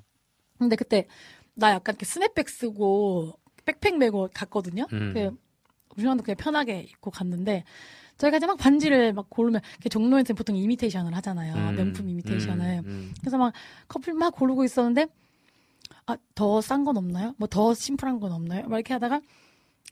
근데 0.58 0.76
그때 0.76 1.06
나 1.54 1.70
약간 1.72 1.94
이렇게 1.94 2.06
스냅백 2.06 2.48
쓰고 2.48 3.38
백팩 3.69 3.99
메고 3.99 4.28
갔거든요. 4.32 4.86
음. 4.93 5.12
그 5.15 5.36
우리랑도 5.97 6.23
그냥 6.24 6.36
편하게 6.36 6.81
입고 6.81 7.11
갔는데 7.11 7.65
저희가 8.16 8.39
이제 8.39 8.47
막 8.47 8.57
반지를 8.57 9.12
막 9.12 9.28
고르면 9.28 9.61
종로에서 9.90 10.35
보통 10.35 10.57
이미테이션을 10.57 11.15
하잖아요. 11.16 11.55
음, 11.55 11.77
명품 11.77 12.09
이미테이션을. 12.09 12.65
음, 12.81 12.85
음. 12.86 13.15
그래서 13.20 13.36
막 13.39 13.53
커플 13.89 14.15
막 14.15 14.35
고르고 14.35 14.65
있었는데 14.65 15.07
아 16.07 16.16
더 16.35 16.61
싼 16.61 16.85
건 16.85 16.97
없나요? 16.97 17.35
뭐 17.36 17.47
더 17.49 17.74
심플한 17.74 18.19
건 18.20 18.32
없나요? 18.32 18.66
막 18.69 18.77
이렇게 18.78 18.95
하다가 18.95 19.20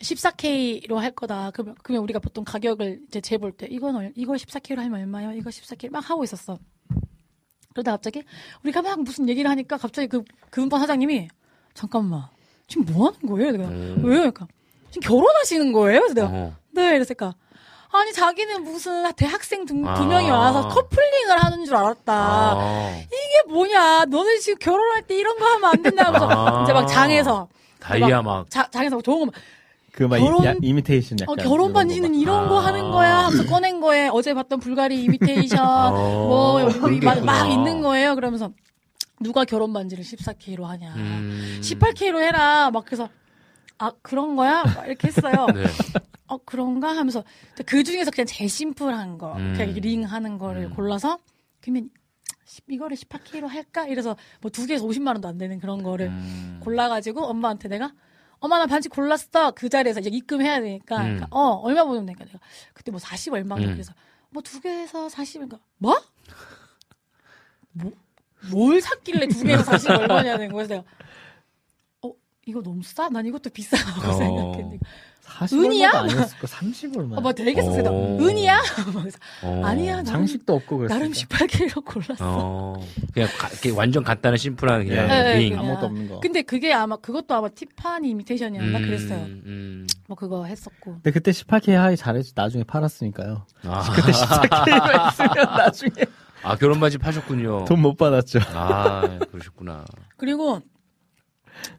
14K로 0.00 0.94
할 0.96 1.10
거다. 1.12 1.50
그러면, 1.52 1.74
그러면 1.82 2.02
우리가 2.04 2.18
보통 2.18 2.44
가격을 2.44 3.02
이제 3.08 3.20
재볼 3.20 3.52
때 3.52 3.66
이건 3.70 3.96
얼, 3.96 4.12
이거 4.16 4.32
14K로 4.34 4.76
하면 4.78 4.94
얼마요? 5.00 5.32
이거 5.32 5.50
14K 5.50 5.90
막 5.90 6.08
하고 6.10 6.24
있었어. 6.24 6.58
그러다 7.72 7.92
갑자기 7.92 8.22
우리가 8.64 8.80
막 8.82 9.02
무슨 9.02 9.28
얘기를 9.28 9.50
하니까 9.50 9.76
갑자기 9.76 10.08
그 10.08 10.22
금방 10.50 10.80
사장님이 10.80 11.28
잠깐만 11.74 12.24
지금 12.68 12.84
뭐 12.92 13.06
하는 13.06 13.20
거예요? 13.28 13.52
내가 13.52 13.64
음. 13.68 14.00
왜요? 14.04 14.18
그러니까 14.18 14.46
지금 14.90 15.08
결혼하시는 15.08 15.72
거예요? 15.72 16.00
그래서 16.00 16.14
내가 16.14 16.28
어. 16.30 16.52
네 16.72 16.96
이랬을까. 16.96 17.34
아니 17.92 18.12
자기는 18.12 18.62
무슨 18.64 19.10
대학생 19.14 19.64
두, 19.64 19.74
두 19.74 19.88
아. 19.88 20.04
명이 20.04 20.28
와서 20.30 20.68
커플링을 20.68 21.42
하는 21.42 21.64
줄 21.64 21.76
알았다. 21.76 22.12
아, 22.12 22.92
이게 23.06 23.52
뭐냐? 23.52 24.06
너는 24.06 24.40
지금 24.40 24.58
결혼할 24.58 25.02
때 25.02 25.16
이런 25.16 25.38
거 25.38 25.46
하면 25.46 25.64
안 25.70 25.82
된다고 25.82 26.18
아. 26.24 26.62
이제 26.64 26.72
막 26.72 26.86
장에서 26.86 27.48
다이아 27.80 28.20
막. 28.22 28.50
자, 28.50 28.68
장에서 28.70 28.96
막 28.96 29.04
좋은 29.04 29.20
거 29.20 29.26
막, 29.26 29.34
그막 29.92 30.18
결혼- 30.18 30.58
이미테이션 30.62 31.18
어, 31.22 31.32
약간 31.32 31.36
결혼 31.44 31.70
이런 31.70 31.72
반지는 31.72 32.08
거 32.10 32.14
막. 32.16 32.20
이런 32.22 32.48
거 32.48 32.60
아. 32.60 32.64
하는 32.66 32.90
거야 32.90 33.16
하면서 33.26 33.46
꺼낸 33.46 33.80
거에 33.80 34.08
어제 34.12 34.34
봤던 34.34 34.60
불가리 34.60 35.04
이미테이션 35.04 35.58
어, 35.64 35.90
뭐 36.26 36.60
여기 36.62 36.78
막, 36.80 36.90
그렇구나. 37.14 37.22
막 37.22 37.46
있는 37.50 37.80
거예요. 37.80 38.14
그러면서 38.16 38.50
누가 39.20 39.44
결혼 39.44 39.72
반지를 39.72 40.04
14K로 40.04 40.62
하냐? 40.64 40.94
음. 40.94 41.58
18K로 41.62 42.20
해라. 42.20 42.70
막 42.70 42.84
그래서 42.84 43.08
아 43.78 43.90
그런 44.02 44.36
거야? 44.36 44.62
막 44.64 44.86
이렇게 44.86 45.08
했어요. 45.08 45.46
네. 45.54 45.64
어 46.26 46.38
그런가 46.38 46.96
하면서 46.96 47.22
그 47.66 47.84
중에서 47.84 48.10
그냥 48.10 48.26
제일 48.26 48.50
심플한 48.50 49.16
거 49.18 49.34
음. 49.36 49.54
그냥 49.56 49.74
링 49.74 50.02
하는 50.04 50.38
거를 50.38 50.64
음. 50.64 50.70
골라서 50.74 51.18
그러면 51.60 51.88
이거를 52.68 52.96
18K로 52.96 53.46
할까? 53.48 53.86
이래서 53.86 54.16
뭐 54.40 54.50
두 54.50 54.66
개에서 54.66 54.84
50만 54.86 55.08
원도 55.08 55.28
안 55.28 55.38
되는 55.38 55.58
그런 55.60 55.82
거를 55.82 56.08
음. 56.08 56.60
골라가지고 56.62 57.24
엄마한테 57.26 57.68
내가 57.68 57.92
엄마 58.38 58.58
나 58.58 58.66
반지 58.66 58.88
골랐어 58.88 59.52
그 59.52 59.68
자리에서 59.68 60.00
이제 60.00 60.10
입금해야 60.10 60.60
되니까 60.60 60.96
음. 60.98 61.02
그러니까, 61.02 61.26
어 61.30 61.54
얼마 61.62 61.84
보면 61.84 62.06
되니까 62.06 62.24
내가 62.24 62.38
그때 62.74 62.90
뭐 62.90 62.98
40 63.00 63.32
얼마인가 63.32 63.70
음. 63.70 63.74
그래서 63.74 63.92
뭐 64.30 64.42
두 64.42 64.60
개에서 64.60 65.06
40인가 65.08 65.58
뭐? 65.78 65.96
뭐? 67.72 67.92
뭘 68.50 68.80
샀길래 68.80 69.26
두 69.28 69.42
개에서 69.44 69.62
40 69.64 69.90
얼마냐는 70.00 70.50
거예요 70.52 70.68
내가 70.68 70.82
어 72.02 72.12
이거 72.46 72.62
너무 72.62 72.82
싸? 72.82 73.08
난 73.08 73.26
이것도 73.26 73.50
비싸다고 73.50 74.00
어. 74.08 74.12
생각했는데 74.12 74.78
40 75.20 75.58
은이야? 75.58 75.88
얼마도 75.88 76.12
아니었을 76.12 76.38
거30 76.38 76.96
얼마. 76.98 77.16
어, 77.16 77.20
막 77.20 77.34
되게 77.34 77.60
쌌어 77.60 77.90
어. 77.90 78.18
은이야? 78.20 78.62
어. 79.42 79.62
아니야 79.64 79.94
나름, 79.96 80.04
장식도 80.04 80.54
없고 80.54 80.78
그랬어. 80.78 80.94
나름 80.94 81.10
18K로 81.10 81.84
골랐어 81.84 82.16
어. 82.20 82.86
그냥 83.12 83.28
가, 83.36 83.48
이렇게 83.48 83.70
완전 83.72 84.04
간단한 84.04 84.36
심플한 84.38 84.86
그냥 84.86 85.08
네, 85.08 85.22
네, 85.24 85.38
링. 85.40 85.48
그냥. 85.50 85.64
아무것도 85.64 85.86
없는 85.86 86.08
거. 86.08 86.20
근데 86.20 86.42
그게 86.42 86.72
아마 86.72 86.96
그것도 86.96 87.34
아마 87.34 87.48
티파니 87.48 88.08
이미테이션이었나 88.10 88.78
그랬어요 88.78 89.18
음. 89.24 89.84
뭐 90.06 90.16
그거 90.16 90.44
했었고 90.44 90.92
근데 90.94 91.10
그때 91.10 91.32
18K 91.32 91.72
하이 91.72 91.96
잘했지. 91.96 92.32
나중에 92.36 92.62
팔았으니까요. 92.62 93.44
아, 93.64 93.82
그때 93.96 94.12
14K가 94.12 95.12
있으면 95.12 95.44
나중에 95.58 96.04
아 96.46 96.56
결혼 96.56 96.80
반지 96.80 96.98
파셨군요. 96.98 97.64
돈 97.66 97.80
못 97.80 97.96
받았죠. 97.96 98.38
아 98.54 99.18
그러셨구나. 99.30 99.84
그리고 100.16 100.60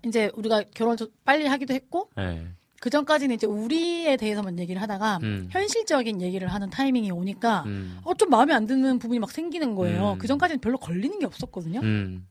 이제 0.05 0.29
우리가 0.35 0.63
결혼 0.75 0.97
좀 0.97 1.07
빨리 1.25 1.45
하기도 1.47 1.73
했고 1.73 2.09
네. 2.15 2.47
그 2.79 2.89
전까지는 2.89 3.35
이제 3.35 3.47
우리에 3.47 4.17
대해서만 4.17 4.59
얘기를 4.59 4.81
하다가 4.81 5.19
음. 5.23 5.47
현실적인 5.51 6.21
얘기를 6.21 6.47
하는 6.47 6.69
타이밍이 6.69 7.11
오니까 7.11 7.63
음. 7.65 7.97
어좀 8.03 8.29
마음에 8.29 8.53
안 8.53 8.67
드는 8.67 8.99
부분이 8.99 9.19
막 9.19 9.31
생기는 9.31 9.73
거예요. 9.75 10.13
음. 10.13 10.17
그 10.17 10.27
전까지는 10.27 10.59
별로 10.61 10.77
걸리는 10.77 11.17
게 11.19 11.25
없었거든요. 11.25 11.79
음. 11.81 12.27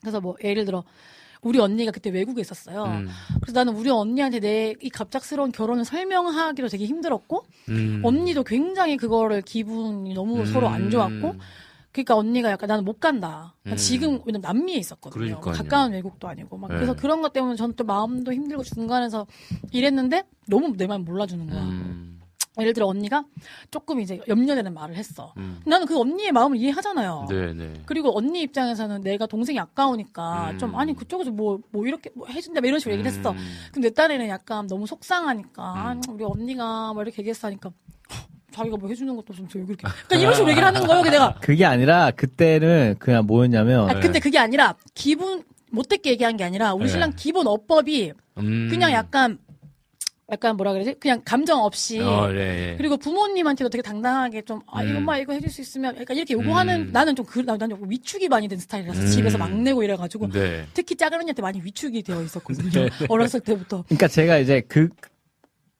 그래서 0.00 0.20
뭐 0.20 0.36
예를 0.44 0.64
들어 0.64 0.84
우리 1.42 1.58
언니가 1.60 1.92
그때 1.92 2.10
외국에 2.10 2.40
있었어요. 2.40 2.84
음. 2.84 3.08
그래서 3.40 3.60
나는 3.60 3.74
우리 3.74 3.88
언니한테 3.90 4.40
내 4.40 4.74
이 4.82 4.88
갑작스러운 4.90 5.52
결혼을 5.52 5.84
설명하기도 5.84 6.68
되게 6.68 6.84
힘들었고 6.86 7.44
음. 7.70 8.00
언니도 8.04 8.44
굉장히 8.44 8.96
그거를 8.96 9.42
기분이 9.42 10.12
너무 10.14 10.40
음. 10.40 10.46
서로 10.46 10.68
안 10.68 10.90
좋았고 10.90 11.36
그러니까 11.96 12.16
언니가 12.16 12.50
약간 12.50 12.68
나는 12.68 12.84
못 12.84 13.00
간다. 13.00 13.54
그러니까 13.62 13.74
음. 13.74 13.76
지금 13.76 14.20
왜냐면 14.26 14.42
남미에 14.42 14.76
있었거든요. 14.76 15.40
그러니까요. 15.40 15.54
가까운 15.54 15.92
외국도 15.92 16.28
아니고 16.28 16.58
막 16.58 16.68
네. 16.68 16.74
그래서 16.74 16.94
그런 16.94 17.22
것 17.22 17.32
때문에 17.32 17.56
저는 17.56 17.74
또 17.74 17.84
마음도 17.84 18.34
힘들고 18.34 18.62
중간에서 18.64 19.26
이랬는데 19.72 20.24
너무 20.46 20.74
내말 20.76 20.98
몰라주는 20.98 21.46
거야. 21.46 21.62
음. 21.62 22.20
예를 22.58 22.72
들어 22.72 22.86
언니가 22.86 23.24
조금 23.70 24.00
이제 24.00 24.20
염려되는 24.28 24.72
말을 24.74 24.96
했어. 24.96 25.32
음. 25.38 25.60
나는 25.66 25.86
그 25.86 25.98
언니의 25.98 26.32
마음을 26.32 26.56
이해하잖아요. 26.58 27.26
네네. 27.28 27.82
그리고 27.86 28.16
언니 28.16 28.42
입장에서는 28.42 29.00
내가 29.02 29.26
동생이 29.26 29.58
아까우니까 29.58 30.50
음. 30.52 30.58
좀 30.58 30.74
아니 30.76 30.94
그쪽에서 30.94 31.30
뭐뭐 31.30 31.86
이렇게 31.86 32.10
뭐 32.14 32.26
해준다 32.26 32.60
뭐 32.60 32.68
이런 32.68 32.78
식으로 32.78 32.94
얘기를 32.94 33.10
했어. 33.10 33.30
음. 33.30 33.36
근데 33.72 33.88
내 33.88 33.94
딸에는 33.94 34.28
약간 34.28 34.66
너무 34.66 34.86
속상하니까 34.86 35.92
음. 35.92 36.00
우리 36.10 36.24
언니가 36.24 36.92
뭐 36.92 37.02
이렇게 37.02 37.20
얘기했어 37.20 37.48
하니까 37.48 37.70
자기가 38.56 38.76
뭐 38.78 38.88
해주는 38.88 39.14
것도 39.14 39.26
없으면서 39.30 39.58
왜 39.58 39.64
그렇게 39.66 39.82
그러니까 39.86 40.16
이런 40.16 40.32
식으로 40.34 40.50
얘기를 40.50 40.66
하는 40.66 40.86
거예요. 40.86 41.02
내가 41.04 41.34
그게 41.40 41.64
아니라 41.64 42.10
그때는 42.10 42.96
그냥 42.98 43.26
뭐였냐면 43.26 43.90
아 43.90 44.00
근데 44.00 44.18
그게 44.18 44.38
아니라 44.38 44.74
기분 44.94 45.44
못되게 45.70 46.10
얘기한 46.10 46.36
게 46.36 46.44
아니라 46.44 46.72
우리 46.72 46.84
네. 46.86 46.92
신랑 46.92 47.12
기본 47.16 47.46
어법이 47.46 48.12
음. 48.38 48.68
그냥 48.70 48.92
약간 48.92 49.38
약간 50.32 50.56
뭐라 50.56 50.72
그러지? 50.72 50.94
그냥 50.98 51.22
감정 51.24 51.62
없이 51.62 52.00
어, 52.00 52.28
네. 52.32 52.74
그리고 52.78 52.96
부모님한테도 52.96 53.68
되게 53.68 53.80
당당하게 53.80 54.42
좀, 54.42 54.60
아, 54.66 54.82
이거 54.82 54.94
음. 54.94 54.96
엄마 54.96 55.18
이거 55.18 55.32
해줄 55.32 55.48
수 55.48 55.60
있으면, 55.60 55.96
약간 56.00 56.16
이렇게 56.16 56.34
요구하는, 56.34 56.88
음. 56.88 56.90
나는 56.92 57.14
좀 57.14 57.24
그, 57.24 57.38
나- 57.46 57.56
나는 57.56 57.76
위축이 57.88 58.28
많이 58.28 58.48
된 58.48 58.58
스타일이라서 58.58 59.02
음. 59.02 59.06
집에서 59.06 59.38
막 59.38 59.52
내고 59.54 59.84
이래가지고, 59.84 60.32
네. 60.32 60.66
특히 60.74 60.96
작은 60.96 61.16
언니한테 61.20 61.42
많이 61.42 61.62
위축이 61.62 62.02
되어 62.02 62.22
있었거든요. 62.22 62.70
네. 62.72 62.88
어렸을 63.08 63.38
때부터. 63.38 63.84
그러니까 63.86 64.08
제가 64.08 64.38
이제 64.38 64.62
그, 64.66 64.88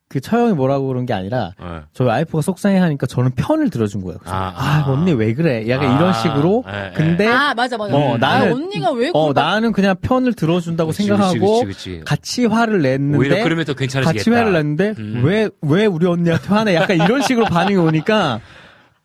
그 0.08 0.20
처형이 0.20 0.52
뭐라고 0.52 0.86
그런 0.86 1.04
게 1.04 1.12
아니라 1.12 1.52
네. 1.60 1.80
저희 1.92 2.06
와이프가 2.06 2.40
속상해 2.40 2.78
하니까 2.78 3.06
저는 3.06 3.32
편을 3.32 3.70
들어준 3.70 4.02
거예요. 4.04 4.18
그래서 4.18 4.36
아, 4.36 4.52
아, 4.56 4.84
아. 4.86 4.90
언니 4.92 5.12
왜 5.12 5.34
그래? 5.34 5.68
약간 5.68 5.90
아, 5.90 5.96
이런 5.98 6.12
식으로. 6.12 6.64
예, 6.72 6.86
예. 6.86 6.92
근데 6.94 7.26
아, 7.26 7.52
맞아, 7.54 7.76
맞아. 7.76 7.94
어, 7.96 8.14
아, 8.14 8.18
나는- 8.18 8.52
언니가 8.52 8.92
왜, 8.92 9.10
어, 9.12 9.32
나는 9.32 9.72
그냥 9.72 9.96
편을 10.00 10.34
들어준다고 10.34 10.92
그치, 10.92 11.02
생각하고 11.08 11.64
그치, 11.64 11.66
그치, 11.66 11.90
그치. 11.90 12.04
같이 12.04 12.46
화를 12.46 12.82
냈는데 12.82 13.18
오히려 13.18 13.42
그러면 13.42 13.64
더 13.64 13.74
괜찮아지겠다. 13.74 14.18
같이 14.18 14.30
화를 14.30 14.52
냈는데 14.52 14.94
음. 14.96 15.22
왜왜 15.24 15.86
우리 15.86 16.06
언니한테 16.06 16.48
화내? 16.48 16.74
약간 16.76 16.96
이런 16.96 17.20
식으로 17.22 17.46
반응이 17.46 17.76
오니까 17.76 18.40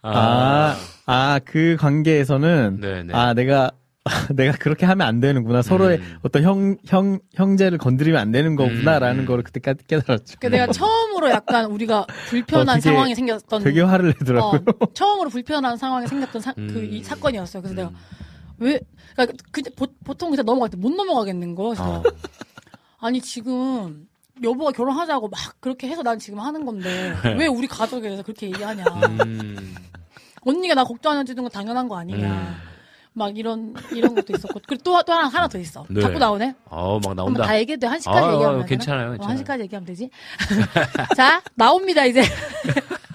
아, 0.04 0.76
아, 1.08 1.40
그 1.44 1.78
관계에서는 1.80 2.78
네네. 2.80 3.14
아, 3.14 3.34
내가 3.34 3.72
내가 4.36 4.52
그렇게 4.58 4.86
하면 4.86 5.08
안 5.08 5.20
되는구나. 5.20 5.62
서로의 5.62 5.98
음. 5.98 6.18
어떤 6.24 6.44
형, 6.44 6.78
형, 6.86 7.20
형제를 7.34 7.78
건드리면 7.78 8.20
안 8.20 8.32
되는 8.32 8.56
거구나라는 8.56 9.22
음. 9.22 9.26
거를 9.26 9.44
그때 9.44 9.60
깨- 9.60 9.74
깨달았죠. 9.88 10.38
그 10.40 10.48
내가 10.48 10.68
처음으로 10.74 11.30
약간 11.30 11.66
우리가 11.66 12.06
불편한 12.30 12.78
어, 12.78 12.80
상황이 12.82 13.16
생겼던. 13.16 13.64
되게 13.64 13.82
화를 13.82 14.14
내더라고요. 14.20 14.62
어, 14.80 14.86
처음으로 14.94 15.30
불편한 15.30 15.78
상황이 15.78 16.08
생겼던 16.08 16.42
사, 16.42 16.54
그, 16.54 16.62
음. 16.62 16.88
이 16.92 17.04
사건이었어요. 17.04 17.62
그래서 17.62 17.76
내가, 17.76 17.90
음. 17.90 17.96
왜, 18.60 18.80
그러니까 19.16 19.38
그, 19.52 19.62
보, 19.76 20.14
통 20.14 20.30
그냥 20.30 20.46
넘어갈 20.46 20.70
때 20.70 20.78
못 20.78 20.92
넘어가겠는 20.94 21.56
거. 21.56 21.64
그래서 21.70 21.84
어. 22.00 22.04
아니 23.00 23.20
지금 23.22 24.06
여보가 24.44 24.72
결혼하자고 24.72 25.28
막 25.30 25.40
그렇게 25.60 25.88
해서 25.88 26.04
난 26.04 26.20
지금 26.20 26.40
하는 26.40 26.66
건데 26.66 27.14
왜 27.38 27.48
우리 27.48 27.68
가족에 27.68 28.02
대해서 28.04 28.24
그렇게 28.24 28.48
얘기하냐 28.48 28.84
음. 29.26 29.76
언니가 30.46 30.74
나 30.76 30.84
걱정 30.84 31.14
안 31.14 31.20
해주는 31.20 31.42
건 31.44 31.52
당연한 31.52 31.88
거 31.88 31.98
아니냐 31.98 32.28
음. 32.28 32.71
막 33.14 33.38
이런 33.38 33.74
이런 33.94 34.16
것도 34.16 34.34
있었고 34.34 34.62
그리고 34.66 34.84
또, 34.84 35.02
또 35.04 35.14
하나 35.14 35.28
하나 35.28 35.48
더 35.48 35.58
있어 35.58 35.86
네. 35.90 36.00
자꾸 36.00 36.18
나오네 36.18 36.56
어, 36.66 36.94
막 37.04 37.10
한번 37.10 37.16
나온다. 37.18 37.44
다 37.44 37.60
얘기해도 37.60 37.82
돼. 37.82 37.88
한 37.88 38.00
시까지 38.00 38.26
아, 38.26 38.34
얘기하면 38.34 38.58
되나? 38.60 38.66
괜찮아요, 38.68 39.08
어, 39.08 39.12
괜찮아요. 39.12 39.30
한 39.30 39.38
시까지 39.38 39.64
얘기하면 39.64 39.86
되지 39.86 40.10
자 41.18 41.42
나옵니다 41.56 42.06
이제 42.06 42.22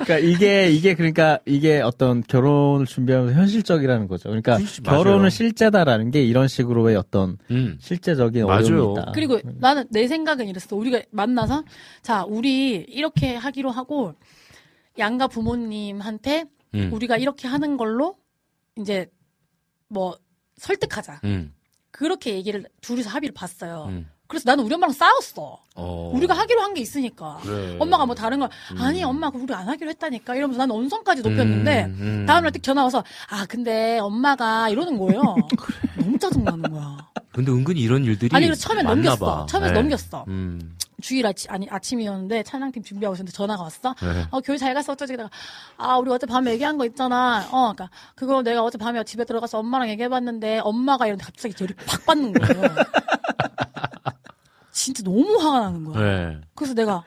그러니까 0.04 0.18
이게 0.18 0.68
이게 0.70 0.94
그러니까 0.94 1.38
이게 1.46 1.80
어떤 1.80 2.22
결혼을 2.22 2.84
준비하면서 2.86 3.38
현실적이라는 3.38 4.06
거죠. 4.08 4.28
그러니까 4.28 4.56
그렇지, 4.58 4.82
맞아요. 4.82 5.02
결혼은 5.02 5.30
실제다라는 5.30 6.10
게 6.10 6.22
이런 6.22 6.46
식으로의 6.48 6.96
어떤 6.96 7.38
음. 7.50 7.78
실제적인 7.80 8.46
맞아요. 8.46 8.64
어려움이 8.66 8.92
있다. 9.00 9.12
그리고 9.14 9.40
나는 9.58 9.86
내 9.90 10.06
생각은 10.06 10.46
이랬어. 10.48 10.76
우리가 10.76 11.00
만나서 11.10 11.64
자 12.02 12.24
우리 12.24 12.74
이렇게 12.74 13.34
하기로 13.34 13.70
하고 13.70 14.12
양가 14.98 15.28
부모님한테 15.28 16.44
음. 16.74 16.90
우리가 16.92 17.16
이렇게 17.16 17.48
하는 17.48 17.76
걸로 17.76 18.16
이제 18.78 19.06
뭐 19.88 20.16
설득하자. 20.56 21.20
음. 21.24 21.52
그렇게 21.90 22.34
얘기를 22.34 22.64
둘이서 22.80 23.10
합의를 23.10 23.32
봤어요. 23.34 23.86
음. 23.88 24.08
그래서 24.28 24.50
나는 24.50 24.64
우리 24.64 24.74
엄마랑 24.74 24.92
싸웠어. 24.92 25.60
어. 25.76 26.10
우리가 26.14 26.34
하기로 26.34 26.60
한 26.60 26.74
게 26.74 26.80
있으니까. 26.80 27.38
그래. 27.42 27.76
엄마가 27.78 28.04
뭐 28.06 28.14
다른 28.14 28.40
걸 28.40 28.48
아니 28.76 29.02
음. 29.04 29.08
엄마 29.08 29.30
그 29.30 29.38
우리 29.38 29.54
안 29.54 29.68
하기로 29.68 29.88
했다니까 29.90 30.34
이러면서 30.34 30.58
나는 30.58 30.74
언성까지 30.74 31.22
높였는데 31.22 31.84
음, 31.84 31.98
음. 32.00 32.26
다음날 32.26 32.50
딱 32.52 32.62
전화 32.62 32.82
와서 32.82 33.04
아 33.30 33.46
근데 33.46 33.98
엄마가 34.00 34.68
이러는 34.70 34.98
거예요. 34.98 35.22
너무 35.96 36.18
짜증 36.18 36.42
나는 36.44 36.70
거야. 36.70 36.98
근데 37.32 37.52
은근히 37.52 37.80
이런 37.80 38.04
일들이 38.04 38.28
아니 38.34 38.46
그래서 38.46 38.60
처음에 38.68 38.82
넘겼어. 38.82 39.24
봐. 39.24 39.46
처음에 39.48 39.68
네. 39.68 39.72
넘겼어. 39.74 40.24
음. 40.96 41.02
주일 41.02 41.26
아침 41.26 41.50
아니 41.50 41.68
아침이었는데 41.68 42.42
찬양팀 42.42 42.82
준비하고 42.82 43.14
있었는데 43.14 43.32
전화가 43.32 43.62
왔어. 43.62 43.94
네. 44.02 44.26
어 44.30 44.40
교회 44.40 44.56
잘 44.56 44.74
갔어 44.74 44.92
어쩌지 44.92 45.12
그다가 45.12 45.30
아 45.76 45.96
우리 45.98 46.10
어제 46.10 46.26
밤에 46.26 46.52
얘기한 46.52 46.78
거 46.78 46.86
있잖아. 46.86 47.46
어 47.50 47.72
그러니까 47.74 47.90
그거 48.14 48.42
내가 48.42 48.62
어제 48.62 48.78
밤에 48.78 49.02
집에 49.04 49.24
들어가서 49.24 49.58
엄마랑 49.58 49.88
얘기해봤는데 49.90 50.60
엄마가 50.62 51.06
이런데 51.06 51.24
갑자기 51.24 51.54
열이 51.60 51.74
팍 51.86 52.04
받는 52.06 52.32
거예요. 52.32 52.62
진짜 54.72 55.02
너무 55.02 55.36
화가 55.40 55.60
나는 55.60 55.84
거야. 55.84 56.02
네. 56.04 56.40
그래서 56.54 56.74
내가 56.74 57.02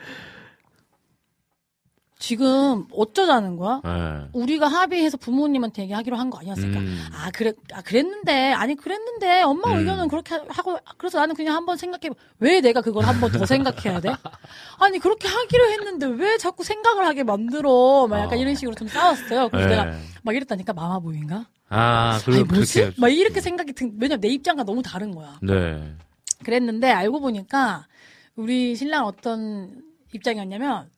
지금 2.20 2.86
어쩌자는 2.92 3.56
거야? 3.56 3.82
네. 3.84 4.28
우리가 4.34 4.68
합의해서 4.68 5.16
부모님한테 5.16 5.84
얘기하기로 5.84 6.18
한 6.18 6.30
거 6.30 6.38
아니었을까? 6.40 6.78
음. 6.80 7.06
아 7.14 7.32
그래 7.32 7.54
아 7.74 7.82
그랬는데 7.82 8.52
아니 8.52 8.76
그랬는데 8.76 9.42
엄마 9.42 9.72
음. 9.72 9.80
의견은 9.80 10.10
그렇게 10.10 10.36
하- 10.36 10.44
하고 10.50 10.78
그래서 10.98 11.18
나는 11.18 11.34
그냥 11.34 11.56
한번 11.56 11.78
생각해 11.78 12.14
왜 12.40 12.60
내가 12.60 12.82
그걸 12.82 13.06
한번 13.06 13.32
더 13.32 13.46
생각해야 13.46 14.02
돼? 14.02 14.10
아니 14.80 15.00
그렇게 15.00 15.28
하기로 15.30 15.72
했는데 15.72 16.06
왜 16.08 16.38
자꾸 16.38 16.64
생각을 16.66 17.06
하게 17.06 17.24
만들어? 17.24 18.06
막 18.08 18.20
약간 18.20 18.34
아. 18.34 18.42
이런 18.42 18.54
식으로 18.54 18.76
좀 18.76 18.90
싸웠어요. 18.90 19.48
그래서 19.50 19.70
네. 19.70 19.76
내가 19.78 19.98
막 20.22 20.36
이랬다니까 20.36 20.74
마마보인가? 20.74 21.48
아, 21.70 22.20
그리고 22.26 22.54
뭐지? 22.54 22.82
그렇게. 22.82 22.96
막 23.02 23.08
이렇게 23.08 23.40
생각이 23.40 23.72
든 23.74 23.94
왜냐면 23.98 24.20
내 24.20 24.28
입장과 24.28 24.64
너무 24.66 24.82
다른 24.84 25.16
거야. 25.16 25.40
네. 25.42 25.96
그랬는데 26.44 26.92
알고 26.92 27.22
보니까 27.22 27.88
우리 28.36 28.76
신랑 28.76 29.06
어떤 29.06 29.82
입장이었냐면 30.14 30.90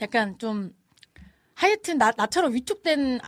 약간 0.00 0.36
좀 0.38 0.70
하여튼 1.54 1.98
나, 1.98 2.12
나처럼 2.16 2.54
위축된 2.54 3.18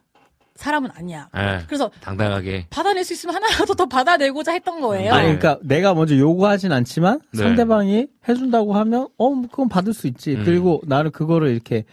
사람은 0.54 0.90
아니야. 0.94 1.28
네. 1.34 1.60
그래서 1.66 1.90
당당하게. 2.00 2.66
받아낼 2.70 3.02
수 3.02 3.14
있으면 3.14 3.34
하나라도 3.34 3.74
더 3.74 3.86
받아내고자 3.86 4.52
했던 4.52 4.80
거예요. 4.80 5.12
아니 5.12 5.38
그러니까 5.38 5.58
내가 5.62 5.94
먼저 5.94 6.16
요구하진 6.16 6.70
않지만 6.70 7.20
네. 7.32 7.42
상대방이 7.42 8.08
해준다고 8.28 8.74
하면 8.74 9.08
어뭐 9.16 9.42
그건 9.50 9.68
받을 9.68 9.94
수 9.94 10.06
있지. 10.06 10.34
음. 10.34 10.44
그리고 10.44 10.80
나는 10.84 11.10
그거를 11.10 11.48
이렇게 11.48 11.84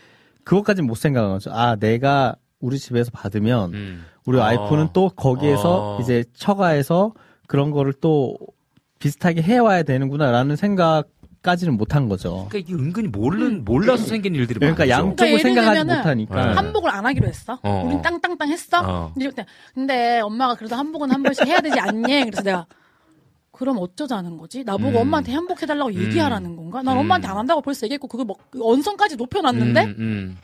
그것까진 0.44 0.86
못 0.86 0.95
생각한 0.95 1.32
거죠. 1.32 1.52
아 1.54 1.76
내가 1.78 2.36
우리 2.60 2.78
집에서 2.78 3.10
받으면 3.12 3.74
음. 3.74 4.06
우리 4.26 4.38
어. 4.38 4.41
와이프는 4.41 4.90
또 4.94 5.10
거기에서 5.10 5.95
어. 5.95 6.02
이제 6.02 6.26
처가에서 6.34 7.14
그런 7.48 7.72
거를 7.72 7.94
또 7.94 8.38
비슷하게 8.99 9.41
해와야 9.44 9.84
되는구나라는 9.84 10.56
생각 10.58 11.08
까지는 11.48 11.78
못한 11.78 12.10
거죠. 12.10 12.45
그러니까 12.49 12.57
이게 12.57 12.74
은근히 12.74 13.07
모르는, 13.07 13.64
몰라서 13.64 14.03
생긴 14.03 14.36
일들이 14.36 14.60
그러니까 14.60 14.84
많죠. 14.84 14.91
양쪽을 14.91 15.15
그러니까 15.15 15.28
예를 15.28 15.40
생각하지 15.40 15.80
들면은 15.80 15.98
못하니까. 15.98 16.45
네. 16.45 16.53
한복을 16.53 16.90
안 16.90 17.06
하기로 17.06 17.28
했어. 17.28 17.60
어. 17.64 17.84
우린 17.86 18.02
땅땅땅 18.02 18.49
했어. 18.49 18.82
어. 18.82 19.11
근데 19.14 19.30
그때 19.30 19.45
근데 19.74 20.19
엄마가 20.19 20.56
그래도 20.56 20.76
한복은 20.76 21.10
한 21.10 21.24
번씩 21.24 21.48
해야 21.48 21.61
되지 21.61 21.80
않니? 21.80 22.26
그래서 22.26 22.41
내가 22.44 22.65
그럼 23.53 23.78
어쩌자는 23.80 24.38
거지? 24.38 24.65
나보고 24.65 24.90
음. 24.90 25.02
엄마한테 25.03 25.32
한복해달라고 25.32 25.94
얘기하라는 25.94 26.57
건가? 26.57 26.84
난 26.84 26.98
엄마한테 26.98 27.30
안 27.30 27.38
한다고 27.38 27.61
벌써 27.61 27.86
얘기했고 27.86 28.10
그거 28.10 28.26
뭐 28.26 28.36
언성까지 28.60 29.15
높여놨는데 29.15 29.84
음, 29.86 29.95
음. 29.99 30.38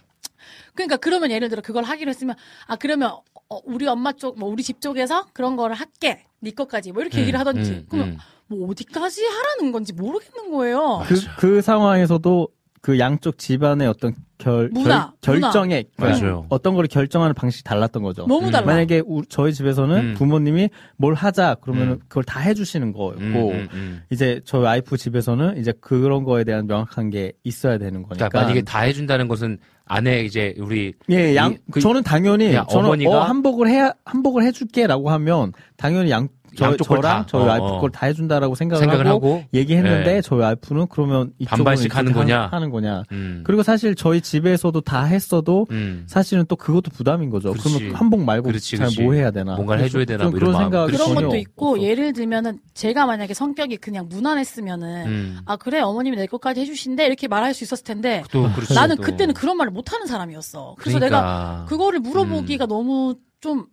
그러니까 0.74 0.96
그러면 0.98 1.32
예를 1.32 1.50
들어 1.50 1.62
그걸 1.62 1.84
하기로 1.84 2.10
했으면 2.10 2.36
아 2.66 2.78
그러면 2.78 3.12
어, 3.50 3.60
우리 3.66 3.86
엄마 3.88 4.14
쪽 4.14 4.40
뭐 4.40 4.50
우리 4.50 4.64
집 4.64 4.80
쪽에서 4.80 5.28
그런 5.34 5.58
거를 5.58 5.76
할게 5.76 6.26
네 6.40 6.52
것까지 6.52 6.94
뭐 6.94 7.02
이렇게 7.02 7.18
음, 7.18 7.22
얘기를 7.22 7.40
하던지 7.40 7.72
음, 7.72 7.86
그러면 7.90 8.14
음. 8.14 8.18
뭐 8.48 8.70
어디까지 8.70 9.22
하라는 9.26 9.72
건지 9.72 9.94
모르겠는 9.94 10.52
거예요. 10.52 11.04
그, 11.08 11.16
그 11.38 11.62
상황에서도 11.62 12.48
그 12.82 13.00
양쪽 13.00 13.38
집안의 13.38 13.88
어떤 13.88 14.14
결, 14.38 14.70
문화, 14.74 15.14
결, 15.22 15.40
결정에 15.40 15.86
문화. 15.96 16.12
그러니까 16.12 16.26
맞아요. 16.28 16.46
어떤 16.50 16.74
거를 16.76 16.90
결정하는 16.90 17.34
방식이 17.34 17.64
달랐던 17.64 18.04
거죠. 18.04 18.26
너무 18.28 18.52
달라. 18.52 18.66
만약에 18.66 19.02
우- 19.06 19.24
저희 19.30 19.54
집에서는 19.54 19.96
음. 19.98 20.14
부모님이 20.16 20.70
뭘 20.98 21.14
하자 21.14 21.56
그러면 21.62 21.84
음. 21.88 21.92
은 21.94 22.00
그걸 22.10 22.26
다 22.26 22.42
해주시는 22.42 22.92
거였고 22.92 23.22
음, 23.22 23.34
음, 23.54 23.68
음. 23.72 24.02
이제 24.10 24.42
저희 24.44 24.64
와이프 24.64 24.98
집에서는 24.98 25.58
이제 25.60 25.72
그런 25.80 26.26
거에 26.26 26.44
대한 26.44 26.68
명확한 26.68 27.10
게 27.10 27.32
있어야 27.46 27.78
되는 27.78 28.04
거니까. 28.04 28.28
그러니까 28.28 28.42
만약에 28.42 28.62
다 28.64 28.82
해준다는 28.82 29.30
것은 29.30 29.60
아내 29.86 30.24
이제 30.26 30.54
우리 30.58 30.94
예, 31.10 31.38
양 31.38 31.54
이- 31.54 31.58
그- 31.72 31.80
저는 31.80 32.04
당연히 32.04 32.54
야, 32.54 32.66
저는 32.70 32.90
어머니가- 32.90 33.12
어, 33.12 33.20
한복을 33.22 33.70
해 33.70 33.92
한복을 34.04 34.44
해줄게라고 34.44 35.10
하면 35.10 35.54
당연히 35.78 36.10
양 36.12 36.28
저, 36.56 36.66
양쪽 36.66 36.88
걸 36.88 36.98
저랑 37.02 37.22
다, 37.22 37.26
저희 37.28 37.42
어, 37.42 37.46
와이프 37.46 37.66
어. 37.66 37.80
걸다 37.80 38.06
해준다라고 38.08 38.56
생각을, 38.56 38.80
생각을 38.80 39.08
하고, 39.08 39.36
하고 39.38 39.44
얘기했는데 39.54 40.18
예. 40.18 40.22
저희 40.22 40.40
와이프는 40.40 40.88
그러면 40.90 41.32
이쪽은 41.40 41.58
반반씩 41.58 41.96
하는 41.96 42.12
하- 42.12 42.16
거냐? 42.16 42.48
하는 42.52 42.70
거냐. 42.70 43.04
음. 43.12 43.44
그리고 43.46 43.64
사실 43.64 43.96
저희 43.96 44.22
집에서도 44.22 44.80
다 44.82 45.04
했어도 45.06 45.66
음. 45.72 46.04
사실은 46.08 46.46
또 46.48 46.56
그것도 46.56 46.92
부담인 46.92 47.30
거죠. 47.30 47.52
그렇지. 47.52 47.70
그러면 47.74 47.96
한복 47.96 48.22
말고 48.24 48.48
그렇지, 48.50 48.78
잘. 48.78 48.90
뭐 49.02 49.14
해야 49.14 49.32
되나? 49.32 49.56
뭔가를 49.56 49.84
해줘야 49.86 50.06
되나 50.06 50.24
좀뭐 50.26 50.40
그런. 50.40 50.54
생각 50.58 50.86
그런 50.88 51.16
것도 51.16 51.36
있고 51.38 51.72
없어. 51.72 51.84
예를 51.84 52.14
들면은 52.14 52.60
제가 52.74 53.06
만약에 53.06 53.34
성격이 53.34 53.78
그냥 53.78 54.08
무난했으면은 54.10 55.06
음. 55.08 55.38
아 55.46 55.56
그래 55.58 55.80
어머님이 55.80 56.18
내 56.18 56.26
것까지 56.28 56.62
해주신대 56.62 57.06
이렇게 57.06 57.28
말할 57.28 57.54
수 57.54 57.64
있었을 57.64 57.84
텐데 57.84 58.24
또 58.32 58.44
그렇지, 58.54 58.74
나는 58.74 58.96
또. 58.98 59.04
그때는 59.04 59.34
그런 59.34 59.58
말을 59.58 59.72
못하는 59.72 60.08
사람이었어. 60.08 60.76
그래서 60.78 61.00
그러니까. 61.00 61.18
내가 61.22 61.66
그거를 61.68 62.00
물어보기가 62.00 62.66
너무 62.68 63.16
좀 63.42 63.66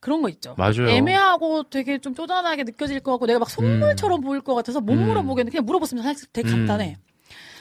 그런 0.00 0.22
거 0.22 0.28
있죠. 0.28 0.54
맞아요. 0.56 0.88
애매하고 0.88 1.64
되게 1.64 1.98
좀 1.98 2.14
쪼잔하게 2.14 2.64
느껴질 2.64 3.00
것 3.00 3.12
같고 3.12 3.26
내가 3.26 3.38
막 3.38 3.50
선물처럼 3.50 4.20
보일 4.20 4.40
것 4.40 4.54
같아서 4.54 4.80
못 4.80 4.92
음. 4.94 5.06
물어보겠는데 5.06 5.50
그냥 5.50 5.66
물어봤으면 5.66 6.04
사실 6.04 6.28
되게 6.32 6.48
음. 6.50 6.66
간단해. 6.66 6.96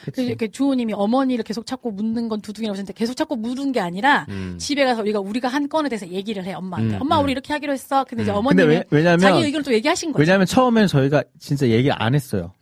그치. 0.05 0.11
그래서 0.15 0.30
이렇게 0.30 0.47
주호님이 0.47 0.93
어머니를 0.93 1.43
계속 1.43 1.65
찾고 1.65 1.91
묻는 1.91 2.30
건 2.30 2.39
두둥이라고 2.39 2.73
하셨는데 2.73 2.93
계속 2.93 3.15
찾고 3.15 3.35
물은 3.35 3.73
게 3.73 3.81
아니라 3.81 4.26
음. 4.30 4.55
집에 4.57 4.85
가서 4.85 5.01
우리가 5.01 5.19
우리가 5.19 5.49
한 5.49 5.68
건에 5.68 5.89
대해서 5.89 6.07
얘기를 6.07 6.45
해 6.45 6.53
엄마한테. 6.53 6.95
음, 6.95 7.01
엄마 7.01 7.19
음. 7.19 7.26
우리 7.26 7.34
이렇게 7.34 7.51
하기로 7.53 7.73
했어. 7.73 8.05
근데 8.05 8.23
이제 8.23 8.31
음. 8.31 8.43
근데 8.43 8.64
왜, 8.64 8.84
왜냐면 8.89 9.19
자기 9.19 9.43
의견을 9.43 9.64
또 9.65 9.73
얘기하신 9.73 10.14
거죠. 10.14 10.22
왜냐면 10.22 10.45
처음에는 10.45 10.88
저희가 10.88 11.23
진짜 11.39 11.68
얘기 11.68 11.91
안 11.91 12.15
했어요. 12.15 12.53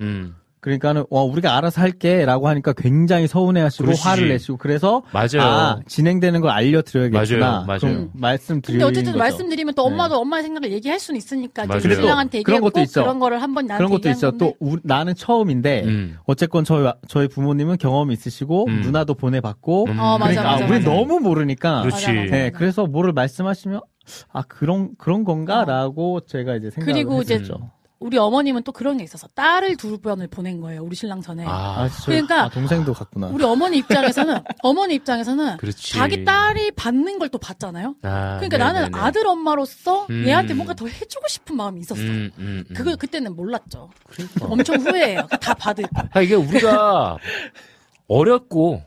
음. 0.65 0.79
그러니까는 0.79 1.05
와 1.11 1.21
우리가 1.23 1.55
알아서 1.57 1.79
할게라고 1.81 2.47
하니까 2.47 2.73
굉장히 2.73 3.27
서운해하시고 3.27 3.85
그러시지. 3.85 4.07
화를 4.07 4.29
내시고 4.29 4.57
그래서 4.57 5.03
맞아요. 5.13 5.41
아 5.41 5.79
진행되는 5.87 6.41
걸 6.41 6.49
알려드려야겠구나. 6.51 7.39
맞아요, 7.39 7.65
맞아요. 7.65 7.79
그럼 7.79 8.09
말씀드리는 8.13 8.79
근데 8.79 8.89
어쨌든 8.91 9.11
거죠. 9.13 9.19
말씀드리면 9.19 9.73
또 9.75 9.83
엄마도 9.83 10.17
엄마의 10.17 10.43
생각을 10.43 10.71
얘기할 10.71 10.99
수는 10.99 11.17
있으니까. 11.17 11.65
이제 11.77 11.93
신랑한테 11.95 12.41
그런 12.43 12.61
것도 12.61 12.81
있죠. 12.81 13.01
그런 13.01 13.19
거를 13.19 13.41
한번 13.41 13.67
나한테 13.67 13.77
그런 13.85 13.91
것도. 13.91 14.01
건데 14.29 14.37
또 14.39 14.53
우- 14.59 14.77
나는 14.83 15.13
처음인데 15.15 15.83
음. 15.85 16.17
어쨌건 16.25 16.63
저희 16.63 16.83
와- 16.83 16.95
저희 17.07 17.27
부모님은 17.27 17.77
경험이 17.77 18.13
있으시고 18.13 18.65
음. 18.67 18.81
누나도 18.81 19.13
보내봤고 19.13 19.85
음. 19.85 19.99
어, 19.99 20.17
맞아, 20.17 20.31
그러니까 20.31 20.43
맞아, 20.51 20.65
아, 20.65 20.67
우리. 20.67 20.83
너무 20.83 21.19
모르니까 21.19 21.81
그렇지. 21.81 22.07
네, 22.11 22.49
그래서 22.49 22.85
뭐를 22.87 23.13
말씀하시면 23.13 23.81
아 24.31 24.41
그런 24.43 24.89
그런 24.97 25.23
건가라고 25.23 26.21
제가 26.21 26.55
이제 26.55 26.69
생각을 26.71 26.93
그리고 26.93 27.21
이제 27.21 27.35
했었죠. 27.35 27.71
우리 28.05 28.19
어머님은 28.19 28.61
또 28.61 28.71
그런 28.71 28.97
게 28.97 29.03
있어서 29.03 29.27
딸을 29.33 29.77
두 29.77 29.97
번을 29.97 30.27
보낸 30.27 30.61
거예요. 30.61 30.83
우리 30.83 30.95
신랑 30.95 31.21
전에. 31.21 31.43
아, 31.45 31.49
아, 31.85 31.89
그러니까 32.05 32.43
아, 32.43 32.49
동생도 32.49 32.93
갔구나. 32.93 33.27
우리 33.27 33.43
어머니 33.43 33.77
입장에서는 33.79 34.37
어머니 34.61 34.93
입장에서는 34.95 35.57
그렇지. 35.57 35.93
자기 35.93 36.23
딸이 36.23 36.71
받는 36.71 37.17
걸 37.19 37.25
또 37.29 37.39
봤잖아요. 37.39 37.95
아, 38.03 38.35
그러니까 38.35 38.57
나는 38.57 38.81
네네네. 38.83 38.97
아들 38.99 39.25
엄마로서 39.25 40.05
음. 40.11 40.25
얘한테 40.27 40.53
뭔가 40.53 40.75
더 40.75 40.85
해주고 40.87 41.27
싶은 41.27 41.55
마음이 41.57 41.81
있었어. 41.81 41.99
음, 41.99 42.31
음, 42.37 42.63
음. 42.69 42.73
그걸 42.75 42.95
그때는 42.97 43.35
몰랐죠. 43.35 43.89
그러니까. 44.07 44.45
엄청 44.45 44.75
후회해요. 44.79 45.25
다 45.41 45.55
받을 45.55 45.85
거. 45.85 46.03
아, 46.11 46.21
이게 46.21 46.35
우리가 46.35 47.17
어렸고 48.07 48.83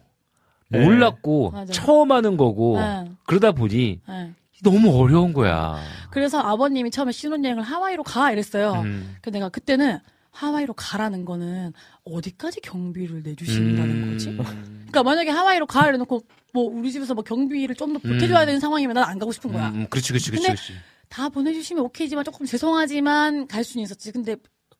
네. 0.69 0.85
몰랐고 0.85 1.51
맞아요. 1.51 1.67
처음 1.73 2.13
하는 2.13 2.37
거고 2.37 2.79
네. 2.79 3.05
그러다 3.27 3.51
보니 3.53 4.01
네. 4.09 4.35
너무 4.63 4.97
어려운 5.01 5.33
거야. 5.33 5.81
그래서 6.11 6.41
아버님이 6.41 6.91
처음에 6.91 7.13
신혼여행을 7.13 7.63
하와이로 7.63 8.03
가 8.03 8.33
이랬어요. 8.33 8.73
음. 8.83 9.17
그 9.23 9.31
내가 9.31 9.49
그때는 9.49 9.99
하와이로 10.31 10.75
가라는 10.75 11.25
거는 11.25 11.73
어디까지 12.05 12.61
경비를 12.61 13.23
내주신다는 13.25 13.91
음. 14.05 14.13
거지? 14.13 14.37
그러니까 14.37 15.03
만약에 15.03 15.31
하와이로 15.31 15.67
가 15.67 15.89
이래놓고 15.89 16.23
뭐 16.53 16.65
우리 16.65 16.93
집에서 16.93 17.15
뭐 17.15 17.23
경비를 17.25 17.75
좀 17.75 17.93
더 17.93 17.99
보태줘야 17.99 18.43
음. 18.43 18.47
되는 18.47 18.61
상황이면 18.61 18.95
난 18.95 19.05
안 19.05 19.19
가고 19.19 19.33
싶은 19.33 19.53
거야. 19.53 19.69
음, 19.71 19.81
음, 19.83 19.87
그렇지, 19.89 20.09
그렇지, 20.13 20.31
그렇지. 20.31 20.73
다 21.09 21.29
보내주시면 21.29 21.83
오케이지만 21.85 22.25
조금 22.25 22.45
죄송하지만 22.47 23.47
갈 23.49 23.65
수는 23.65 23.83
있었지. 23.85 24.13
근데 24.13 24.37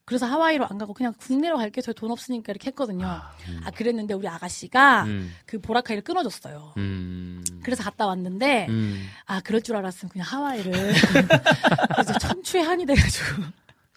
그래서 0.09 0.25
하와이로 0.25 0.67
안 0.67 0.79
가고 0.79 0.95
그냥 0.95 1.13
국내로 1.19 1.59
갈게 1.59 1.83
저희 1.83 1.95
돈 1.95 2.11
없으니까 2.11 2.51
이렇게 2.51 2.69
했거든요. 2.69 3.07
아, 3.07 3.71
그랬는데 3.75 4.15
우리 4.15 4.27
아가씨가 4.27 5.05
음, 5.05 5.35
그 5.45 5.61
보라카이를 5.61 6.03
끊어줬어요. 6.03 6.73
음, 6.79 7.45
그래서 7.63 7.83
갔다 7.83 8.07
왔는데 8.07 8.69
음. 8.71 9.07
아 9.27 9.43
그럴 9.43 9.61
줄 9.61 9.77
알았으면 9.77 10.11
그냥 10.11 10.27
하와이를 10.31 10.73
그래서 11.93 12.19
천추의 12.21 12.65
한이 12.65 12.87
돼가지고 12.87 13.43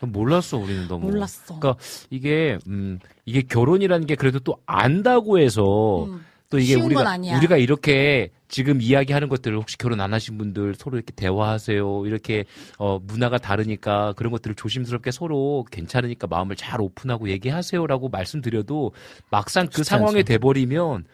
몰랐어, 0.02 0.58
우리는 0.58 0.86
너무. 0.90 1.10
몰랐어. 1.10 1.60
그러니까 1.60 1.82
이게, 2.10 2.58
음, 2.68 3.00
이게 3.26 3.44
결혼이라는 3.44 4.06
게 4.06 4.16
그래도 4.16 4.40
또 4.40 4.58
안다고 4.66 5.40
해서 5.40 6.06
음. 6.06 6.26
또 6.50 6.60
이게 6.60 6.76
우리가. 6.76 7.18
우리가 7.38 7.56
이렇게 7.56 8.32
지금 8.52 8.82
이야기하는 8.82 9.30
것들을 9.30 9.58
혹시 9.58 9.78
결혼 9.78 10.02
안 10.02 10.14
하신 10.14 10.38
분들 10.38 10.76
서로 10.76 10.98
이렇게 10.98 11.14
대화하세요. 11.14 12.06
이렇게 12.06 12.44
어 12.78 13.00
문화가 13.00 13.38
다르니까 13.38 14.14
그런 14.18 14.32
것들을 14.32 14.56
조심스럽게 14.56 15.12
서로 15.12 15.66
괜찮으니까 15.72 16.28
마음을 16.28 16.58
잘 16.58 16.82
오픈하고 16.82 17.30
얘기하세요라고 17.30 18.10
말씀드려도 18.10 18.92
막상 19.32 19.68
그 19.74 19.84
상황에. 19.84 20.22
돼 20.22 20.38
버리면 20.38 21.06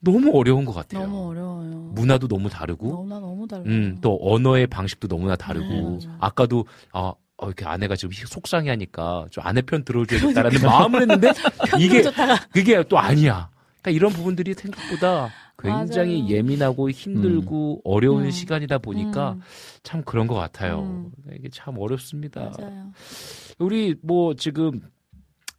너무 0.00 0.32
어려운 0.34 0.64
것 0.64 0.72
같아요. 0.72 1.02
너무 1.02 1.28
어려워요. 1.28 1.90
문화도 1.92 2.26
너무 2.26 2.48
다르고 2.48 2.88
너무나 2.88 3.20
너무 3.20 3.46
달라요. 3.46 3.66
음, 3.66 3.98
또 4.00 4.18
언어의 4.20 4.66
방식도 4.66 5.06
너무나 5.06 5.36
다르고 5.36 6.00
네. 6.02 6.08
아까도 6.18 6.64
아 6.92 7.12
어, 7.36 7.46
이렇게 7.46 7.66
아내가 7.66 7.94
지금 7.94 8.12
속상해 8.12 8.70
하니까 8.70 9.26
좀 9.30 9.44
아내 9.46 9.60
편 9.62 9.84
들어줘야겠다라는 9.84 10.62
마음을 10.62 11.02
했는데 11.02 11.32
이게 11.78 12.02
그게 12.52 12.82
또 12.84 12.98
아니야. 12.98 13.50
그러니까 13.82 13.90
이런 13.96 14.12
부분들이 14.12 14.54
생각보다 14.54 15.30
굉장히 15.62 16.22
맞아요. 16.22 16.34
예민하고 16.34 16.90
힘들고 16.90 17.82
어려운 17.84 18.24
음. 18.24 18.30
시간이다 18.30 18.78
보니까 18.78 19.32
음. 19.32 19.40
참 19.82 20.02
그런 20.02 20.26
것 20.26 20.34
같아요. 20.34 20.80
음. 20.80 21.10
이게 21.34 21.48
참 21.50 21.78
어렵습니다. 21.78 22.50
맞아요. 22.58 22.92
우리 23.58 23.94
뭐 24.02 24.34
지금 24.34 24.80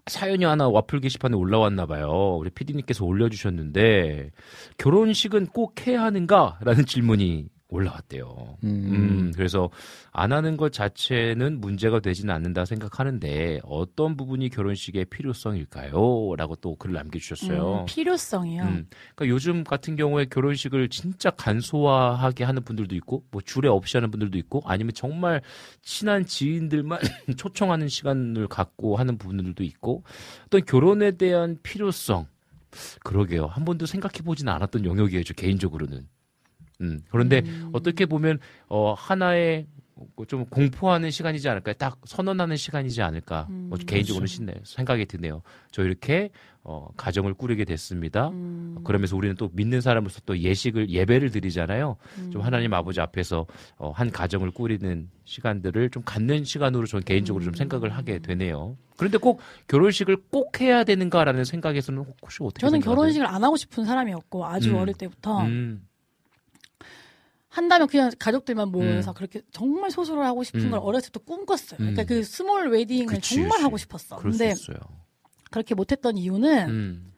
사연이 0.08 0.44
하나 0.44 0.68
와플 0.68 1.00
게시판에 1.00 1.36
올라왔나 1.36 1.86
봐요. 1.86 2.38
우리 2.40 2.50
피디님께서 2.50 3.06
올려주셨는데 3.06 4.32
결혼식은 4.78 5.48
꼭 5.48 5.86
해야 5.88 6.04
하는가라는 6.04 6.86
질문이 6.86 7.48
올라왔대요. 7.72 8.58
음. 8.64 8.70
음, 8.70 9.32
그래서 9.36 9.70
안 10.12 10.32
하는 10.34 10.58
것 10.58 10.72
자체는 10.72 11.60
문제가 11.60 12.00
되지는 12.00 12.34
않는다 12.34 12.66
생각하는데 12.66 13.62
어떤 13.64 14.16
부분이 14.18 14.50
결혼식의 14.50 15.06
필요성일까요? 15.06 16.36
라고 16.38 16.56
또 16.58 16.76
글을 16.76 16.94
남겨주셨어요. 16.94 17.80
음, 17.80 17.86
필요성이요. 17.86 18.64
음, 18.64 18.88
그러니까 19.16 19.34
요즘 19.34 19.64
같은 19.64 19.96
경우에 19.96 20.26
결혼식을 20.26 20.90
진짜 20.90 21.32
간소화하게 21.32 22.44
하는 22.44 22.64
분들도 22.64 22.94
있고, 22.96 23.24
뭐 23.32 23.42
줄에 23.42 23.70
없이 23.70 23.98
하는 23.98 24.12
분들도 24.12 24.38
있고, 24.38 24.62
아니면 24.66 24.94
정말 24.94 25.42
친한 25.82 26.26
지인들만 26.26 27.00
초청하는 27.38 27.88
시간을 27.88 28.48
갖고 28.48 28.98
하는 28.98 29.18
분들도 29.18 29.64
있고, 29.64 30.04
어떤 30.46 30.66
결혼에 30.66 31.12
대한 31.12 31.58
필요성, 31.64 32.28
그러게요. 33.04 33.46
한 33.46 33.64
번도 33.66 33.86
생각해 33.86 34.24
보진 34.24 34.50
않았던 34.50 34.86
영역이에요, 34.86 35.24
저 35.24 35.34
개인적으로는. 35.34 36.08
음, 36.82 37.02
그런데 37.10 37.44
어떻게 37.72 38.06
보면 38.06 38.40
어 38.68 38.94
하나의 38.94 39.68
좀 40.28 40.46
공포하는 40.46 41.12
시간이지 41.12 41.48
않을까, 41.50 41.74
딱 41.74 42.00
선언하는 42.06 42.58
시간이지 42.58 43.02
않을까. 43.02 43.48
음, 43.50 43.68
뭐 43.70 43.78
개인적으로는 43.78 44.28
신네 44.28 44.54
생각이 44.64 45.06
드네요. 45.06 45.42
저 45.72 45.84
이렇게 45.84 46.30
어 46.64 46.90
가정을 46.96 47.34
꾸리게 47.34 47.66
됐습니다. 47.66 48.30
음. 48.30 48.78
그러면서 48.84 49.16
우리는 49.16 49.36
또 49.36 49.50
믿는 49.54 49.82
사람으로서 49.82 50.22
또 50.26 50.38
예식을 50.38 50.90
예배를 50.90 51.32
드리잖아요. 51.32 51.98
음. 52.20 52.32
좀 52.32 52.42
하나님 52.42 52.74
아버지 52.74 53.02
앞에서 53.02 53.46
어, 53.78 53.92
한 53.92 54.12
가정을 54.12 54.52
꾸리는 54.52 55.10
시간들을 55.26 55.90
좀 55.90 56.04
갖는 56.04 56.44
시간으로 56.44 56.86
저는 56.86 57.04
개인적으로 57.04 57.44
좀 57.44 57.54
생각을 57.54 57.90
하게 57.90 58.20
되네요. 58.20 58.78
그런데 58.98 59.18
꼭 59.18 59.40
결혼식을 59.68 60.18
꼭 60.30 60.62
해야 60.62 60.84
되는가라는 60.84 61.46
생각에서는 61.46 62.06
혹시 62.22 62.38
어떻게 62.42 62.62
저는 62.62 62.82
생각하세요? 62.82 62.96
결혼식을 62.96 63.26
안 63.26 63.44
하고 63.44 63.58
싶은 63.58 63.86
사람이었고 63.86 64.46
아주 64.46 64.72
음. 64.72 64.76
어릴 64.76 64.94
때부터 64.94 65.42
음, 65.42 65.88
한다면 67.52 67.88
그냥 67.88 68.10
가족들만 68.18 68.70
모여서 68.70 69.12
음. 69.12 69.14
그렇게 69.14 69.42
정말 69.52 69.92
소소하게 69.92 70.24
하고 70.26 70.44
싶은 70.44 70.62
음. 70.62 70.72
걸 70.72 70.80
어렸을 70.82 71.12
때 71.12 71.20
꿈꿨어요. 71.24 71.78
음. 71.82 71.94
그러니까 71.94 72.06
그 72.06 72.24
small 72.24 72.70
wedding을 72.70 73.08
그치, 73.08 73.36
정말 73.36 73.52
그치. 73.52 73.64
하고 73.64 73.78
싶었어. 73.78 74.16
근데. 74.16 74.56
그렇게 75.52 75.76
못했던 75.76 76.18
이유는 76.18 76.70
음, 76.70 77.14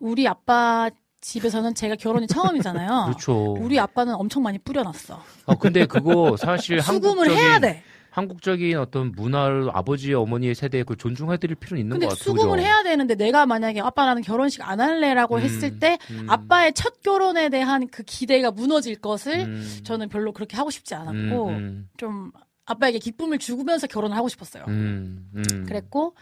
우리 0.00 0.26
아빠 0.26 0.90
집에서는 1.20 1.74
제가 1.74 1.94
결혼이 1.94 2.26
처음이잖아요. 2.26 3.04
그렇죠. 3.06 3.52
우리 3.54 3.78
아빠는 3.78 4.14
엄청 4.14 4.42
많이 4.42 4.58
뿌려놨어. 4.58 5.22
어, 5.46 5.54
근데 5.58 5.86
그거 5.86 6.36
사실 6.36 6.80
수금을 6.82 7.28
한국적인 7.28 7.36
해야 7.36 7.58
돼. 7.60 7.84
한국적인 8.10 8.76
어떤 8.78 9.12
문화를 9.12 9.70
아버지 9.72 10.12
어머니의 10.14 10.54
세대에 10.54 10.82
그 10.82 10.96
존중해드릴 10.96 11.56
필요는 11.56 11.80
있는 11.80 11.98
것 11.98 12.08
같아요. 12.08 12.34
그죠? 12.34 12.56
해야 12.62 12.82
되는데 12.82 13.14
내가 13.14 13.46
만약에 13.46 13.80
아빠 13.80 14.04
나는 14.06 14.22
결혼식 14.22 14.66
안 14.68 14.80
할래라고 14.80 15.36
음, 15.36 15.40
했을 15.40 15.78
때 15.78 15.98
음. 16.10 16.28
아빠의 16.28 16.72
첫 16.74 17.02
결혼에 17.02 17.48
대한 17.48 17.86
그 17.88 18.02
기대가 18.02 18.50
무너질 18.50 18.96
것을 19.00 19.40
음, 19.40 19.80
저는 19.84 20.08
별로 20.08 20.32
그렇게 20.32 20.56
하고 20.56 20.70
싶지 20.70 20.94
않았고 20.94 21.48
음, 21.48 21.88
좀 21.96 22.32
아빠에게 22.66 22.98
기쁨을 22.98 23.38
주면서 23.38 23.86
결혼을 23.86 24.16
하고 24.16 24.28
싶었어요. 24.28 24.64
음, 24.68 25.30
음, 25.34 25.64
그랬고 25.66 26.14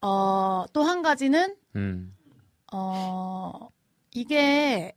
어, 0.00 0.64
또 0.72 0.82
한 0.84 1.02
가지는 1.02 1.56
음, 1.76 2.14
어, 2.72 3.68
이게 4.14 4.94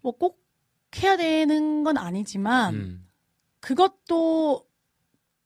뭐 0.00 0.12
꼭 0.18 0.42
해야 1.02 1.16
되는 1.16 1.84
건 1.84 1.96
아니지만 1.96 2.74
음, 2.74 3.08
그것도 3.60 4.64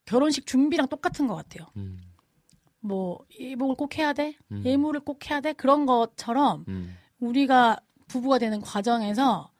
결혼식 0.06 0.46
준비랑 0.46 0.88
똑같은 0.88 1.26
것 1.26 1.34
같아요. 1.34 1.66
음, 1.76 2.00
뭐 2.80 3.24
예복을 3.38 3.74
꼭 3.74 3.98
해야 3.98 4.12
돼, 4.12 4.36
음. 4.52 4.62
예물을 4.64 5.00
꼭 5.00 5.28
해야 5.28 5.40
돼 5.40 5.52
그런 5.52 5.84
것처럼 5.84 6.64
음, 6.68 6.96
우리가 7.20 7.78
부부가 8.08 8.38
되는 8.38 8.60
과정에서 8.60 9.50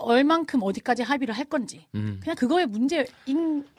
얼만큼 0.00 0.60
어디까지 0.62 1.02
합의를 1.02 1.34
할 1.36 1.44
건지 1.44 1.86
음. 1.94 2.18
그냥 2.22 2.36
그거의 2.36 2.66
문제인 2.66 3.06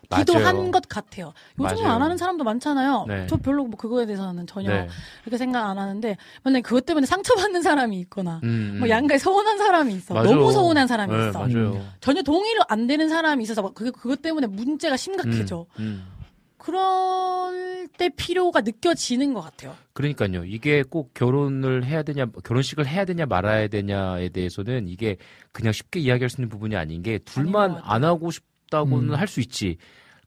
기도 0.10 0.34
맞아요. 0.34 0.46
한것 0.48 0.88
같아요. 0.90 1.34
요즘은 1.60 1.84
맞아요. 1.84 1.96
안 1.96 2.02
하는 2.02 2.18
사람도 2.18 2.44
많잖아요. 2.44 3.06
네. 3.08 3.28
저 3.28 3.38
별로 3.38 3.64
뭐 3.64 3.78
그거에 3.78 4.06
대해서는 4.06 4.46
전혀 4.46 4.70
네. 4.70 4.88
그렇게 5.24 5.38
생각 5.38 5.66
안 5.70 5.78
하는데 5.78 6.18
만약에 6.44 6.62
그것 6.62 6.86
때문에 6.86 7.06
상처받는 7.06 7.62
사람이 7.62 8.00
있거나 8.02 8.42
음, 8.44 8.78
뭐 8.80 8.88
음. 8.88 8.90
양가에 8.90 9.18
서운한 9.18 9.58
사람이 9.58 9.94
있어. 9.96 10.14
맞아. 10.14 10.30
너무 10.30 10.52
서운한 10.52 10.88
사람이 10.88 11.16
네, 11.16 11.30
있어. 11.30 11.40
맞아요. 11.40 11.86
전혀 12.02 12.22
동의를 12.22 12.62
안 12.68 12.88
되는 12.88 13.08
사람이 13.10 13.44
있어서 13.44 13.62
막 13.62 13.74
그, 13.74 13.92
그것 13.92 14.22
때문에 14.22 14.48
문제가 14.48 14.98
심각해져. 14.98 15.66
음, 15.80 15.84
음. 15.84 16.21
그럴 16.62 17.88
때 17.98 18.10
필요가 18.16 18.62
느껴지는 18.62 19.34
것 19.34 19.42
같아요. 19.42 19.76
그러니까요. 19.94 20.46
이게 20.46 20.84
꼭 20.84 21.14
결혼을 21.14 21.84
해야 21.86 22.04
되냐, 22.04 22.26
결혼식을 22.44 22.88
해야 22.88 23.04
되냐 23.06 23.26
말아야 23.26 23.68
되냐에 23.68 24.30
대해서는 24.30 24.88
이게 24.88 25.18
그냥 25.52 25.74
쉽게 25.74 26.00
이야기할 26.00 26.30
수 26.30 26.40
있는 26.40 26.50
부분이 26.50 26.76
아닌 26.76 27.02
게 27.02 27.18
둘만 27.20 27.72
아닌. 27.72 27.82
안 27.84 28.04
하고 28.04 28.32
싶다고는 28.32 29.10
음. 29.10 29.16
할수 29.16 29.40
있지. 29.40 29.78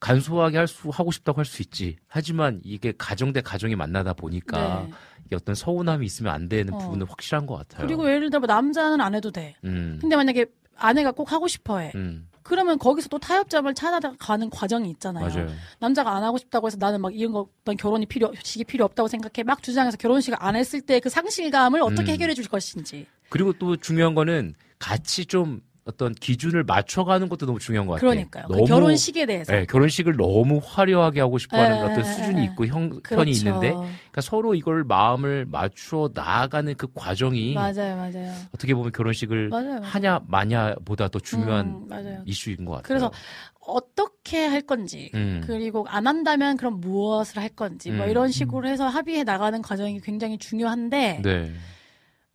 간소하게 0.01 0.59
할 0.59 0.67
수, 0.69 0.91
하고 0.91 1.11
싶다고 1.11 1.39
할 1.39 1.45
수 1.47 1.63
있지. 1.63 1.97
하지만 2.09 2.61
이게 2.65 2.93
가정 2.99 3.33
대 3.33 3.41
가정이 3.41 3.75
만나다 3.77 4.13
보니까 4.13 4.83
네. 4.87 4.93
이게 5.25 5.37
어떤 5.37 5.55
서운함이 5.55 6.05
있으면 6.05 6.35
안 6.35 6.49
되는 6.49 6.75
어. 6.75 6.79
부분은 6.79 7.07
확실한 7.07 7.47
것 7.47 7.57
같아요. 7.57 7.87
그리고 7.87 8.11
예를 8.11 8.29
들어 8.29 8.41
뭐 8.41 8.47
남자는 8.47 9.01
안 9.01 9.15
해도 9.15 9.31
돼. 9.31 9.55
음, 9.65 9.99
근데 10.01 10.17
만약에 10.17 10.47
아내가 10.77 11.13
꼭 11.13 11.33
하고 11.33 11.49
싶어 11.49 11.79
해. 11.79 11.93
음, 11.95 12.29
그러면 12.45 12.79
거기서 12.79 13.09
또 13.09 13.19
타협점을 13.19 13.73
찾아가는 13.75 14.51
과정이 14.51 14.91
있잖아요. 14.91 15.27
맞아요. 15.27 15.49
남자가 15.81 16.15
안 16.15 16.23
하고 16.23 16.37
싶다고 16.39 16.67
해서 16.69 16.77
나는 16.79 17.01
막 17.01 17.13
이런 17.15 17.33
거, 17.33 17.49
난 17.65 17.77
결혼이 17.77 18.05
필요, 18.07 18.31
식이 18.43 18.65
필요 18.65 18.85
없다고 18.85 19.09
생각해. 19.09 19.43
막 19.45 19.63
주장해서 19.63 19.97
결혼식을 19.97 20.39
안 20.41 20.55
했을 20.55 20.81
때 20.83 21.01
그 21.01 21.09
상실감을 21.09 21.83
어떻게 21.83 22.13
음. 22.13 22.15
해결해 22.15 22.35
줄 22.35 22.47
것인지. 22.47 23.07
그리고 23.31 23.53
또 23.55 23.77
중요한 23.77 24.15
거는 24.15 24.55
같이 24.79 25.25
좀 25.27 25.61
어떤 25.85 26.15
기준을 26.15 26.65
맞춰가는 26.65 27.29
것도 27.29 27.45
너무 27.45 27.59
중요한 27.59 27.87
것 27.87 27.95
같아요. 27.95 28.11
그러니까요. 28.11 28.47
그 28.49 28.65
결혼식에 28.65 29.27
대해서. 29.27 29.53
네, 29.53 29.67
결혼식을 29.67 30.17
너무 30.17 30.61
화려하게 30.65 31.21
하고 31.21 31.37
싶어하는 31.37 31.77
에, 31.77 31.81
어떤 31.81 32.01
에, 32.01 32.05
수준이 32.05 32.41
에. 32.41 32.45
있고 32.45 32.67
형편이 32.67 33.03
그렇죠. 33.03 33.31
있는데, 33.31 33.73
그러니까 33.73 34.21
서로 34.23 34.55
이걸 34.55 34.83
마음을 34.85 35.45
맞추어 35.45 36.11
나아가는 36.15 36.75
그 36.77 36.87
과정이 36.95 37.53
맞아요, 37.53 37.97
맞아요. 37.97 38.33
어떻게 38.55 38.75
보면 38.75 38.93
결혼식을 38.93 39.51
맞아요, 39.51 39.69
맞아요. 39.69 39.81
하냐 39.83 40.21
마냐보다 40.27 41.09
더 41.09 41.19
중요한 41.19 41.87
음. 41.91 42.23
이슈인 42.25 42.65
것 42.65 42.73
같아요. 42.73 42.85
그래서 42.89 43.13
어떻게 43.61 44.47
할 44.47 44.63
건지, 44.63 45.11
음. 45.15 45.43
그리고 45.47 45.85
안 45.89 46.07
한다면 46.07 46.57
그럼 46.57 46.81
무엇을 46.81 47.43
할 47.43 47.51
건지, 47.51 47.91
뭐 47.91 48.07
음. 48.07 48.11
이런 48.11 48.31
식으로 48.31 48.69
해서 48.69 48.89
합의해 48.89 49.23
나가는 49.25 49.61
과정이 49.61 50.01
굉장히 50.01 50.39
중요한데, 50.39 51.21
네, 51.23 51.53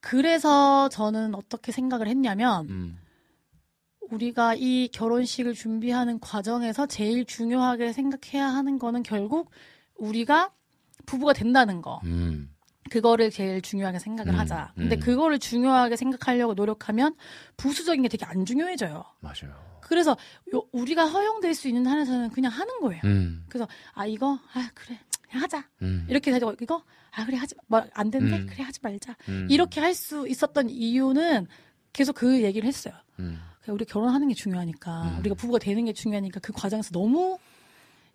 그래서 0.01 0.87
저는 0.89 1.33
어떻게 1.33 1.71
생각을 1.71 2.07
했냐면, 2.07 2.67
음, 2.69 2.97
우리가 4.11 4.55
이 4.55 4.87
결혼식을 4.91 5.53
준비하는 5.53 6.19
과정에서 6.19 6.85
제일 6.87 7.25
중요하게 7.25 7.93
생각해야 7.93 8.47
하는 8.47 8.79
거는 8.79 9.03
결국 9.03 9.51
우리가 9.95 10.51
부부가 11.05 11.33
된다는 11.33 11.81
거. 11.81 11.99
음, 12.05 12.49
그거를 12.89 13.29
제일 13.29 13.61
중요하게 13.61 13.99
생각을 13.99 14.33
음, 14.33 14.39
하자. 14.39 14.73
근데 14.75 14.95
음. 14.95 14.99
그거를 14.99 15.37
중요하게 15.39 15.95
생각하려고 15.95 16.53
노력하면 16.53 17.15
부수적인 17.57 18.01
게 18.01 18.07
되게 18.07 18.25
안 18.25 18.45
중요해져요. 18.45 19.03
맞아요. 19.19 19.69
그래서 19.81 20.15
요- 20.53 20.65
우리가 20.71 21.05
허용될 21.07 21.53
수 21.55 21.67
있는 21.67 21.85
한에서는 21.87 22.29
그냥 22.29 22.51
하는 22.51 22.79
거예요. 22.79 23.01
음, 23.05 23.45
그래서 23.49 23.67
아 23.93 24.05
이거 24.05 24.39
아 24.53 24.69
그래 24.73 24.99
그냥 25.27 25.43
하자 25.43 25.67
음, 25.81 26.05
이렇게 26.09 26.31
해서 26.31 26.55
이거 26.61 26.83
아 27.11 27.25
그래 27.25 27.37
하지 27.37 27.55
뭐안 27.67 28.11
된대 28.11 28.37
음. 28.37 28.45
그래 28.47 28.63
하지 28.63 28.79
말자 28.83 29.15
음, 29.29 29.47
이렇게 29.49 29.79
할 29.81 29.93
수 29.95 30.27
있었던 30.27 30.69
이유는 30.69 31.47
계속 31.93 32.13
그 32.13 32.41
얘기를 32.43 32.67
했어요. 32.67 32.93
음, 33.69 33.75
그냥 33.75 33.75
우리 33.75 33.85
결혼하는 33.85 34.27
게 34.27 34.33
중요하니까 34.33 35.03
음. 35.03 35.19
우리가 35.19 35.35
부부가 35.35 35.59
되는 35.59 35.85
게 35.85 35.93
중요하니까 35.93 36.39
그 36.39 36.51
과정에서 36.53 36.91
너무 36.91 37.37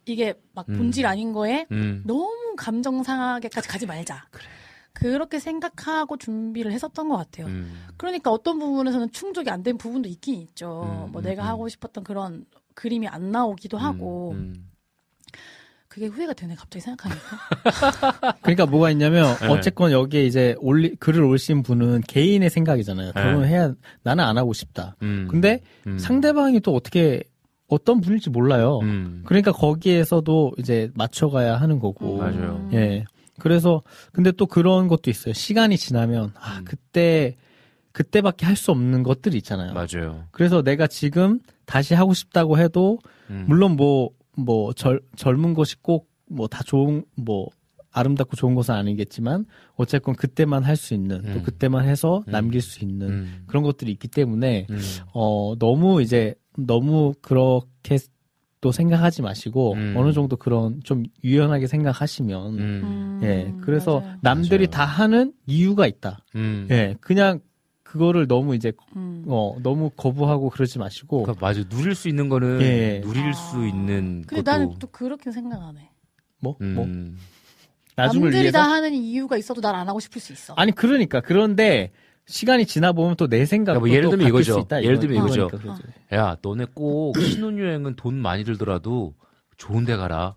이게 0.07 0.35
막 0.53 0.69
음. 0.69 0.77
본질 0.77 1.07
아닌 1.07 1.33
거에 1.33 1.67
음, 1.71 2.03
너무 2.05 2.55
감정 2.57 3.03
상하게까지 3.03 3.69
가지 3.69 3.87
말자. 3.87 4.27
그래. 4.31 4.45
그렇게 4.93 5.39
생각하고 5.41 6.17
준비를 6.19 6.71
했었던 6.73 7.09
것 7.09 7.17
같아요. 7.17 7.47
음. 7.47 7.85
그러니까 7.97 8.31
어떤 8.31 8.59
부분에서는 8.59 9.11
충족이 9.11 9.51
안 9.51 9.63
된 9.63 9.77
부분도 9.79 10.09
있긴 10.09 10.41
있죠. 10.43 11.07
음, 11.07 11.13
뭐 11.13 11.23
음, 11.23 11.25
내가 11.25 11.43
음. 11.45 11.49
하고 11.49 11.69
싶었던 11.69 12.05
그런 12.05 12.45
그림이 12.75 13.09
안 13.09 13.31
나오기도 13.31 13.79
하고 13.79 14.33
음. 14.33 14.71
그게 15.95 16.07
후회가 16.09 16.33
되네 16.33 16.57
갑자기 16.57 16.81
생각하니까. 16.81 17.23
그러니까 18.43 18.67
뭐가 18.67 18.91
있냐면 18.91 19.37
네. 19.39 19.47
어쨌건 19.47 19.93
여기에 19.93 20.25
이제 20.25 20.57
올리 20.59 20.97
글을 20.97 21.23
올신 21.23 21.63
분은 21.63 22.01
개인의 22.09 22.51
생각이잖아요. 22.51 23.13
네. 23.15 23.23
결혼을 23.23 23.47
해야 23.47 23.73
나는 24.03 24.25
안 24.25 24.37
하고 24.37 24.53
싶다. 24.53 24.97
음. 25.03 25.29
근데 25.31 25.61
음. 25.87 25.97
상대방이 25.97 26.59
또 26.59 26.75
어떻게 26.75 27.23
어떤 27.69 28.01
분일지 28.01 28.29
몰라요. 28.31 28.81
음. 28.83 29.23
그러니까 29.25 29.53
거기에서도 29.53 30.55
이제 30.59 30.91
맞춰가야 30.95 31.59
하는 31.59 31.79
거고. 31.79 32.17
맞아요. 32.17 32.69
예. 32.73 33.05
그래서 33.39 33.85
근데 34.13 34.33
또 34.33 34.47
그런 34.47 34.89
것도 34.89 35.11
있어요. 35.11 35.33
시간이 35.33 35.77
지나면 35.77 36.33
아 36.41 36.59
음. 36.59 36.65
그때 36.65 37.37
그때밖에 37.93 38.47
할 38.47 38.57
수 38.57 38.73
없는 38.73 39.05
것들이 39.05 39.37
있잖아요. 39.37 39.73
맞아요. 39.75 40.25
그래서 40.33 40.61
내가 40.63 40.89
지금 40.89 41.39
다시 41.67 41.95
하고 41.95 42.15
싶다고 42.15 42.59
해도 42.59 42.99
음. 43.31 43.45
물론 43.47 43.77
뭐 43.77 44.11
뭐 44.37 44.73
젊은 45.17 45.55
것이 45.55 45.77
꼭 45.83 46.15
뭐 46.31 46.49
다 46.49 46.63
좋은 46.65 47.05
뭐 47.17 47.49
아름답고 47.93 48.35
좋은 48.37 48.55
것은 48.55 48.75
아니겠지만 48.75 49.45
어쨌건 49.77 50.17
그때만 50.17 50.65
할 50.65 50.75
수 50.77 50.95
있는 50.95 51.23
또 51.23 51.39
음. 51.39 51.43
그때만 51.45 51.85
해서 51.85 52.25
음. 52.27 52.33
남길 52.33 52.61
수 52.61 52.83
있는 52.83 53.09
음. 53.09 53.45
그런 53.47 53.63
것들이 53.63 53.93
있기 53.93 54.09
때문에 54.09 54.67
음. 54.71 54.81
어 55.13 55.55
너무 55.59 56.03
이제 56.03 56.35
너무 56.57 57.13
그렇게 57.23 57.99
또 58.61 58.73
생각하지 58.73 59.23
마시고 59.23 59.75
음. 59.75 59.95
어느 59.97 60.13
정도 60.13 60.37
그런 60.37 60.81
좀 60.83 61.05
유연하게 61.23 61.67
생각하시면 61.67 62.59
음. 62.59 63.21
예 63.23 63.55
그래서 63.61 64.01
맞아요. 64.01 64.19
남들이 64.23 64.67
맞아요. 64.67 64.71
다 64.71 64.85
하는 64.87 65.33
이유가 65.47 65.87
있다 65.87 66.25
음. 66.35 66.67
예 66.71 66.97
그냥 67.01 67.41
그거를 67.95 68.27
너무 68.27 68.57
이제 68.57 68.73
음. 68.97 69.25
어 69.29 69.57
너무 69.63 69.89
거부하고 69.91 70.51
그러지 70.51 70.81
마시고 70.81 71.23
그러니까 71.23 71.47
맞아 71.47 71.63
누릴 71.69 71.95
수 71.95 72.09
있는 72.09 72.29
거는 72.29 72.61
예. 72.61 73.01
누릴 73.05 73.23
아. 73.29 73.33
수 73.33 73.65
있는 73.65 74.25
근데 74.27 74.43
것도 74.43 74.51
나는 74.51 74.75
또 74.81 74.89
그렇게 74.89 75.31
생각 75.31 75.63
안 75.63 75.77
해. 75.79 75.91
뭐뭐 76.41 76.57
음. 76.61 77.17
나중을 77.95 78.25
남들이 78.31 78.43
위해서 78.43 78.59
다 78.59 78.69
하는 78.69 78.93
이유가 78.95 79.37
있어도 79.37 79.61
난 79.61 79.77
안 79.77 79.89
하고 79.89 80.01
싶을 80.01 80.21
수 80.21 80.33
있어. 80.33 80.55
아니 80.57 80.73
그러니까 80.73 81.21
그런데 81.21 81.93
시간이 82.27 82.67
지나 82.67 82.91
보면 82.93 83.15
또 83.15 83.29
내 83.29 83.47
생각도 83.47 83.79
그러니까 83.79 83.87
뭐 83.87 83.89
예를 83.97 84.05
또 84.07 84.11
들면 84.11 84.27
이거죠. 84.29 84.55
수 84.55 84.59
있다, 84.59 84.83
예를 84.83 84.99
들면 84.99 85.19
이거죠. 85.19 85.47
그러니까 85.47 85.59
그러죠. 85.59 85.83
야 86.13 86.37
너네 86.43 86.67
꼭 86.75 87.17
신혼여행은 87.17 87.95
돈 87.95 88.17
많이 88.17 88.43
들더라도 88.43 89.15
좋은 89.57 89.85
데 89.85 89.95
가라. 89.95 90.35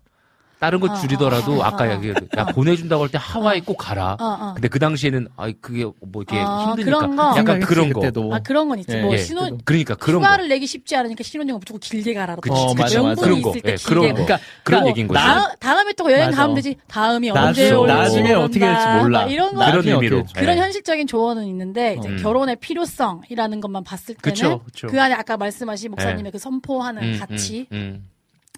다른 0.60 0.80
거 0.80 0.90
어, 0.92 0.94
줄이더라도 0.96 1.52
어, 1.52 1.58
어, 1.58 1.62
아까 1.62 1.84
어, 1.84 1.92
얘기 1.94 2.08
야 2.36 2.44
보내준다고 2.46 3.04
할 3.04 3.10
때 3.10 3.18
하와이 3.20 3.60
꼭 3.60 3.76
가라. 3.76 4.16
어, 4.20 4.24
어. 4.40 4.52
근데 4.54 4.66
그 4.68 4.78
당시에는 4.80 5.28
아 5.36 5.52
그게 5.60 5.84
뭐 5.84 6.22
이렇게 6.22 6.36
아, 6.44 6.64
힘드니까 6.70 6.98
그런 6.98 7.16
거? 7.16 7.34
약간 7.36 7.60
그런 7.60 7.92
거. 7.92 8.00
그때도. 8.00 8.34
아 8.34 8.40
그런 8.40 8.68
건 8.68 8.78
있지. 8.80 8.96
예, 8.96 9.02
뭐 9.02 9.12
예. 9.14 9.18
신혼 9.18 9.60
그러니까 9.64 9.94
그런 9.94 10.20
거. 10.20 10.26
휴가를 10.26 10.48
내기 10.48 10.66
쉽지 10.66 10.96
않으니까 10.96 11.22
신혼여행 11.22 11.58
무조건 11.60 11.78
길게 11.80 12.12
가라고. 12.14 12.40
그치, 12.40 12.54
어, 12.54 12.74
맞아, 12.74 12.82
맞아. 12.82 13.02
명분이 13.02 13.20
그런 13.24 13.42
거. 13.42 13.50
있을 13.50 13.60
때 13.62 13.70
예, 13.72 13.76
길게. 13.76 13.88
그런 13.88 14.08
거. 14.08 14.14
그러니까 14.24 14.38
그런 14.64 14.82
나- 14.82 14.88
얘기인 14.88 15.08
거죠. 15.08 15.20
다, 15.20 15.54
다음에 15.60 15.92
또 15.92 16.10
여행 16.12 16.26
맞아. 16.26 16.36
가면 16.42 16.54
되지. 16.56 16.76
다음이 16.88 17.30
언제 17.30 17.70
올지 17.72 17.92
나중에. 17.92 18.32
어떻게 18.32 18.58
될지 18.60 18.86
몰라. 19.00 19.20
막 19.20 19.30
이런 19.30 19.54
거. 19.54 19.64
그런 19.64 19.86
의미로. 19.86 20.24
그런 20.34 20.56
예. 20.56 20.60
현실적인 20.60 21.06
조언은 21.06 21.44
있는데 21.46 21.96
이제 21.98 22.08
음. 22.08 22.18
결혼의 22.20 22.56
필요성이라는 22.56 23.60
것만 23.60 23.84
봤을 23.84 24.16
때는. 24.16 24.58
그 24.88 25.00
안에 25.00 25.14
아까 25.14 25.36
말씀하신 25.36 25.92
목사님의 25.92 26.26
예. 26.26 26.30
그 26.32 26.38
선포하는 26.38 27.02
음, 27.02 27.18
가치 27.20 27.66
음, 27.72 27.76
음. 27.76 28.04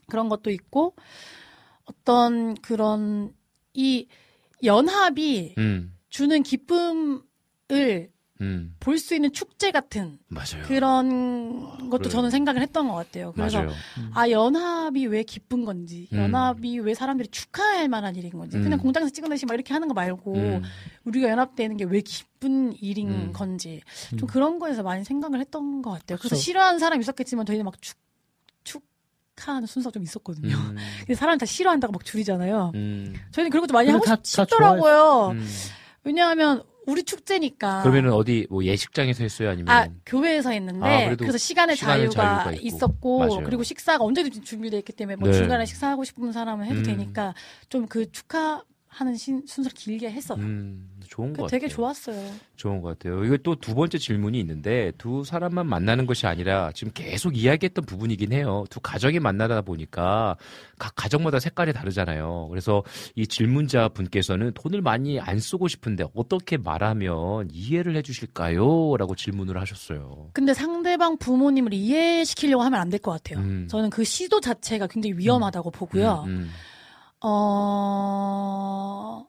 그런 0.08 0.28
것도 0.28 0.50
있고 0.50 0.94
어떤 1.90 2.54
그런 2.56 3.32
이 3.74 4.06
연합이 4.62 5.54
음, 5.58 5.96
주는 6.08 6.42
기쁨을 6.42 8.10
음, 8.42 8.74
볼수 8.80 9.14
있는 9.14 9.32
축제 9.32 9.70
같은 9.70 10.18
맞아요. 10.28 10.62
그런 10.66 11.60
것도 11.90 12.04
그래. 12.04 12.08
저는 12.10 12.30
생각을 12.30 12.62
했던 12.62 12.88
것 12.88 12.94
같아요. 12.94 13.32
그래서 13.32 13.58
맞아요. 13.58 13.72
아 14.14 14.30
연합이 14.30 15.06
왜 15.06 15.22
기쁜 15.24 15.64
건지, 15.66 16.08
음. 16.14 16.18
연합이 16.18 16.78
왜 16.78 16.94
사람들이 16.94 17.28
축하할 17.28 17.88
만한 17.88 18.16
일인 18.16 18.30
건지, 18.30 18.56
음. 18.56 18.62
그냥 18.62 18.78
공장에서 18.78 19.10
찍어내시 19.12 19.44
막 19.46 19.54
이렇게 19.54 19.74
하는 19.74 19.88
거 19.88 19.94
말고 19.94 20.34
음, 20.34 20.62
우리가 21.04 21.28
연합되는 21.28 21.76
게 21.76 21.84
왜 21.84 22.00
기쁜 22.00 22.72
일인 22.80 23.10
음. 23.10 23.32
건지 23.34 23.82
좀 24.18 24.26
그런 24.26 24.58
거에서 24.58 24.82
많이 24.82 25.04
생각을 25.04 25.38
했던 25.40 25.82
것 25.82 25.90
같아요. 25.90 26.16
그래서 26.18 26.34
그쵸. 26.34 26.36
싫어하는 26.36 26.78
사람이 26.78 27.00
있었겠지만 27.02 27.44
저희는 27.44 27.64
막 27.66 27.80
축, 27.82 27.96
축 28.08 28.09
하하는 29.40 29.66
순서가 29.66 29.92
좀 29.92 30.02
있었거든요. 30.02 30.54
음, 30.56 30.76
근데 31.00 31.14
사람 31.14 31.38
다 31.38 31.46
싫어한다고 31.46 31.92
막 31.92 32.04
줄이잖아요. 32.04 32.72
음, 32.74 33.14
저희는 33.32 33.50
그런 33.50 33.62
것도 33.62 33.72
많이 33.74 33.88
하고 33.90 34.04
다- 34.04 34.16
싶, 34.22 34.36
다 34.36 34.44
싶더라고요. 34.44 35.30
음. 35.34 35.46
왜냐하면 36.04 36.62
우리 36.86 37.02
축제니까. 37.04 37.82
그러면은 37.82 38.12
어디 38.12 38.46
뭐 38.50 38.64
예식장에서 38.64 39.22
했어요 39.22 39.50
아니면 39.50 39.68
아 39.68 39.86
교회에서 40.06 40.50
했는데 40.50 41.10
아, 41.10 41.14
그래서 41.16 41.36
시간의 41.38 41.76
시간의 41.76 42.10
자유가, 42.10 42.44
자유가. 42.44 42.60
있었고 42.62 43.18
맞아요. 43.20 43.44
그리고 43.44 43.62
식사가 43.62 44.02
언제든지 44.02 44.40
준비되어 44.40 44.78
있기 44.80 44.92
때문에 44.94 45.16
뭐 45.16 45.28
네. 45.28 45.36
중간에 45.36 45.66
식사하고 45.66 46.04
싶은 46.04 46.32
사람은 46.32 46.64
해도 46.66 46.78
음. 46.78 46.82
되니까 46.84 47.34
좀 47.68 47.86
그 47.86 48.10
축하하는 48.10 49.16
신- 49.16 49.44
순서를 49.46 49.74
길게 49.76 50.10
했어요. 50.10 50.38
음, 50.40 50.88
좋은 51.10 51.32
그것 51.32 51.48
되게 51.48 51.66
같아요. 51.66 51.74
좋았어요. 51.74 52.30
좋은 52.56 52.80
것 52.80 52.96
같아요. 52.98 53.24
이거 53.24 53.36
또 53.38 53.56
두 53.56 53.74
번째 53.74 53.98
질문이 53.98 54.38
있는데 54.40 54.92
두 54.96 55.24
사람만 55.24 55.66
만나는 55.66 56.06
것이 56.06 56.26
아니라 56.28 56.70
지금 56.72 56.92
계속 56.94 57.36
이야기했던 57.36 57.84
부분이긴 57.84 58.32
해요. 58.32 58.64
두 58.70 58.78
가정이 58.80 59.18
만나다 59.18 59.60
보니까 59.60 60.36
각 60.78 60.92
가정마다 60.94 61.40
색깔이 61.40 61.72
다르잖아요. 61.72 62.46
그래서 62.48 62.84
이 63.16 63.26
질문자 63.26 63.88
분께서는 63.88 64.52
돈을 64.54 64.82
많이 64.82 65.18
안 65.18 65.40
쓰고 65.40 65.66
싶은데 65.66 66.04
어떻게 66.14 66.56
말하면 66.56 67.48
이해를 67.52 67.96
해주실까요? 67.96 68.96
라고 68.96 69.16
질문을 69.16 69.60
하셨어요. 69.60 70.30
근데 70.32 70.54
상대방 70.54 71.18
부모님을 71.18 71.74
이해시키려고 71.74 72.62
하면 72.62 72.80
안 72.80 72.88
될 72.88 73.00
것 73.00 73.10
같아요. 73.12 73.40
음. 73.44 73.66
저는 73.68 73.90
그 73.90 74.04
시도 74.04 74.40
자체가 74.40 74.86
굉장히 74.86 75.16
위험하다고 75.18 75.72
보고요. 75.72 76.22
음, 76.26 76.30
음. 76.30 76.50
어, 77.22 79.26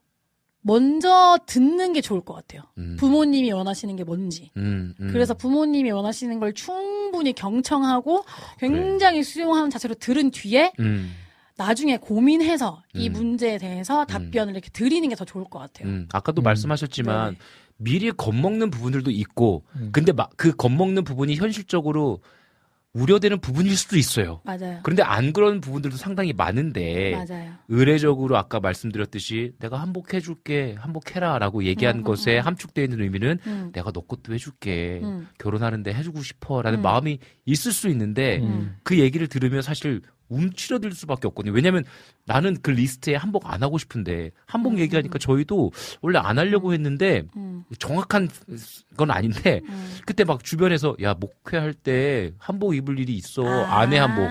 먼저 0.62 1.38
듣는 1.46 1.94
게 1.94 2.02
좋을 2.02 2.22
것 2.22 2.34
같아요. 2.34 2.62
음. 2.78 2.96
부모님이 3.00 3.52
원하시는 3.52 3.96
게 3.96 4.04
뭔지. 4.04 4.52
음, 4.58 4.94
음. 5.00 5.10
그래서 5.12 5.34
부모님이 5.34 5.92
원하시는 5.92 6.40
걸 6.40 6.54
충분히 6.54 7.34
경청하고 7.34 8.24
굉장히 8.60 9.24
수용하는 9.24 9.70
자세로 9.70 9.96
들은 9.96 10.30
뒤에 10.32 10.72
음, 10.80 11.12
나중에 11.58 11.98
고민해서 11.98 12.84
이 12.94 13.08
음. 13.10 13.14
문제에 13.14 13.58
대해서 13.58 14.06
답변을 14.06 14.54
이렇게 14.54 14.70
드리는 14.72 15.08
게 15.10 15.16
더 15.16 15.26
좋을 15.26 15.46
것 15.46 15.60
같아요. 15.60 15.88
음. 15.88 16.08
아까도 16.14 16.42
음. 16.42 16.44
말씀하셨지만 16.44 17.32
네. 17.34 17.38
미리 17.78 18.12
겁먹는 18.12 18.70
부분들도 18.70 19.10
있고 19.12 19.64
음. 19.76 19.90
근데 19.92 20.12
막 20.12 20.30
그 20.38 20.56
겁먹는 20.56 21.04
부분이 21.04 21.36
현실적으로 21.36 22.20
우려되는 22.94 23.40
부분일 23.40 23.78
수도 23.78 23.98
있어요. 23.98 24.42
맞아요. 24.44 24.80
그런데 24.84 25.02
안 25.02 25.32
그런 25.32 25.62
부분들도 25.62 25.96
상당히 25.96 26.34
많은데 26.34 27.12
맞아요. 27.12 27.54
의례적으로 27.70 28.38
아까 28.38 28.60
말씀드렸듯이 28.60 29.54
내가 29.60 29.78
한복해 29.80 30.20
줄게 30.20 30.76
한복해라라고 30.78 31.64
얘기한 31.64 31.98
음, 31.98 32.00
음, 32.00 32.04
것에 32.04 32.40
음. 32.40 32.46
함축되어 32.46 32.84
있는 32.84 33.02
의미는 33.02 33.40
음. 33.48 33.72
내가 33.74 33.92
너 33.92 34.02
것도 34.02 34.34
해줄게 34.34 35.00
음. 35.04 35.28
결혼하는데 35.38 35.94
해주고 35.94 36.22
싶어라는 36.22 36.80
음. 36.80 36.82
마음이 36.82 37.20
있을 37.46 37.72
수 37.72 37.88
있는데 37.90 38.40
음. 38.40 38.76
그 38.84 39.00
얘기를 39.00 39.28
들으면 39.28 39.62
사실 39.62 40.02
움츠러들 40.32 40.92
수밖에 40.94 41.28
없거든요. 41.28 41.54
왜냐하면 41.54 41.84
나는 42.26 42.58
그 42.62 42.72
리스트에 42.72 43.16
한복 43.16 43.52
안 43.52 43.62
하고 43.62 43.78
싶은데 43.78 44.32
한복 44.46 44.74
음, 44.74 44.80
얘기하니까 44.80 45.20
저희도 45.20 45.72
원래 46.02 46.20
안 46.20 46.40
하려고 46.40 46.74
했는데 46.74 47.24
음. 47.36 47.64
정확한 47.78 48.30
건 48.98 49.12
아닌데 49.12 49.62
음. 49.68 49.98
그때 50.06 50.24
막 50.24 50.44
주변에서 50.44 50.96
야 51.02 51.14
목회할 51.14 51.74
때 51.74 52.32
한복 52.38 52.76
입을 52.76 53.00
일이 53.00 53.16
있어 53.16 53.46
아. 53.46 53.82
아내 53.82 53.98
한복 53.98 54.24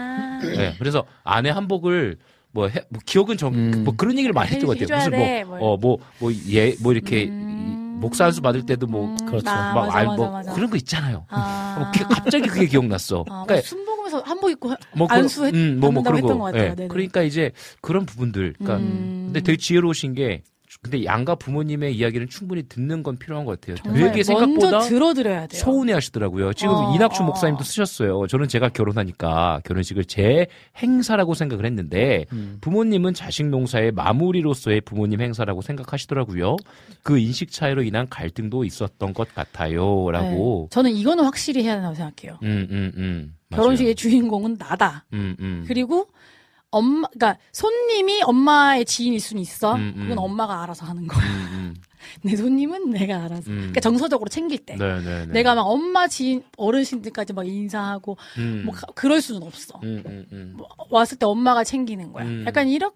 네, 0.56 0.74
그래서 0.78 1.04
아내 1.24 1.50
한복을 1.50 2.16
뭐, 2.52 2.68
해, 2.68 2.80
뭐 2.88 3.00
기억은 3.04 3.36
정, 3.36 3.54
음. 3.54 3.84
뭐 3.84 3.94
그런 3.96 4.16
얘기를 4.18 4.32
많이 4.32 4.50
했던 4.50 4.66
것 4.66 4.78
같아요. 4.78 4.98
무슨 4.98 5.12
돼, 5.12 5.44
뭐, 5.44 5.58
뭐 5.58 5.72
어, 5.72 5.76
뭐, 5.76 5.98
뭐, 6.18 6.32
예, 6.48 6.74
뭐 6.80 6.92
이렇게 6.92 7.28
음. 7.28 7.96
이 7.96 8.00
목사 8.00 8.24
한수 8.24 8.40
받을 8.40 8.66
때도 8.66 8.86
뭐, 8.86 9.06
음, 9.06 9.16
그렇죠. 9.26 9.48
아, 9.48 9.72
막, 9.72 9.86
맞아, 9.86 9.98
알, 9.98 10.06
맞아, 10.06 10.16
뭐 10.16 10.30
맞아. 10.30 10.52
그런 10.52 10.70
거 10.70 10.76
있잖아요. 10.76 11.26
아. 11.28 11.76
뭐 11.78 11.90
그게 11.92 12.04
갑자기 12.04 12.48
그게 12.48 12.66
기억났어. 12.66 13.24
아, 13.28 13.32
뭐 13.32 13.44
그러니까 13.46 13.68
순 13.68 13.84
복음에서 14.10 14.20
한복 14.20 14.50
입고 14.50 14.72
뭐 14.96 15.06
그- 15.06 15.14
안수 15.14 15.46
했, 15.46 15.54
음, 15.54 15.78
뭐, 15.80 15.90
뭐 15.90 16.02
그런 16.02 16.16
했던 16.18 16.32
거. 16.32 16.38
것 16.38 16.44
같아요. 16.52 16.70
예. 16.70 16.74
네네. 16.74 16.88
그러니까 16.88 17.22
이제 17.22 17.52
그런 17.80 18.04
부분들. 18.06 18.54
그러니까 18.58 18.76
음. 18.78 19.22
근데 19.26 19.40
되게 19.40 19.56
지혜로우신 19.56 20.14
게 20.14 20.42
근데 20.82 21.04
양가 21.04 21.34
부모님의 21.34 21.94
이야기를 21.96 22.28
충분히 22.28 22.62
듣는 22.62 23.02
건 23.02 23.18
필요한 23.18 23.44
것 23.44 23.60
같아요. 23.60 23.76
되게 23.92 24.22
생각보다 24.22 24.70
먼저 24.70 24.88
들어드려야 24.88 25.46
돼요. 25.48 25.60
서운해 25.60 25.92
하시더라고요. 25.92 26.52
지금 26.54 26.72
어, 26.74 26.94
이낙춘 26.94 27.24
어. 27.24 27.26
목사님도 27.26 27.64
쓰셨어요. 27.64 28.26
저는 28.28 28.48
제가 28.48 28.68
결혼하니까 28.70 29.60
결혼식을 29.64 30.04
제 30.06 30.46
행사라고 30.78 31.34
생각을 31.34 31.66
했는데 31.66 32.24
음. 32.32 32.58
부모님은 32.60 33.12
자식 33.14 33.46
농사의 33.46 33.92
마무리로서의 33.92 34.80
부모님 34.82 35.20
행사라고 35.20 35.60
생각하시더라고요. 35.60 36.56
그 37.02 37.18
인식 37.18 37.50
차이로 37.50 37.82
인한 37.82 38.08
갈등도 38.08 38.64
있었던 38.64 39.12
것 39.12 39.34
같아요. 39.34 40.10
라고. 40.10 40.68
네. 40.70 40.74
저는 40.74 40.92
이거는 40.92 41.24
확실히 41.24 41.64
해야 41.64 41.74
된다고 41.74 41.94
생각해요. 41.96 42.38
음, 42.44 42.68
음, 42.70 42.92
음. 42.96 43.34
결혼식의 43.54 43.94
주인공은 43.96 44.56
나다. 44.58 45.04
음, 45.12 45.36
음. 45.40 45.64
그리고 45.66 46.08
엄마, 46.70 47.08
그러니까 47.08 47.40
손님이 47.52 48.22
엄마의 48.22 48.84
지인일 48.84 49.18
수는 49.20 49.42
있어. 49.42 49.74
음, 49.74 49.92
음. 49.96 50.02
그건 50.02 50.18
엄마가 50.18 50.62
알아서 50.62 50.86
하는 50.86 51.06
거. 51.08 51.18
음, 51.18 51.24
음. 51.52 51.74
내 52.22 52.36
손님은 52.36 52.90
내가 52.90 53.24
알아서. 53.24 53.50
음. 53.50 53.56
그러니까 53.56 53.80
정서적으로 53.80 54.28
챙길 54.28 54.58
때. 54.64 54.76
네 54.76 55.00
네 55.00 55.26
네. 55.26 55.26
내가 55.26 55.54
막 55.56 55.62
엄마 55.62 56.06
지인 56.06 56.44
어르신들까지 56.56 57.32
막 57.32 57.46
인사하고 57.46 58.16
음. 58.38 58.62
뭐 58.66 58.74
가- 58.74 58.86
그럴 58.94 59.20
수는 59.20 59.42
없어. 59.42 59.80
뭐 60.54 60.68
왔을 60.90 61.18
때 61.18 61.26
엄마가 61.26 61.64
챙기는 61.64 62.12
거야. 62.12 62.24
음. 62.24 62.44
약간 62.46 62.68
이렇 62.68 62.92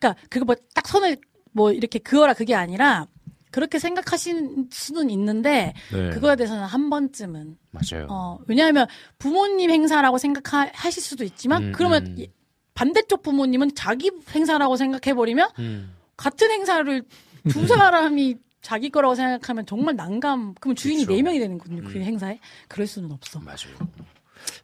그러니까 0.00 0.20
그거 0.30 0.44
뭐 0.46 0.56
딱 0.74 0.88
선을 0.88 1.18
뭐 1.52 1.72
이렇게 1.72 1.98
그어라 2.00 2.32
그게 2.34 2.54
아니라 2.54 3.06
그렇게 3.54 3.78
생각하실 3.78 4.66
수는 4.72 5.10
있는데 5.10 5.74
네. 5.92 6.10
그거에 6.10 6.34
대해서는 6.34 6.64
한 6.64 6.90
번쯤은 6.90 7.56
맞아요. 7.70 8.08
어 8.10 8.38
왜냐하면 8.48 8.88
부모님 9.16 9.70
행사라고 9.70 10.18
생각하실 10.18 11.00
수도 11.00 11.22
있지만 11.22 11.66
음, 11.66 11.72
그러면 11.72 12.04
음. 12.04 12.14
이- 12.18 12.28
반대쪽 12.74 13.22
부모님은 13.22 13.76
자기 13.76 14.10
행사라고 14.34 14.74
생각해 14.74 15.14
버리면 15.14 15.48
음. 15.60 15.94
같은 16.16 16.50
행사를 16.50 17.04
두 17.48 17.66
사람이 17.68 18.38
자기 18.60 18.90
거라고 18.90 19.14
생각하면 19.14 19.66
정말 19.66 19.94
난감. 19.94 20.54
그러면 20.58 20.74
주인이. 20.74 21.06
네 21.06 21.22
명이 21.22 21.38
되는 21.38 21.56
거든요. 21.56 21.84
그 21.84 21.96
음. 21.96 22.02
행사에 22.02 22.40
그럴 22.66 22.88
수는 22.88 23.12
없어. 23.12 23.38
맞아요. 23.38 23.88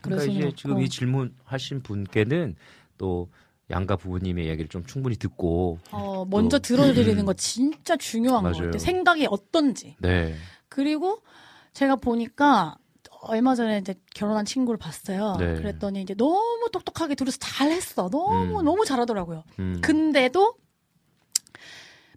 그러니까 0.03 0.33
이제 0.33 0.47
없고. 0.47 0.57
지금 0.57 0.81
이 0.81 0.89
질문하신 0.89 1.83
분께는 1.85 2.57
또 2.99 3.31
양가 3.71 3.97
부모님의 3.97 4.47
이야기를 4.47 4.69
좀 4.69 4.85
충분히 4.85 5.17
듣고 5.17 5.79
어, 5.93 6.25
먼저 6.29 6.59
또- 6.59 6.63
들어드리는 6.63 7.19
음. 7.21 7.25
거 7.27 7.33
진짜 7.35 7.97
중요한 7.97 8.43
것 8.43 8.51
맞아요. 8.51 8.65
같아요. 8.67 8.79
생각이 8.79 9.27
어떤지. 9.31 9.97
네. 10.01 10.35
그리고 10.69 11.23
제가 11.73 11.97
보니까 11.97 12.77
얼마 13.23 13.55
전에 13.55 13.79
이제 13.79 13.95
결혼한 14.15 14.45
친구를 14.47 14.79
봤어요. 14.79 15.37
네. 15.39 15.55
그랬더니 15.57 16.03
이제 16.03 16.15
너무 16.15 16.69
똑똑하게 16.73 17.15
둘이서 17.15 17.37
잘했어. 17.39 18.09
너무 18.11 18.61
음. 18.61 18.65
너무 18.65 18.85
잘하더라고요. 18.85 19.45
음. 19.59 19.79
근데도 19.83 20.55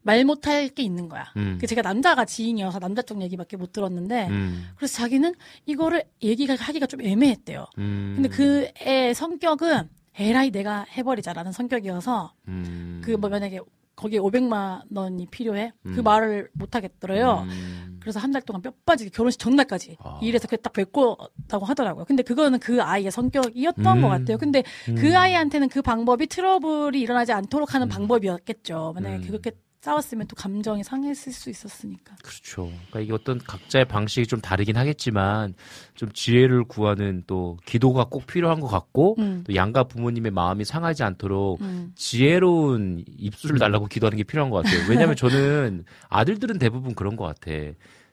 말 0.06 0.26
못할 0.26 0.68
게 0.68 0.84
있는 0.84 1.08
거야. 1.08 1.32
음. 1.38 1.58
그 1.62 1.68
제가 1.68 1.82
남자가 1.82 2.26
지인이어서 2.26 2.80
남자 2.80 3.02
쪽 3.02 3.22
얘기밖에 3.22 3.56
못 3.56 3.72
들었는데 3.72 4.28
음. 4.28 4.70
그래서 4.76 4.96
자기는 4.98 5.34
이거를 5.66 6.04
얘기가 6.22 6.56
하기가 6.56 6.88
좀 6.88 7.02
애매했대요. 7.02 7.66
음. 7.78 8.14
근데 8.16 8.28
그애 8.30 9.14
성격은 9.14 9.90
에라이 10.18 10.52
내가 10.52 10.85
해버리자라는 10.98 11.52
성격이어서 11.52 12.34
음. 12.48 13.02
그뭐 13.03 13.30
만약에 13.30 13.60
거기에 13.95 14.19
500만 14.19 14.81
원이 14.95 15.27
필요해 15.27 15.72
그 15.84 15.99
음. 15.99 16.03
말을 16.03 16.49
못 16.53 16.76
하겠더래요. 16.76 17.45
음. 17.48 17.98
그래서 18.02 18.19
한 18.19 18.31
달 18.31 18.41
동안 18.41 18.61
뼈 18.61 18.72
빠지게 18.85 19.11
결혼식 19.11 19.38
전날까지 19.40 19.98
아. 20.03 20.19
일해서 20.22 20.48
그딱 20.48 20.73
뵙고다고 20.73 21.65
하더라고요. 21.65 22.06
근데 22.06 22.22
그거는 22.23 22.60
그 22.60 22.81
아이의 22.81 23.11
성격이었던 23.11 23.85
음. 23.98 24.02
것 24.02 24.07
같아요. 24.10 24.38
근데 24.38 24.64
음. 24.90 24.95
그 24.95 25.15
아이한테는 25.18 25.69
그 25.69 25.81
방법이 25.81 26.27
트러블이 26.27 26.99
일어나지 26.99 27.31
않도록 27.31 27.73
하는 27.76 27.88
방법이었겠죠. 27.88 28.94
만약에 28.95 29.15
음. 29.18 29.22
그렇게 29.27 29.52
싸웠으면 29.84 30.28
또 30.28 30.36
감정이 30.38 30.82
상했을 30.82 31.34
수 31.34 31.50
있었으니까. 31.50 32.16
그렇죠. 32.24 32.68
그러니까 32.68 33.00
이게 33.02 33.12
어떤 33.12 33.38
각자의 33.38 33.84
방식이 33.86 34.28
좀 34.28 34.40
다르긴 34.40 34.78
하겠지만 34.78 35.56
좀 35.94 36.10
지혜를 36.14 36.64
구하는 36.64 37.24
또 37.28 37.58
기도가 37.66 38.06
꼭 38.06 38.26
필요한 38.26 38.62
것 38.62 38.68
같고 38.68 39.16
음. 39.20 39.44
또 39.46 39.54
양가 39.54 39.84
부모님의 39.84 40.32
마음이 40.32 40.64
상하지 40.64 41.04
않도록 41.04 41.60
음. 41.62 41.92
지혜로운 41.96 43.04
입술을 43.18 43.60
달라고 43.60 43.88
기도하는 43.88 44.18
게 44.18 44.24
필요한 44.24 44.50
것 44.50 44.64
같아요. 44.64 44.80
왜냐하면 44.90 45.18
저는 45.18 45.84
아들들은 46.08 46.60
대부분 46.60 46.96
그런 46.96 47.18
것 47.18 47.26
같아. 47.26 47.52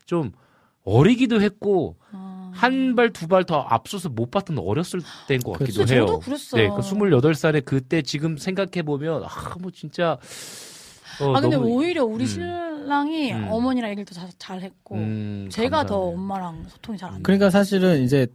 좀 0.07 0.33
어리기도 0.83 1.41
했고 1.41 1.97
아. 2.11 2.51
한발 2.53 3.13
두 3.13 3.29
발 3.29 3.45
더 3.45 3.61
앞서서 3.61 4.09
못 4.09 4.33
봤던 4.33 4.59
어렸을 4.59 5.03
때인 5.29 5.41
것 5.41 5.53
같기도 5.53 5.83
해요. 5.83 6.07
저도 6.07 6.19
그랬어요. 6.19 6.63
네, 6.63 6.69
그 6.69 6.81
28살에 6.83 7.65
그때 7.65 8.03
지금 8.03 8.37
생각해 8.37 8.83
보면 8.83 9.23
아, 9.23 9.55
뭐 9.61 9.71
진짜 9.71 10.19
어, 11.23 11.37
아 11.37 11.41
근데 11.41 11.57
너무- 11.57 11.69
오히려 11.75 12.05
우리 12.05 12.25
음. 12.25 12.27
신랑이 12.27 13.33
음. 13.33 13.49
어머니랑 13.51 13.91
얘기를 13.91 14.05
더 14.05 14.15
자- 14.15 14.29
잘했고 14.39 14.95
음, 14.97 15.49
제가 15.51 15.85
더 15.87 15.99
감사하네요. 16.01 16.15
엄마랑 16.19 16.65
소통이 16.69 16.99
잘 16.99 17.11
안 17.11 17.17
돼. 17.17 17.23
그러니까 17.23 17.51
사실은 17.51 18.03
이제 18.03 18.27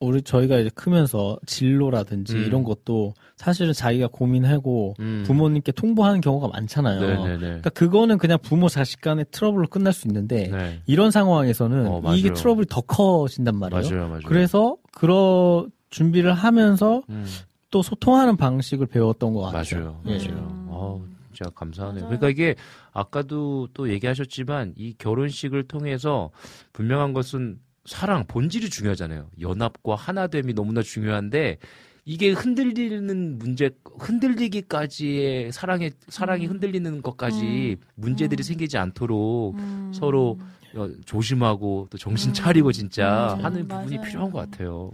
우리 0.00 0.20
저희가 0.20 0.58
이제 0.58 0.68
크면서 0.74 1.38
진로라든지 1.46 2.34
음. 2.34 2.42
이런 2.44 2.64
것도 2.64 3.14
사실은 3.36 3.72
자기가 3.72 4.08
고민하고 4.08 4.94
음. 4.98 5.22
부모님께 5.24 5.70
통보하는 5.72 6.20
경우가 6.20 6.48
많잖아요. 6.48 7.00
네네네. 7.00 7.38
그러니까 7.38 7.70
그거는 7.70 8.18
그냥 8.18 8.38
부모 8.42 8.68
자식 8.68 9.00
간의 9.00 9.26
트러블로 9.30 9.68
끝날 9.68 9.92
수 9.92 10.08
있는데 10.08 10.48
네. 10.48 10.80
이런 10.86 11.12
상황에서는 11.12 11.86
어. 11.86 12.14
이게 12.16 12.32
트러블이 12.32 12.66
더 12.68 12.80
커진단 12.80 13.56
말이에요. 13.56 13.82
맞아요, 13.94 14.08
맞아요. 14.08 14.22
그래서 14.26 14.76
그런 14.92 15.70
준비를 15.90 16.32
하면서 16.32 17.02
음, 17.08 17.24
또 17.70 17.82
소통하는 17.82 18.36
방식을 18.36 18.86
배웠던 18.88 19.34
것 19.34 19.40
같아요. 19.42 19.84
맞아요, 19.84 20.00
예. 20.06 20.18
맞아요. 20.18 20.66
어, 20.68 21.04
진짜 21.32 21.50
감사하네요. 21.50 22.04
맞아요. 22.04 22.18
그러니까 22.18 22.28
이게 22.28 22.54
아까도 22.92 23.68
또 23.74 23.90
얘기하셨지만 23.90 24.74
이 24.76 24.94
결혼식을 24.98 25.64
통해서 25.64 26.30
분명한 26.72 27.12
것은 27.12 27.58
사랑 27.84 28.26
본질이 28.26 28.70
중요하잖아요. 28.70 29.28
연합과 29.40 29.94
하나됨이 29.96 30.54
너무나 30.54 30.82
중요한데 30.82 31.58
이게 32.04 32.30
흔들리는 32.30 33.38
문제 33.38 33.70
흔들리기까지의 33.98 35.52
사랑의 35.52 35.92
사랑이 36.08 36.46
음. 36.46 36.52
흔들리는 36.52 37.02
것까지 37.02 37.76
문제들이 37.94 38.40
음. 38.40 38.42
생기지 38.42 38.76
않도록 38.78 39.54
음. 39.56 39.92
서로 39.94 40.38
어, 40.74 40.88
조심하고 41.04 41.88
또 41.90 41.98
정신 41.98 42.30
음. 42.30 42.34
차리고 42.34 42.72
진짜 42.72 43.34
음, 43.34 43.44
하는 43.44 43.68
맞아요. 43.68 43.84
부분이 43.84 44.04
필요한 44.04 44.30
것 44.30 44.38
같아요. 44.50 44.90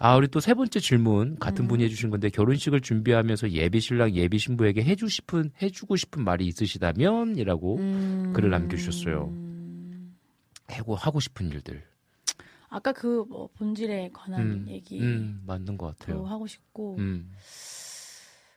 아, 0.00 0.14
우리 0.16 0.28
또 0.28 0.38
세 0.40 0.54
번째 0.54 0.78
질문 0.78 1.36
같은 1.38 1.64
음. 1.64 1.68
분이 1.68 1.82
해주신 1.84 2.10
건데 2.10 2.30
결혼식을 2.30 2.80
준비하면서 2.80 3.50
예비 3.50 3.80
신랑 3.80 4.14
예비 4.14 4.38
신부에게 4.38 4.82
해주 4.84 5.08
싶은 5.08 5.50
해주고 5.60 5.96
싶은 5.96 6.22
말이 6.22 6.46
있으시다면이라고 6.46 7.76
음. 7.78 8.32
글을 8.34 8.50
남겨주셨어요. 8.50 9.32
해고 10.70 10.94
하고 10.94 11.18
싶은 11.18 11.50
일들. 11.50 11.82
아까 12.68 12.92
그 12.92 13.24
뭐 13.28 13.48
본질에 13.58 14.10
관한 14.12 14.40
음, 14.42 14.66
얘기 14.68 15.00
음, 15.00 15.42
맞는 15.46 15.78
것도 15.78 15.94
같아요. 15.98 16.24
하고 16.26 16.46
싶고 16.46 16.96
음, 16.98 17.32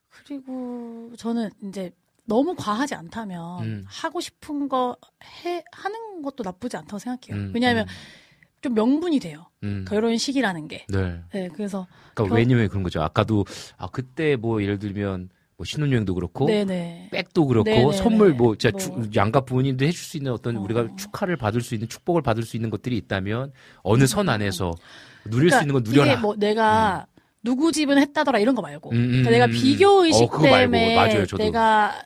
그리고 0.09 1.11
저는 1.17 1.49
이제 1.63 1.91
너무 2.25 2.53
과하지 2.55 2.93
않다면 2.93 3.63
음. 3.63 3.83
하고 3.87 4.19
싶은 4.21 4.67
거 4.69 4.95
해 5.23 5.63
하는 5.71 6.21
것도 6.21 6.43
나쁘지 6.43 6.77
않다고 6.77 6.99
생각해요. 6.99 7.41
음, 7.47 7.51
왜냐하면 7.53 7.87
좀 8.61 8.73
명분이 8.75 9.19
돼요. 9.19 9.47
음, 9.63 9.67
음. 9.67 9.85
결혼식이라는 9.87 10.67
게. 10.67 10.85
네. 10.89 11.19
네, 11.33 11.49
그래서 11.53 11.87
그러니까 12.13 12.35
결- 12.35 12.39
왜냐면 12.39 12.67
그런 12.69 12.83
거죠. 12.83 13.01
아까도 13.01 13.45
아 13.77 13.87
그때 13.91 14.35
뭐 14.35 14.61
예를 14.61 14.77
들면 14.79 15.29
뭐 15.57 15.65
신혼여행도 15.65 16.13
그렇고 16.13 16.45
네네. 16.45 17.09
백도 17.11 17.47
그렇고 17.47 17.69
네네네. 17.69 17.93
선물 17.93 18.33
뭐 18.33 18.55
진짜 18.55 18.71
뭐. 18.71 19.01
주- 19.03 19.09
양가 19.15 19.41
부모님도 19.41 19.83
해줄 19.85 19.99
수 19.99 20.17
있는 20.17 20.31
어떤 20.31 20.57
어. 20.57 20.61
우리가 20.61 20.89
축하를 20.95 21.37
받을 21.37 21.61
수 21.61 21.73
있는 21.73 21.89
축복을 21.89 22.21
받을 22.21 22.43
수 22.43 22.55
있는 22.55 22.69
것들이 22.69 22.97
있다면 22.97 23.51
어느 23.83 24.05
선 24.05 24.29
안에서 24.29 24.71
누릴 25.25 25.49
그러니까 25.49 25.57
수 25.57 25.63
있는 25.63 25.73
건 25.73 25.83
누려라. 25.83 26.11
이게 26.13 26.21
뭐 26.21 26.35
내가 26.35 27.07
누구 27.43 27.71
집은 27.71 27.97
했다더라 27.97 28.37
이런 28.39 28.53
거 28.53 28.61
말고. 28.61 28.91
음, 28.91 28.95
음, 28.95 29.09
그러니까 29.23 29.29
내가 29.31 29.45
음, 29.45 29.51
비교 29.51 30.05
의식 30.05 30.31
어. 30.31 30.41
때문에 30.41 30.95
맞아요, 30.95 31.25
저도. 31.25 31.43
내가 31.43 32.03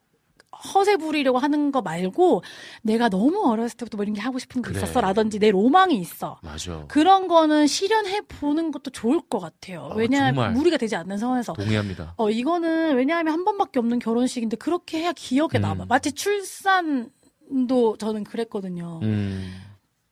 허세 0.66 0.98
부리려고 0.98 1.38
하는 1.38 1.72
거 1.72 1.82
말고 1.82 2.44
내가 2.82 3.10
너무 3.10 3.48
어렸을 3.50 3.78
때부터 3.78 3.98
뭐 3.98 4.04
이런 4.04 4.14
게 4.16 4.22
하고 4.22 4.40
싶은 4.40 4.62
게 4.62 4.70
그래. 4.70 4.78
있었어라든지 4.82 5.40
내 5.40 5.52
로망이 5.52 5.96
있어. 5.96 6.40
맞아. 6.42 6.86
그런 6.88 7.28
거는 7.28 7.68
실현해 7.68 8.22
보는 8.28 8.72
것도 8.72 8.92
좋을 8.92 9.22
것 9.30 9.40
같아요. 9.40 9.90
아, 9.92 9.96
왜냐하면 9.96 10.36
정말. 10.36 10.52
무리가 10.54 10.78
되지 10.78 10.96
않는 10.96 11.18
상황에서. 11.18 11.54
동의합니다. 11.54 12.14
어, 12.18 12.30
이거는 12.30 12.96
왜냐하면 12.98 13.34
한 13.34 13.46
번밖에 13.46 13.80
없는 13.80 14.00
결혼식인데 14.00 14.58
그렇게 14.58 15.00
해야 15.00 15.12
기억에 15.14 15.58
음. 15.58 15.62
남아. 15.62 15.86
마치 15.88 16.12
출산도 16.12 17.98
저는 18.00 18.24
그랬거든요. 18.24 19.00
음. 19.04 19.54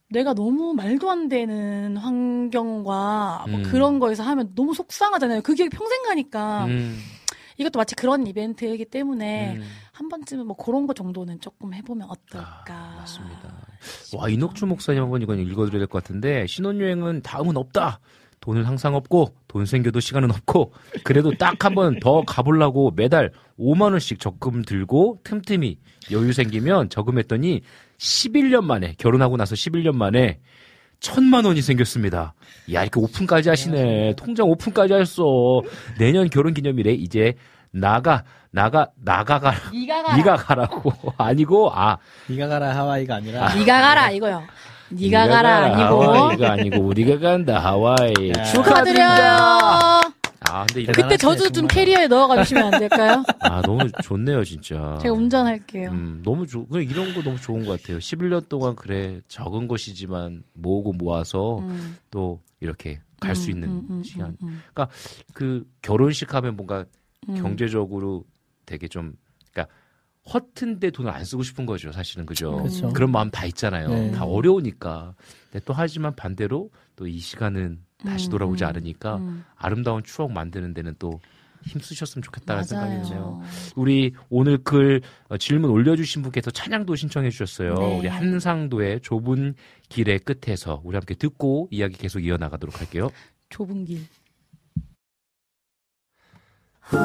내가 0.10 0.34
너무 0.36 0.74
말도 0.76 1.10
안 1.10 1.28
되는 1.28 1.98
환경과 1.98 3.46
뭐 3.50 3.60
음. 3.60 3.64
그런 3.64 4.00
거에서 4.00 4.22
하면 4.24 4.52
너무 4.54 4.74
속상하잖아요. 4.76 5.42
그 5.42 5.56
기억이 5.56 5.70
평생 5.70 6.04
가니까. 6.04 6.66
음. 6.66 7.00
이것도 7.58 7.78
마치 7.80 7.96
그런 7.96 8.26
이벤트이기 8.26 8.86
때문에 8.86 9.56
음. 9.58 9.64
한 9.94 10.10
번쯤은 10.10 10.48
뭐 10.48 10.56
그런 10.58 10.88
거 10.88 10.94
정도는 10.94 11.40
조금 11.40 11.74
해보면 11.74 12.10
어떨까. 12.10 12.64
아, 12.68 12.96
맞습니다. 12.98 13.56
와 14.18 14.28
이녹주 14.28 14.66
목사님 14.66 15.04
한번 15.04 15.22
이건 15.22 15.40
읽어드려야 15.40 15.80
될 15.80 15.88
것 15.88 16.04
같은데 16.04 16.48
신혼여행은 16.48 17.22
다음은 17.22 17.56
없다. 17.58 18.00
돈은 18.40 18.66
항상 18.66 18.96
없고 18.96 19.34
돈 19.48 19.66
생겨도 19.66 20.00
시간은 20.02 20.30
없고 20.32 20.74
그래도 21.06 21.32
딱 21.38 21.64
한 21.64 21.76
번 21.76 22.00
더 22.02 22.24
가보려고 22.26 22.92
매달 22.96 23.32
5만 23.58 23.92
원씩 23.92 24.20
적금 24.20 24.64
들고 24.64 25.20
틈틈이 25.24 25.78
여유 26.12 26.34
생기면 26.34 26.90
저금했더니 26.90 27.62
11년 27.98 28.64
만에 28.66 28.96
결혼하고 28.98 29.38
나서 29.38 29.56
11년 29.56 29.96
만에 29.96 30.40
천만 31.00 31.46
원이 31.46 31.62
생겼습니다. 31.62 32.34
야 32.74 32.82
이렇게 32.82 33.00
오픈까지 33.00 33.48
하시네. 33.50 34.16
통장 34.18 34.50
오픈까지 34.50 34.92
하셨어. 34.94 35.62
내년 36.00 36.30
결혼 36.30 36.54
기념일에 36.54 36.94
이제 36.94 37.36
나가 37.84 38.24
나가 38.52 38.88
나가가 39.04 39.52
네가 39.74 40.04
가라. 40.04 40.16
네가 40.18 40.36
가라고 40.36 40.94
아니고 41.18 41.72
아 41.74 41.98
네가 42.30 42.48
가라 42.48 42.76
하와이가 42.76 43.16
아니라 43.16 43.54
네가 43.56 43.82
가라 43.82 44.12
이거요. 44.12 44.44
네가 44.90 45.28
가라 45.28 45.56
아니고 45.66 46.04
하와이가 46.04 46.52
아니고 46.52 46.78
우리가 46.84 47.18
간다 47.20 47.60
하와이 47.60 48.14
축하드려요. 48.14 48.54
축하드립니다. 48.54 50.02
아, 50.50 50.66
근데 50.68 50.82
이런- 50.82 50.94
그때 50.94 51.18
저도 51.18 51.50
좀 51.50 51.68
캐리어에 51.68 52.08
넣어가 52.08 52.44
주시면 52.44 52.74
안 52.74 52.80
될까요? 52.80 53.24
아, 53.40 53.62
너무 53.62 53.90
좋네요, 54.04 54.44
진짜. 54.44 55.00
제가 55.02 55.14
운전할게요. 55.16 55.90
음, 55.90 56.22
너무 56.24 56.46
좋, 56.46 56.68
그냥 56.70 56.84
이런 56.88 57.14
거 57.14 57.24
너무 57.24 57.38
좋은 57.40 57.66
것 57.66 57.82
같아요. 57.82 57.98
11년 57.98 58.50
동안 58.50 58.76
그래, 58.76 59.22
적은 59.30 59.70
것이지만 59.70 60.44
모으고 60.54 60.92
모아서 60.94 61.60
음. 61.60 61.98
또 62.12 62.42
이렇게 62.60 63.00
갈수 63.22 63.50
음, 63.50 63.52
있는 63.52 63.70
음, 63.70 63.88
음, 63.90 64.04
시간. 64.04 64.28
음, 64.44 64.48
음. 64.50 64.62
그러니까 64.74 64.94
그 65.34 65.64
결혼식 65.82 66.36
하면 66.36 66.58
뭔가 66.58 66.84
음. 67.30 67.36
경제적으로 67.36 68.26
되게 68.66 68.88
좀, 68.88 69.14
그러니까 69.52 69.74
허튼데 70.34 70.92
돈을 70.92 71.12
안 71.12 71.26
쓰고 71.26 71.44
싶은 71.44 71.66
거죠, 71.66 71.92
사실은 71.92 72.26
그죠? 72.26 72.56
그렇죠. 72.58 72.92
런 72.94 73.12
마음 73.12 73.30
다 73.30 73.46
있잖아요. 73.46 73.90
네. 73.90 74.12
다 74.12 74.24
어려우니까. 74.26 75.16
근데 75.52 75.64
또 75.66 75.74
하지만 75.74 76.16
반대로 76.16 76.70
또 76.96 77.06
이 77.08 77.20
시간은 77.20 77.80
다시 77.98 78.28
음, 78.28 78.32
돌아오지 78.32 78.64
음, 78.64 78.70
않으니까 78.70 79.18
음. 79.18 79.44
아름다운 79.56 80.04
추억 80.04 80.32
만드는 80.32 80.74
데는 80.74 80.96
또 81.00 81.20
힘쓰셨으면 81.66 82.24
좋겠다는 82.24 82.64
생각이. 82.64 83.04
드네요. 83.04 83.42
우리 83.76 84.14
오늘 84.30 84.58
글 84.58 85.02
어, 85.30 85.38
질문 85.38 85.70
올려주신 85.72 86.22
분께서 86.22 86.52
찬양도 86.52 86.96
신청해 86.96 87.30
주셨어요. 87.30 87.74
네. 87.76 88.00
우리 88.00 88.08
한상도의 88.08 89.00
좁은 89.02 89.56
길의 89.90 90.20
끝에서 90.20 90.82
우리 90.84 90.96
함께 90.96 91.16
듣고 91.16 91.70
이야기 91.72 91.98
계속 91.98 92.20
이어나가도록 92.20 92.80
할게요. 92.80 93.10
좁은 93.50 93.86
길. 93.86 94.02
그 96.90 96.98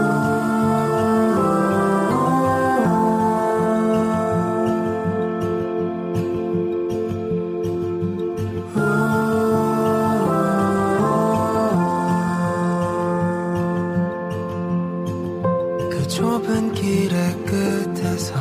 좁은 16.08 16.72
길의 16.72 17.44
끝에서 17.44 18.34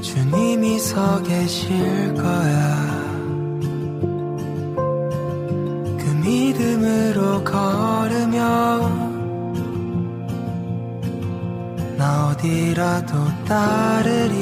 주님이 0.00 0.78
서 0.78 1.22
계실 1.22 2.14
거야 2.14 2.99
믿음으로 6.22 7.44
걸으며 7.44 8.40
나 11.96 12.28
어디라도 12.28 13.14
따르리. 13.46 14.38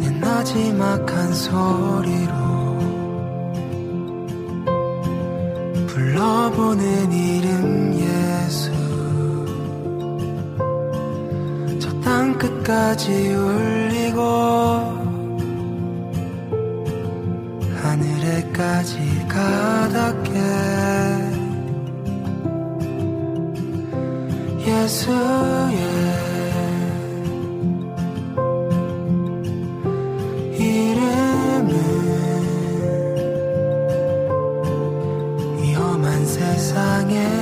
내 0.00 0.10
나지막한 0.20 1.32
소리로 1.32 2.32
불러보는 5.86 7.12
이름 7.12 7.94
예수. 7.94 8.70
저 11.80 12.00
땅 12.02 12.36
끝까지 12.38 13.32
울리고 13.34 15.01
하늘에까지 18.22 19.26
가닿게. 19.28 20.30
예수의 24.64 25.82
이름은 30.56 31.72
위험한 35.60 36.24
세상에 36.24 37.41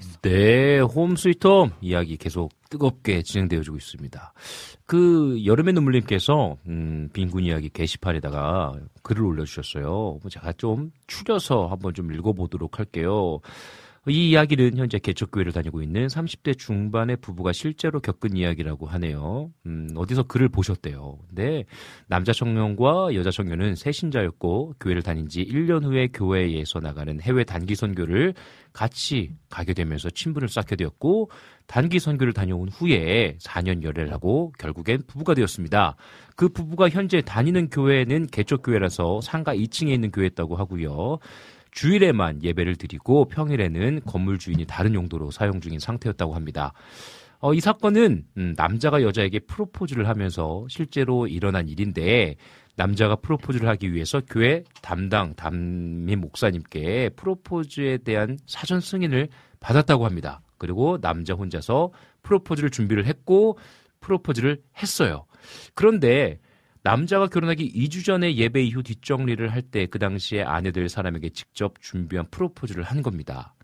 했어. 0.00 0.18
네, 0.22 0.80
홈 0.80 1.16
스위트홈 1.16 1.70
이야기 1.80 2.16
계속 2.16 2.50
뜨겁게 2.70 3.22
진행되어지고 3.22 3.76
있습니다. 3.76 4.32
그 4.86 5.44
여름의 5.44 5.74
눈물님께서 5.74 6.56
음, 6.66 7.10
빈군 7.12 7.44
이야기 7.44 7.68
게시판에다가 7.68 8.74
글을 9.02 9.24
올려주셨어요. 9.24 9.84
뭐 10.20 10.20
제가 10.28 10.52
좀 10.54 10.90
추려서 11.06 11.66
한번 11.66 11.94
좀 11.94 12.12
읽어보도록 12.12 12.78
할게요. 12.78 13.40
이 14.08 14.30
이야기는 14.30 14.78
현재 14.78 14.98
개척교회를 14.98 15.52
다니고 15.52 15.82
있는 15.82 16.06
30대 16.06 16.56
중반의 16.56 17.18
부부가 17.18 17.52
실제로 17.52 18.00
겪은 18.00 18.34
이야기라고 18.34 18.86
하네요. 18.86 19.50
음, 19.66 19.88
어디서 19.94 20.22
글을 20.22 20.48
보셨대요. 20.48 21.18
근데 21.28 21.64
남자 22.06 22.32
청년과 22.32 23.14
여자 23.14 23.30
청년은 23.30 23.74
새신자였고 23.74 24.76
교회를 24.80 25.02
다닌 25.02 25.28
지 25.28 25.44
1년 25.44 25.84
후에 25.84 26.08
교회에서 26.14 26.80
나가는 26.80 27.20
해외 27.20 27.44
단기 27.44 27.74
선교를 27.74 28.32
같이 28.72 29.34
가게 29.50 29.74
되면서 29.74 30.08
친분을 30.08 30.48
쌓게 30.48 30.76
되었고 30.76 31.30
단기 31.66 31.98
선교를 31.98 32.32
다녀온 32.32 32.70
후에 32.70 33.36
4년 33.38 33.82
열애를 33.82 34.12
하고 34.14 34.50
결국엔 34.58 35.02
부부가 35.08 35.34
되었습니다. 35.34 35.96
그 36.36 36.48
부부가 36.48 36.88
현재 36.88 37.20
다니는 37.20 37.68
교회는 37.68 38.28
개척교회라서 38.28 39.20
상가 39.20 39.54
2층에 39.54 39.90
있는 39.90 40.10
교회였다고 40.10 40.56
하고요. 40.56 41.18
주일에만 41.70 42.42
예배를 42.42 42.76
드리고 42.76 43.26
평일에는 43.26 44.00
건물 44.06 44.38
주인이 44.38 44.64
다른 44.66 44.94
용도로 44.94 45.30
사용 45.30 45.60
중인 45.60 45.78
상태였다고 45.78 46.34
합니다. 46.34 46.72
어, 47.38 47.54
이 47.54 47.60
사건은 47.60 48.24
음, 48.36 48.54
남자가 48.56 49.02
여자에게 49.02 49.40
프로포즈를 49.40 50.08
하면서 50.08 50.66
실제로 50.68 51.26
일어난 51.26 51.68
일인데 51.68 52.36
남자가 52.76 53.16
프로포즈를 53.16 53.68
하기 53.68 53.92
위해서 53.92 54.20
교회 54.28 54.62
담당 54.82 55.34
담임 55.34 56.20
목사님께 56.20 57.10
프로포즈에 57.16 57.98
대한 57.98 58.38
사전 58.46 58.80
승인을 58.80 59.28
받았다고 59.58 60.04
합니다. 60.04 60.42
그리고 60.58 61.00
남자 61.00 61.34
혼자서 61.34 61.90
프로포즈를 62.22 62.70
준비를 62.70 63.06
했고 63.06 63.58
프로포즈를 64.00 64.60
했어요. 64.82 65.24
그런데 65.74 66.38
남자가 66.82 67.26
결혼하기 67.26 67.72
2주 67.72 68.04
전에 68.04 68.36
예배 68.36 68.62
이후 68.62 68.82
뒷정리를 68.82 69.46
할 69.52 69.62
때 69.70 69.86
그 69.86 69.98
당시에 69.98 70.42
아내 70.42 70.70
될 70.72 70.88
사람에게 70.88 71.30
직접 71.30 71.74
준비한 71.80 72.26
프로포즈를 72.30 72.82
한 72.84 73.02
겁니다. 73.02 73.54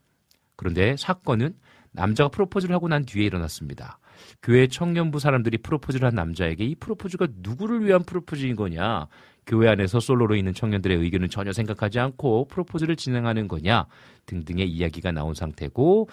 그런데 0.56 0.97
사건은 0.97 1.55
남자가 1.93 2.28
프로포즈를 2.28 2.74
하고 2.74 2.88
난 2.88 3.05
뒤에 3.06 3.24
일어났습니다. 3.24 3.98
교회 4.43 4.66
청년부 4.66 5.18
사람들이 5.18 5.59
프로포즈를 5.59 6.06
한 6.06 6.14
남자에게 6.14 6.64
이 6.64 6.74
프로포즈가 6.74 7.28
누구를 7.36 7.84
위한 7.84 8.02
프로포즈인 8.05 8.55
거냐? 8.56 9.06
교회 9.47 9.68
안에서 9.68 10.01
솔로로 10.01 10.35
있는 10.35 10.52
청년들의 10.52 10.98
의견은 10.98 11.31
전혀 11.31 11.52
생각하지 11.52 12.01
않고 12.01 12.48
프로포즈를 12.48 12.97
진행하는 12.97 13.47
거냐? 13.47 13.86
등등의 14.27 14.68
이야기가 14.68 15.12
나온 15.12 15.35
상태고 15.35 16.09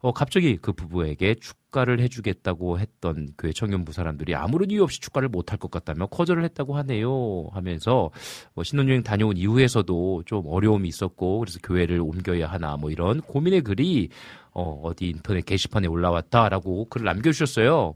어, 0.00 0.12
갑자기 0.12 0.58
그 0.58 0.74
부부에게 0.74 1.36
축가를 1.36 1.98
해주겠다고 2.00 2.78
했던 2.78 3.28
교회 3.38 3.52
청년부 3.52 3.92
사람들이 3.92 4.34
아무런 4.34 4.70
이유 4.70 4.82
없이 4.82 5.00
축가를 5.00 5.30
못할 5.30 5.58
것 5.58 5.70
같다며 5.70 6.06
거절을 6.06 6.44
했다고 6.44 6.76
하네요. 6.76 7.48
하면서 7.52 8.10
뭐 8.52 8.62
신혼여행 8.64 9.02
다녀온 9.02 9.38
이후에서도 9.38 10.24
좀 10.26 10.44
어려움이 10.46 10.86
있었고 10.86 11.38
그래서 11.38 11.58
교회를 11.62 12.00
옮겨야 12.00 12.46
하나 12.48 12.76
뭐 12.76 12.90
이런 12.90 13.22
고민의 13.22 13.62
글이 13.62 14.10
어, 14.52 14.82
어디 14.84 15.08
인터넷 15.08 15.46
게시판에 15.46 15.88
올라왔다라고 15.88 16.90
글을 16.90 17.06
남겨주셨어요. 17.06 17.94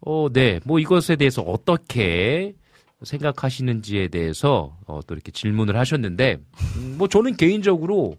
어, 0.00 0.28
네. 0.32 0.60
뭐 0.64 0.78
이것에 0.78 1.16
대해서 1.16 1.42
어떻게 1.42 2.54
생각하시는지에 3.02 4.08
대해서 4.08 4.76
어, 4.86 5.00
또 5.06 5.14
이렇게 5.14 5.30
질문을 5.32 5.76
하셨는데 5.76 6.38
음, 6.76 6.94
뭐 6.98 7.08
저는 7.08 7.36
개인적으로 7.36 8.16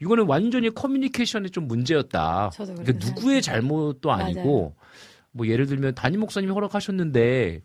이거는 0.00 0.26
완전히 0.26 0.70
커뮤니케이션의 0.70 1.50
좀 1.50 1.66
문제였다. 1.66 2.50
그러니까 2.84 3.06
누구의 3.06 3.42
잘못도 3.42 4.10
아니고 4.12 4.76
뭐 5.32 5.46
예를 5.46 5.66
들면 5.66 5.94
담임 5.94 6.20
목사님이 6.20 6.52
허락하셨는데 6.52 7.62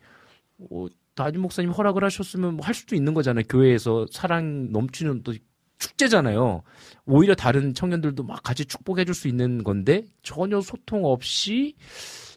어, 0.72 0.88
담임 1.16 1.42
목사님이 1.42 1.74
허락을 1.74 2.04
하셨으면 2.04 2.56
뭐 2.56 2.66
할 2.66 2.74
수도 2.74 2.96
있는 2.96 3.14
거잖아요. 3.14 3.44
교회에서 3.48 4.06
사랑 4.12 4.72
넘치는 4.72 5.24
또 5.24 5.34
축제잖아요. 5.78 6.64
오히려 7.06 7.36
다른 7.36 7.74
청년들도 7.74 8.24
막 8.24 8.42
같이 8.44 8.66
축복해 8.66 9.06
줄 9.06 9.14
수 9.14 9.28
있는 9.28 9.64
건데 9.64 10.04
전혀 10.24 10.62
소통 10.62 11.06
없이 11.06 11.76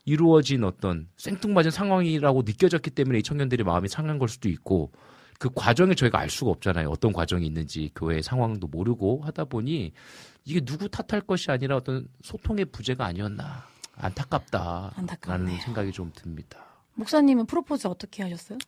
이루어진 0.08 0.64
어떤 0.64 1.06
생뚱맞은 1.18 1.70
상황이라고 1.70 2.42
느껴졌기 2.46 2.90
때문에 2.90 3.18
이 3.18 3.22
청년들의 3.22 3.62
마음이 3.66 3.88
상한 3.88 4.18
걸 4.18 4.30
수도 4.30 4.48
있고 4.48 4.90
그 5.38 5.50
과정을 5.54 5.96
저희가 5.96 6.18
알 6.18 6.30
수가 6.30 6.50
없잖아요. 6.50 6.88
어떤 6.88 7.12
과정이 7.12 7.46
있는지 7.46 7.90
교회 7.94 8.22
상황도 8.22 8.68
모르고 8.68 9.20
하다 9.24 9.44
보니 9.44 9.92
이게 10.46 10.60
누구 10.60 10.88
탓할 10.88 11.20
것이 11.20 11.50
아니라 11.50 11.76
어떤 11.76 12.08
소통의 12.22 12.64
부재가 12.64 13.04
아니었나 13.04 13.66
안타깝다. 13.96 14.94
안타깝네요. 14.96 15.46
라는 15.46 15.62
생각이 15.62 15.92
좀 15.92 16.10
듭니다. 16.14 16.64
목사님은 16.94 17.44
프로포즈 17.44 17.86
어떻게 17.86 18.22
하셨어요? 18.22 18.58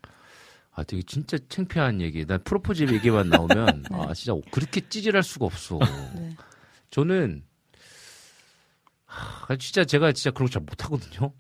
아, 0.75 0.85
되게 0.85 1.03
진짜 1.03 1.39
창피한 1.49 2.03
얘기. 2.03 2.27
난 2.27 2.43
프로포즈 2.45 2.83
얘기만 2.93 3.31
나오면 3.31 3.85
아, 3.93 4.13
진짜 4.13 4.39
그렇게 4.51 4.87
찌질할 4.87 5.23
수가 5.23 5.47
없어. 5.47 5.79
네. 6.15 6.37
저는 6.91 7.45
하, 9.11 9.57
진짜 9.57 9.85
제가 9.85 10.13
진짜 10.13 10.31
그런 10.31 10.47
거 10.49 10.53
잘 10.53 10.63
못하거든요. 10.63 11.33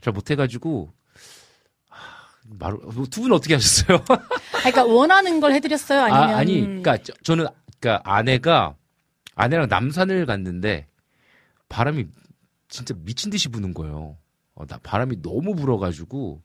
잘 0.00 0.12
못해가지고 0.12 0.92
말, 2.58 2.76
두분 3.10 3.32
어떻게 3.32 3.54
하셨어요? 3.54 3.98
아, 4.08 4.18
그러니까 4.58 4.84
원하는 4.84 5.40
걸 5.40 5.52
해드렸어요? 5.52 6.02
아니면 6.02 6.30
아, 6.30 6.36
아니, 6.38 6.60
그러니까 6.60 6.98
저, 6.98 7.12
저는 7.22 7.46
그러니까 7.80 8.02
아내가 8.10 8.74
아내랑 9.34 9.68
남산을 9.68 10.26
갔는데 10.26 10.86
바람이 11.68 12.06
진짜 12.68 12.94
미친 12.98 13.30
듯이 13.30 13.48
부는 13.48 13.74
거예요. 13.74 14.16
어, 14.54 14.66
나 14.66 14.78
바람이 14.82 15.22
너무 15.22 15.54
불어가지고 15.54 16.42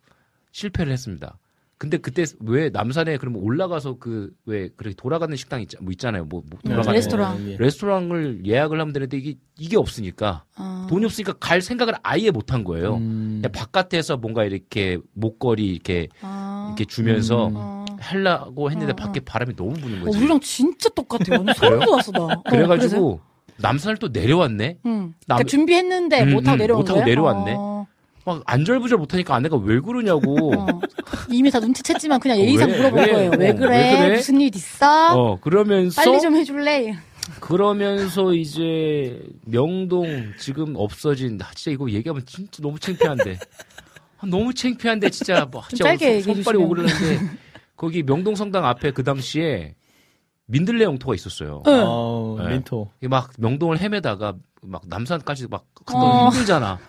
실패를 0.52 0.92
했습니다. 0.94 1.38
근데 1.80 1.98
그때 1.98 2.26
왜 2.40 2.70
남산에 2.70 3.18
그러면 3.18 3.42
올라가서 3.44 3.98
그 4.00 4.34
왜 4.46 4.70
그렇게 4.76 4.96
돌아가는 4.96 5.36
식당 5.36 5.62
있, 5.62 5.70
뭐 5.80 5.92
있잖아요. 5.92 6.26
뭐, 6.26 6.42
뭐 6.50 6.60
음, 6.66 6.70
돌아가는 6.70 6.94
레스토랑. 6.94 7.50
예. 7.52 7.58
레스토랑을 7.58 8.46
예약을 8.46 8.80
하면 8.80 8.94
되는데 8.94 9.18
이게 9.18 9.36
이게 9.60 9.78
없으니까 9.78 10.44
아, 10.56 10.88
돈이 10.90 11.06
없으니까 11.06 11.34
갈 11.34 11.62
생각을 11.62 11.94
아예 12.02 12.32
못 12.32 12.52
한 12.54 12.64
거예요. 12.64 12.96
음, 12.96 13.40
그냥 13.42 13.52
바깥에서 13.52 14.18
뭔가 14.18 14.44
이렇게 14.46 14.98
목걸이 15.14 15.68
이렇게 15.68 16.08
아, 16.22 16.66
이렇게 16.70 16.86
주면서 16.86 17.48
음. 17.50 17.54
어. 17.58 17.86
하려고 18.00 18.72
했는데 18.72 18.94
어, 18.94 18.96
밖에 18.96 19.20
어. 19.20 19.24
바람이 19.26 19.56
너무 19.56 19.74
부는 19.74 20.02
어, 20.02 20.06
거지. 20.06 20.18
우리랑 20.18 20.40
진짜 20.40 20.90
똑같아요. 20.90 21.38
완전 21.40 21.54
소름 21.56 21.80
돋았어 21.82 22.12
나. 22.12 22.20
어? 22.24 22.44
그래가지고 22.44 23.20
남산을 23.58 23.98
또 23.98 24.08
내려왔네. 24.08 24.78
응. 24.86 24.92
남- 25.28 25.38
그러니까 25.38 25.44
준비했는데 25.50 26.24
음, 26.24 26.34
못하고 26.34 26.56
음, 26.56 26.58
내려온 26.60 26.80
못하고 26.80 27.00
거예요? 27.00 27.06
내려왔네. 27.06 27.56
어, 28.28 28.36
막 28.36 28.44
안절부절 28.46 28.98
못하니까 28.98 29.36
아내가 29.36 29.56
왜 29.56 29.80
그러냐고. 29.80 30.54
어. 30.54 30.82
이미 31.32 31.50
다 31.50 31.60
눈치챘지만 31.62 32.20
그냥 32.20 32.38
예의상 32.38 32.70
왜, 32.70 32.78
물어본 32.78 33.00
왜? 33.00 33.12
거예요. 33.14 33.32
왜 33.38 33.50
어, 33.52 33.56
그래? 33.56 33.70
왜 33.70 33.98
그래? 33.98 34.16
무슨 34.18 34.42
일 34.42 34.54
있어? 34.54 35.14
어 35.18 35.40
그러면서 35.40 36.02
빨리 36.02 36.20
좀 36.20 36.36
해줄래? 36.36 36.98
그러면서 37.40 38.34
이제 38.34 39.22
명동 39.46 40.34
지금 40.40 40.76
없어진 40.76 41.40
아, 41.42 41.50
진짜 41.56 41.72
이거 41.72 41.90
얘기하면 41.90 42.26
진짜 42.26 42.62
너무 42.62 42.78
창피한데 42.80 43.40
아, 44.20 44.26
너무 44.28 44.54
창피한데 44.54 45.10
진짜 45.10 45.46
뭐좀 45.46 45.70
진짜 45.70 45.84
짧게 45.86 46.16
얘기해 46.18 46.34
손발이. 46.36 46.58
오그르는데 46.58 47.20
거기 47.78 48.04
명동 48.04 48.36
성당 48.36 48.66
앞에 48.66 48.92
그 48.92 49.04
당시에 49.04 49.76
민들레 50.48 50.84
영토가 50.86 51.16
있었어요. 51.16 51.64
응. 51.68 51.84
어, 51.86 52.38
네. 52.40 52.50
민토. 52.50 52.90
막 53.10 53.32
명동을 53.38 53.80
헤매다가 53.80 54.36
막 54.62 54.82
남산까지 54.88 55.48
막 55.50 55.66
어. 55.94 56.30
힘들잖아. 56.30 56.80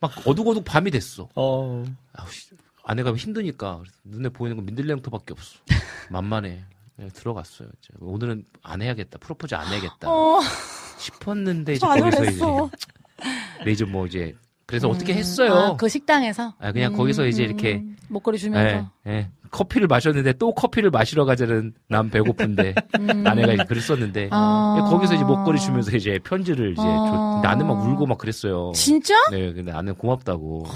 막 0.00 0.12
어둑어둑 0.26 0.64
밤이 0.64 0.90
됐어. 0.90 1.28
어, 1.34 1.84
아우, 2.12 2.30
씨, 2.30 2.50
아내가 2.84 3.14
힘드니까 3.14 3.82
눈에 4.04 4.28
보이는 4.28 4.56
건 4.56 4.66
민들레 4.66 4.92
영토밖에 4.92 5.32
없어. 5.32 5.58
만만해. 6.10 6.64
그냥 6.96 7.10
들어갔어요. 7.12 7.68
이제. 7.78 7.88
오늘은 8.00 8.44
안 8.62 8.82
해야겠다. 8.82 9.18
프로포즈 9.18 9.54
안 9.54 9.66
해야겠다. 9.66 10.08
어, 10.10 10.40
싶었는데 10.98 11.74
이제 11.74 11.80
저 11.80 11.88
거기서 11.88 12.24
이제 12.24 13.70
이제 13.70 13.84
뭐 13.84 14.06
이제 14.06 14.34
그래서 14.66 14.88
어떻게 14.88 15.14
했어요. 15.14 15.54
아, 15.54 15.76
그 15.76 15.88
식당에서? 15.88 16.54
아, 16.58 16.72
그냥 16.72 16.92
거기서 16.92 17.26
이제 17.26 17.44
이렇게 17.44 17.82
목걸이 18.08 18.34
예, 18.34 18.38
주면서. 18.38 18.90
예. 19.06 19.30
커피를 19.52 19.86
마셨는데 19.86 20.34
또 20.34 20.52
커피를 20.52 20.90
마시러 20.90 21.24
가자는 21.24 21.72
난 21.88 22.10
배고픈데 22.10 22.74
음. 22.98 23.24
아내가 23.26 23.52
이제 23.52 23.64
그랬었는데 23.64 24.28
아. 24.32 24.76
예, 24.78 24.90
거기서 24.90 25.14
이제 25.14 25.22
목걸이 25.24 25.60
주면서 25.60 25.96
이제 25.96 26.18
편지를 26.24 26.72
이제 26.72 26.82
아. 26.82 26.84
줘. 26.84 27.32
근데 27.34 27.48
아내 27.48 27.64
막 27.64 27.80
울고 27.80 28.06
막 28.06 28.18
그랬어요. 28.18 28.72
진짜? 28.74 29.14
네, 29.30 29.52
근데 29.52 29.70
아내 29.70 29.92
고맙다고. 29.92 30.66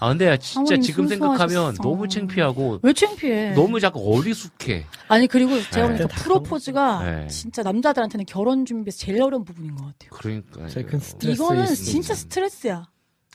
아 0.00 0.08
근데 0.10 0.38
진짜 0.38 0.76
지금 0.78 1.08
생각하면 1.08 1.48
순수하셨어. 1.48 1.82
너무 1.82 2.08
창피하고 2.08 2.78
왜 2.82 2.92
창피해? 2.92 3.50
너무 3.50 3.78
자꾸 3.78 4.16
어리숙해. 4.16 4.86
아니 5.08 5.26
그리고 5.26 5.60
제가 5.70 5.88
네. 5.88 5.98
보니까 5.98 6.16
프로포즈가 6.22 7.02
네. 7.04 7.26
진짜 7.26 7.62
남자들한테는 7.62 8.24
결혼 8.24 8.64
준비에서 8.64 8.96
제일 8.96 9.20
어려운 9.20 9.44
부분인 9.44 9.74
것 9.74 9.84
같아요. 9.86 10.10
그러니까 10.12 10.66
제일 10.68 10.86
큰 10.86 10.98
스트레스. 11.00 11.34
이거는 11.34 11.64
있습니다. 11.64 11.90
진짜 11.90 12.14
스트레스야. 12.14 12.86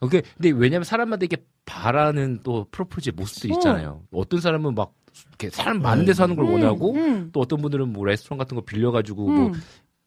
오케이. 0.03 0.21
근데 0.35 0.49
왜냐면 0.51 0.83
사람마다 0.83 1.25
이게 1.25 1.37
바라는 1.65 2.41
또 2.43 2.67
프로포즈의 2.71 3.13
모습도 3.15 3.47
있잖아요. 3.55 4.01
어떤 4.11 4.41
사람은 4.41 4.75
막 4.75 4.93
이렇게 5.29 5.49
사람 5.49 5.81
많은 5.81 6.05
데서 6.05 6.23
하는 6.23 6.35
걸 6.35 6.45
음, 6.45 6.53
원하고 6.53 6.93
음. 6.95 7.29
또 7.31 7.39
어떤 7.39 7.61
분들은 7.61 7.93
뭐 7.93 8.05
레스토랑 8.05 8.37
같은 8.37 8.55
거 8.55 8.61
빌려가지고 8.61 9.29
뭐 9.29 9.47
음. 9.47 9.53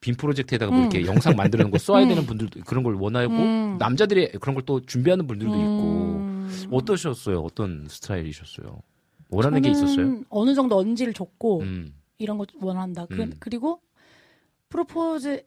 빔 0.01 0.15
프로젝트에다가 0.15 0.71
뭐 0.71 0.81
음. 0.81 0.91
이렇게 0.91 1.07
영상 1.07 1.35
만드는 1.37 1.71
거 1.71 1.79
써야 1.79 2.03
음. 2.05 2.09
되는 2.09 2.27
분들도 2.27 2.61
그런 2.67 2.83
걸 2.85 2.95
원하고 2.95 3.33
음. 3.35 3.77
남자들이 3.79 4.33
그런 4.41 4.55
걸 4.55 4.63
또 4.67 4.81
준비하는 4.81 5.27
분들도 5.27 5.55
있고 5.55 5.83
음. 6.19 6.67
어떠셨어요? 6.71 7.41
어떤 7.41 7.87
스타일이셨어요? 7.89 8.83
원하는 9.31 9.63
게 9.63 9.71
있었어요? 9.71 10.23
어느 10.29 10.55
정도 10.55 10.77
언지를 10.77 11.13
줬고 11.13 11.61
음. 11.61 11.95
이런 12.19 12.39
거 12.39 12.47
원한다. 12.61 13.07
그, 13.07 13.23
음. 13.23 13.33
그리고 13.41 13.81
프로포즈 14.69 15.45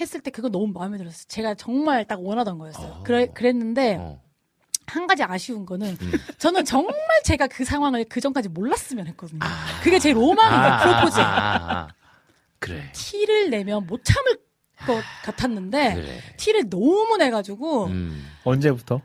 했을 0.00 0.20
때 0.20 0.30
그거 0.30 0.48
너무 0.48 0.68
마음에 0.72 0.98
들었어요. 0.98 1.24
제가 1.28 1.54
정말 1.54 2.04
딱 2.04 2.22
원하던 2.24 2.58
거였어요. 2.58 2.86
어. 2.86 3.02
그래, 3.04 3.26
그랬는데 3.32 3.96
어. 3.98 4.20
한 4.86 5.06
가지 5.06 5.22
아쉬운 5.24 5.66
거는 5.66 5.96
음. 6.00 6.12
저는 6.38 6.64
정말 6.64 6.94
제가 7.24 7.46
그 7.48 7.64
상황을 7.64 8.04
그 8.08 8.20
전까지 8.20 8.48
몰랐으면 8.50 9.06
했거든요. 9.08 9.40
그게 9.82 9.98
제 9.98 10.12
로망인 10.12 10.60
거예요. 10.60 10.78
프로포즈. 10.82 11.20
아, 11.20 11.24
아, 11.24 11.72
아. 11.72 11.88
그래. 12.58 12.90
티를 12.92 13.50
내면 13.50 13.86
못 13.86 14.04
참을 14.04 14.38
것 14.86 15.02
같았는데 15.24 15.94
그래. 15.94 16.20
티를 16.36 16.68
너무 16.70 17.16
내가지고 17.16 17.86
음. 17.86 18.26
언제부터? 18.44 19.00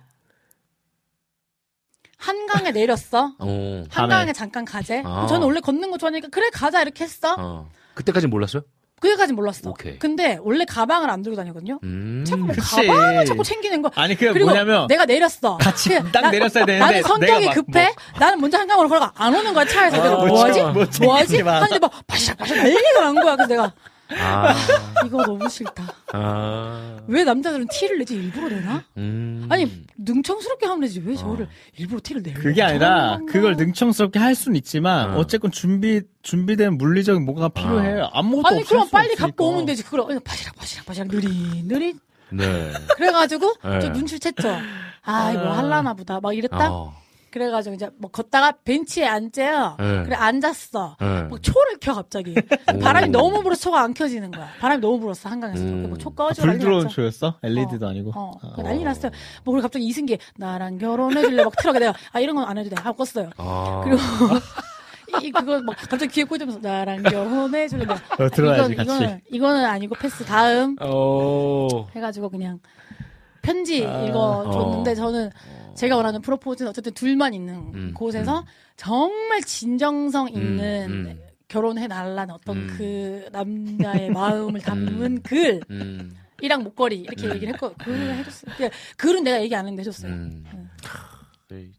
한강에 2.18 2.72
내렸어. 2.72 3.36
어. 3.40 3.84
한강에 3.90 4.32
잠깐 4.34 4.64
가재. 4.64 5.02
아. 5.04 5.26
저는 5.26 5.48
원래 5.48 5.60
걷는 5.60 5.90
거 5.90 5.98
좋아하니까 5.98 6.28
그래 6.28 6.50
가자 6.52 6.82
이렇게 6.82 7.04
했어. 7.04 7.36
어. 7.40 7.70
그때까지 7.96 8.28
몰랐어요? 8.28 8.62
그게까지 9.02 9.34
몰랐어. 9.34 9.70
오케이. 9.72 9.98
근데 10.00 10.38
원래 10.44 10.64
가방을 10.64 11.10
안 11.10 11.22
들고 11.24 11.36
다니거든요. 11.36 11.80
음. 11.84 12.24
자꾸 12.26 12.44
뭐 12.46 12.56
그치. 12.56 12.88
가방을 12.88 13.26
자꾸 13.26 13.44
챙기는 13.44 13.82
거. 13.82 13.92
아니 13.96 14.14
그게 14.16 14.32
그리고 14.32 14.50
뭐냐면 14.50 14.88
내가 14.88 15.06
내렸어. 15.06 15.58
같이 15.58 15.90
딱 16.12 16.22
나- 16.22 16.30
내렸어야 16.32 16.66
되는데 16.66 16.86
나는 16.86 17.02
성격이 17.04 17.50
급해. 17.50 17.94
나는 18.20 18.40
먼저 18.40 18.60
한강으로 18.60 18.88
걸어가 18.88 19.12
안 19.16 19.34
오는 19.36 19.54
거야 19.54 19.66
차에서. 19.66 19.98
아, 19.98 20.04
내가 20.04 20.16
뭐하지? 20.26 20.60
챙기지 20.92 21.44
마. 21.44 21.56
하는데 21.56 21.80
막 21.80 21.92
바시락 22.06 22.38
바시락 22.38 22.64
난리가 22.64 23.02
난 23.02 23.16
거야. 23.16 23.36
그래서 23.36 23.48
내가 23.50 23.74
아. 24.20 24.54
이거 25.06 25.26
너무 25.26 25.48
싫다. 25.50 25.84
아. 26.14 26.98
왜 27.08 27.24
남자들은 27.24 27.68
티를 27.72 28.00
내지 28.00 28.16
일부러 28.16 28.50
내나? 28.50 28.84
음. 28.98 29.48
아니 29.50 29.84
능청스럽게 29.98 30.66
하면 30.66 30.82
되지 30.82 31.02
왜 31.06 31.16
저를 31.16 31.46
어. 31.46 31.50
일부러 31.78 32.00
티를 32.04 32.24
내려? 32.24 32.40
그게 32.40 32.62
아니라 32.62 33.20
그걸 33.28 33.56
능청스럽게 33.56 34.20
할 34.20 34.36
수는 34.36 34.56
있지만 34.58 35.12
어. 35.14 35.18
어쨌건 35.18 35.52
준비 35.52 36.02
준비된 36.24 36.78
물리적인 36.78 37.24
뭐가 37.26 37.50
필요해. 37.50 38.10
아무것도 38.14 38.48
아니 38.56 38.64
그럼 38.64 38.86
수 38.86 38.92
빨리 38.92 39.12
없으니까. 39.14 39.28
갖고 39.28 39.50
오면 39.50 39.66
되지. 39.66 39.84
그걸 39.84 40.20
바시락 40.20 40.56
바시락 40.56 40.86
바시락 40.86 41.08
느리 41.10 41.64
느리. 41.66 41.94
네. 42.32 42.72
그래가지고 42.96 43.54
네. 43.64 43.80
저 43.82 43.90
눈치를 43.90 44.20
챘죠. 44.20 44.58
아 45.04 45.32
이거 45.32 45.52
할라나 45.52 45.94
보다. 45.94 46.20
막 46.22 46.34
이랬다. 46.36 46.72
어. 46.72 46.94
그래가지고 47.32 47.76
이제 47.76 47.90
뭐 47.98 48.12
걷다가 48.12 48.52
벤치에 48.64 49.06
앉재요. 49.06 49.78
네. 49.80 50.04
그래 50.04 50.16
앉았어. 50.16 50.98
네. 51.00 51.24
막 51.24 51.42
초를 51.42 51.78
켜 51.80 51.94
갑자기. 51.94 52.36
오. 52.76 52.80
바람이 52.80 53.08
너무 53.10 53.42
불어서 53.42 53.62
초가 53.62 53.82
안 53.82 53.94
켜지는 53.94 54.32
거야. 54.32 54.50
바람이 54.60 54.82
너무 54.82 55.00
불었어 55.00 55.30
한강에서. 55.30 55.64
음. 55.64 55.84
뭐초 55.90 56.10
아, 56.10 56.14
꺼져 56.14 56.42
불 56.42 56.50
난리 56.52 56.60
들어온 56.64 56.84
났죠. 56.84 56.96
초였어? 56.96 57.36
LED도 57.42 57.88
아니고. 57.88 58.12
어, 58.16 58.32
아. 58.42 58.62
난리 58.64 58.84
났어요. 58.84 59.12
뭐 59.44 59.54
그리고 59.54 59.64
갑자기 59.64 59.86
이승기 59.86 60.18
나랑 60.38 60.78
결혼해줄래 60.78 61.44
막 61.44 61.54
틀어가 61.58 61.80
내가 61.80 61.94
아 62.12 62.20
이런 62.20 62.36
건 62.36 62.42
안 62.48 62.58
해도 62.58 62.70
돼 62.70 62.76
하고 62.82 63.04
껐어요. 63.04 63.32
아. 63.38 63.82
그리고 63.86 64.02
이, 65.22 65.28
이 65.28 65.32
그거 65.32 65.62
막 65.62 65.76
갑자기 65.90 66.08
귀에 66.12 66.24
꽂으면서 66.26 66.60
나랑 66.60 67.04
결혼해줄래 67.04 67.86
내가 67.86 67.94
어, 68.24 68.30
들어야지 68.30 68.74
이건, 68.74 68.86
같이. 68.88 68.90
이거는 69.04 69.22
이거는 69.32 69.66
아니고 69.66 69.96
패스 69.96 70.24
다음 70.26 70.76
어. 70.82 71.88
해가지고 71.96 72.30
그냥 72.30 72.60
편지 73.42 73.86
아. 73.86 74.04
읽어줬는데 74.04 74.92
어. 74.92 74.96
저는 74.96 75.30
제가 75.76 75.96
원하는 75.96 76.22
프로포즈는 76.22 76.70
어쨌든 76.70 76.94
둘만 76.94 77.34
있는 77.34 77.56
음, 77.74 77.94
곳에서 77.94 78.46
정말 78.76 79.42
진정성 79.42 80.30
있는 80.30 80.90
음. 80.90 81.20
결혼해 81.48 81.88
달라는 81.88 82.34
어떤 82.34 82.58
음. 82.58 82.76
그 82.78 83.26
남자의 83.32 84.10
마음을 84.12 84.62
담은 84.62 85.22
글 85.22 85.62
이랑 86.42 86.62
음. 86.62 86.64
목걸이 86.64 87.00
이렇게 87.02 87.28
음. 87.28 87.36
얘기를 87.36 87.54
했고 87.54 87.74
글을 87.74 88.16
해줬어요. 88.18 88.56
근데 88.58 88.76
글은 88.98 89.24
내가 89.24 89.42
얘기 89.42 89.56
안 89.56 89.66
했는데 89.66 89.82
해줬어요. 89.82 90.12
음. 90.12 90.44
네. 91.50 91.58
네. 91.58 91.72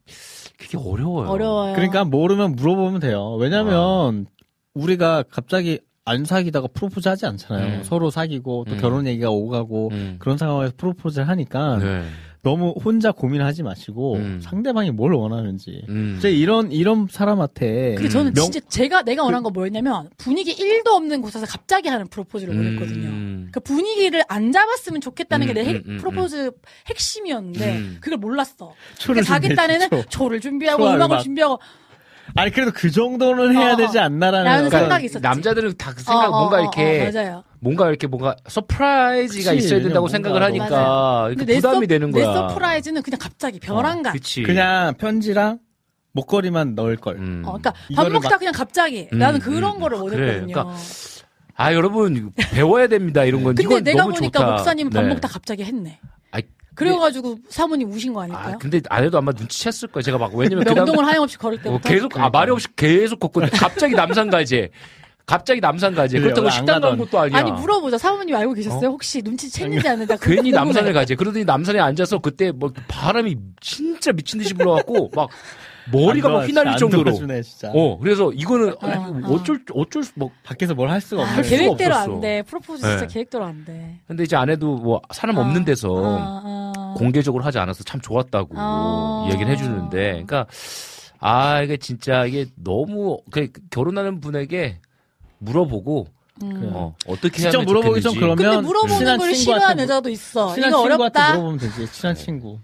그게 0.57 0.77
어려워요. 0.77 1.29
어려워요. 1.29 1.73
그러니까 1.73 2.05
모르면 2.05 2.55
물어보면 2.55 2.99
돼요. 2.99 3.35
왜냐면 3.35 4.27
우리가 4.73 5.23
갑자기 5.29 5.79
안 6.05 6.25
사귀다가 6.25 6.67
프로포즈 6.67 7.07
하지 7.07 7.25
않잖아요. 7.25 7.77
음. 7.79 7.83
서로 7.83 8.09
사귀고 8.09 8.65
또 8.67 8.75
음. 8.75 8.77
결혼 8.79 9.07
얘기가 9.07 9.29
오가고 9.29 9.89
음. 9.91 10.15
그런 10.19 10.37
상황에서 10.37 10.73
프로포즈를 10.77 11.27
하니까 11.27 11.77
네. 11.77 12.03
너무 12.43 12.75
혼자 12.83 13.11
고민하지 13.13 13.63
마시고 13.63 14.15
음. 14.15 14.39
상대방이 14.43 14.91
뭘 14.91 15.13
원하는지. 15.13 15.85
음. 15.87 16.19
제 16.21 16.29
이런 16.29 16.71
이런 16.73 17.07
사람한테 17.09 17.95
근데 17.95 18.09
저는 18.09 18.33
명- 18.33 18.51
진짜 18.51 18.59
제가 18.67 19.03
내가 19.03 19.23
원한 19.23 19.43
건 19.43 19.53
뭐였냐면 19.53 20.09
분위기 20.17 20.53
1도 20.53 20.89
없는 20.89 21.21
곳에서 21.21 21.45
갑자기 21.45 21.87
하는 21.87 22.05
프로포즈를 22.07 22.53
원했거든요. 22.55 23.07
음. 23.07 23.49
그 23.53 23.61
분위기를 23.61 24.23
안 24.27 24.51
잡았으면 24.51 24.99
좋겠다는 24.99 25.47
게내 25.47 25.61
음, 25.71 25.75
음, 25.75 25.83
음, 25.93 25.97
프로포즈 25.99 26.51
핵심이었는데 26.89 27.75
음. 27.77 27.97
그걸 28.01 28.17
몰랐어. 28.17 28.73
그러니까 29.03 29.25
자기 29.25 29.55
딴에는. 29.55 29.87
초를 30.09 30.41
준비하고 30.41 30.83
음악을 30.83 31.05
음악. 31.05 31.19
준비하고 31.23 31.59
아니 32.35 32.51
그래도 32.51 32.71
그 32.73 32.89
정도는 32.89 33.55
해야 33.55 33.73
어, 33.73 33.75
되지 33.75 33.99
않나라는 33.99 34.45
라는 34.45 34.67
어떤- 34.67 34.79
생각이 34.81 35.05
있었지. 35.05 35.21
남자들은 35.21 35.75
다 35.77 35.93
그 35.93 36.01
생각 36.01 36.25
어, 36.25 36.27
어, 36.27 36.39
뭔가 36.39 36.57
어, 36.57 36.61
이렇게 36.61 37.01
어, 37.07 37.11
맞아요. 37.11 37.43
뭔가 37.59 37.87
이렇게 37.89 38.07
뭔가 38.07 38.35
surprise가 38.47 39.51
그치, 39.53 39.65
있어야 39.65 39.81
된다고 39.81 40.07
생각을 40.07 40.39
뭐. 40.39 40.47
하니까 40.47 41.29
내 41.45 41.55
부담이 41.55 41.85
서- 41.85 41.87
되는 41.87 42.11
내 42.11 42.21
거야. 42.23 42.33
surprise는 42.33 43.01
그냥 43.03 43.19
갑자기. 43.21 43.59
그치. 44.11 44.43
그냥 44.43 44.95
편지랑 44.95 45.59
목걸이만 46.13 46.75
넣을 46.75 46.97
걸. 46.97 47.15
음. 47.17 47.43
어, 47.45 47.53
그러니까 47.57 47.73
밥 47.95 48.09
먹다 48.11 48.29
막- 48.31 48.37
그냥 48.39 48.53
갑자기 48.53 49.07
음, 49.13 49.17
나는 49.19 49.39
그런 49.39 49.75
음. 49.75 49.79
거를 49.79 49.97
아, 49.97 50.01
원했거든요. 50.01 50.31
그래. 50.45 50.53
그러니까 50.53 50.75
아 51.55 51.73
여러분 51.73 52.31
배워야 52.51 52.87
됩니다 52.87 53.23
이런 53.23 53.43
건. 53.43 53.53
근데 53.53 53.63
이건 53.63 53.83
내가 53.83 54.03
너무 54.03 54.15
보니까 54.15 54.39
좋다. 54.39 54.51
목사님 54.51 54.89
밥 54.89 55.03
네. 55.03 55.09
먹다 55.09 55.27
갑자기 55.27 55.63
했네. 55.63 55.99
그래가지고 56.75 57.37
사모님 57.49 57.91
우신 57.91 58.13
거 58.13 58.21
아닐까요? 58.23 58.55
아 58.55 58.57
근데 58.57 58.81
안 58.89 59.03
해도 59.03 59.17
아마 59.17 59.31
눈치챘을 59.31 59.91
거야. 59.91 60.01
제가 60.01 60.17
막 60.17 60.33
왜냐면 60.35 60.63
그 60.63 60.73
다음 60.73 60.85
명동을 60.85 61.05
하염없이 61.05 61.37
걸을 61.37 61.59
어, 61.59 61.61
때부터 61.63 61.89
계속 61.89 62.19
아 62.19 62.29
말이 62.29 62.51
없이 62.51 62.67
계속 62.75 63.19
걷고 63.19 63.41
갑자기 63.53 63.95
남산 63.95 64.29
가재. 64.29 64.69
갑자기 65.25 65.61
남산. 65.61 65.93
그래, 65.95 66.07
그렇다고 66.07 66.49
식당 66.49 66.81
간 66.81 66.81
가던. 66.81 66.97
것도 66.99 67.19
아니야. 67.19 67.37
아니 67.37 67.51
물어보자 67.51 67.97
사모님 67.97 68.35
알고 68.35 68.53
계셨어요? 68.55 68.89
혹시 68.89 69.21
눈치 69.21 69.47
챘는지 69.47 69.85
않는다. 69.87 70.17
괜히 70.17 70.51
남산을 70.51 70.91
가재. 70.91 71.15
그러더니 71.15 71.45
남산에 71.45 71.79
앉아서 71.79 72.19
그때 72.19 72.51
뭐 72.51 72.73
바람이 72.89 73.37
진짜 73.61 74.11
미친 74.11 74.39
듯이 74.39 74.53
불어갖고 74.53 75.11
막 75.15 75.29
머리가 75.91 76.29
막 76.29 76.47
휘날릴 76.47 76.77
정도로. 76.77 77.03
도와주네, 77.03 77.41
진짜. 77.43 77.71
어, 77.73 77.97
그래서 77.99 78.31
이거는 78.31 78.69
어, 78.73 78.77
아니, 78.81 78.95
어. 79.25 79.29
어쩔 79.33 79.59
어쩔 79.73 80.03
수 80.03 80.11
뭐. 80.15 80.31
밖에서 80.43 80.73
뭘 80.73 80.89
할 80.89 81.01
수가 81.01 81.21
아, 81.21 81.25
없네. 81.25 81.35
할 81.35 81.43
수가 81.43 81.57
계획대로 81.57 81.95
없었어. 81.95 82.13
안 82.13 82.19
돼. 82.21 82.41
프로포즈 82.43 82.81
진짜 82.81 82.97
네. 82.99 83.07
계획대로 83.07 83.43
안 83.45 83.65
돼. 83.65 83.99
근데 84.07 84.23
이제 84.23 84.35
아내도 84.35 84.75
뭐 84.77 85.01
사람 85.11 85.37
없는 85.37 85.61
아, 85.61 85.65
데서 85.65 85.89
아, 86.17 86.41
아. 86.45 86.93
공개적으로 86.97 87.43
하지 87.43 87.59
않아서 87.59 87.83
참 87.83 87.99
좋았다고 88.01 88.53
아. 88.57 89.27
얘기를 89.31 89.51
해주는데, 89.51 90.11
그러니까 90.11 90.45
아 91.19 91.61
이게 91.61 91.77
진짜 91.77 92.25
이게 92.25 92.45
너무 92.55 93.19
그 93.31 93.47
결혼하는 93.69 94.19
분에게 94.21 94.79
물어보고 95.39 96.07
음. 96.43 96.71
어, 96.73 96.95
어떻게 97.07 97.37
직접 97.41 97.63
물어보기 97.63 98.01
좀 98.01 98.13
좋겠는지. 98.13 98.35
근데 98.37 98.43
그러면 98.43 98.65
물어보는 98.65 98.97
친한 98.97 99.17
걸 99.19 99.33
친구한테 99.33 99.35
싫어하는 99.43 99.75
물- 99.75 99.83
여자도 99.83 100.09
있어. 100.09 100.53
친한 100.53 100.69
이거 100.71 100.77
친구한테 100.81 101.03
어렵다. 101.03 101.29
물어보면 101.37 101.59
되지. 101.59 101.91
친한 101.93 102.15
친구. 102.15 102.59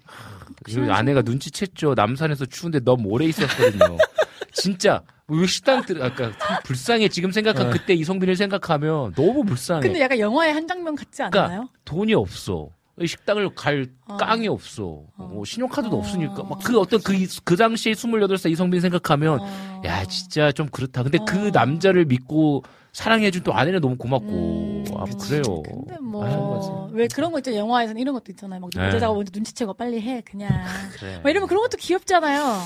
그리고 0.64 0.92
아내가 0.94 1.22
눈치챘죠. 1.22 1.96
남산에서 1.96 2.46
추운데 2.46 2.80
너무 2.80 3.10
오래 3.10 3.26
있었거든요. 3.26 3.98
진짜 4.54 5.02
왜 5.28 5.46
식당 5.46 5.86
들 5.86 6.02
아까 6.04 6.32
참 6.38 6.58
불쌍해 6.64 7.08
지금 7.10 7.32
생각한 7.32 7.68
어. 7.68 7.70
그때 7.70 7.94
이성빈을 7.94 8.36
생각하면 8.36 9.14
너무 9.14 9.44
불쌍해. 9.44 9.82
근데 9.82 10.02
약간 10.02 10.20
영화의 10.20 10.54
한 10.54 10.68
장면 10.68 10.96
같지 10.96 11.22
않나요? 11.22 11.32
그러니까 11.48 11.70
돈이 11.86 12.14
없어. 12.14 12.70
이 13.02 13.08
식당을 13.08 13.56
갈 13.56 13.88
어. 14.08 14.18
깡이 14.18 14.48
없어. 14.50 15.04
뭐 15.16 15.46
신용카드도 15.46 15.96
어. 15.96 16.00
없으니까 16.00 16.44
막 16.44 16.60
그 16.60 16.78
어떤 16.80 17.00
그, 17.02 17.14
이- 17.14 17.28
그 17.46 17.56
당시에 17.56 17.94
28살 17.94 18.52
이성빈 18.52 18.82
생각하면 18.82 19.40
어. 19.40 19.82
야 19.86 20.04
진짜 20.06 20.52
좀 20.52 20.68
그렇다. 20.68 21.04
근데 21.04 21.18
어. 21.22 21.26
그 21.26 21.52
남자를 21.54 22.04
믿고 22.06 22.64
사랑해준 22.94 23.44
또 23.44 23.54
아내는 23.54 23.82
너무 23.82 23.96
고맙고 23.98 24.26
음, 24.28 24.86
아 24.98 25.06
그치. 25.06 25.30
그래요. 25.30 25.44
근데 25.64 25.94
아유, 25.94 26.02
뭐왜 26.02 27.08
그런 27.14 27.32
거 27.32 27.40
있죠 27.40 27.56
영화에서는 27.56 28.02
이런 28.02 28.14
것도 28.14 28.32
있잖아요. 28.32 28.60
막 28.60 28.70
네. 28.76 28.88
여자가 28.88 29.14
먼저 29.14 29.32
눈치채고 29.34 29.74
빨리 29.74 30.02
해 30.02 30.22
그냥. 30.22 30.50
그래. 30.98 31.20
막 31.24 31.30
이러면 31.30 31.48
그런 31.48 31.62
것도 31.64 31.78
귀엽잖아요. 31.78 32.62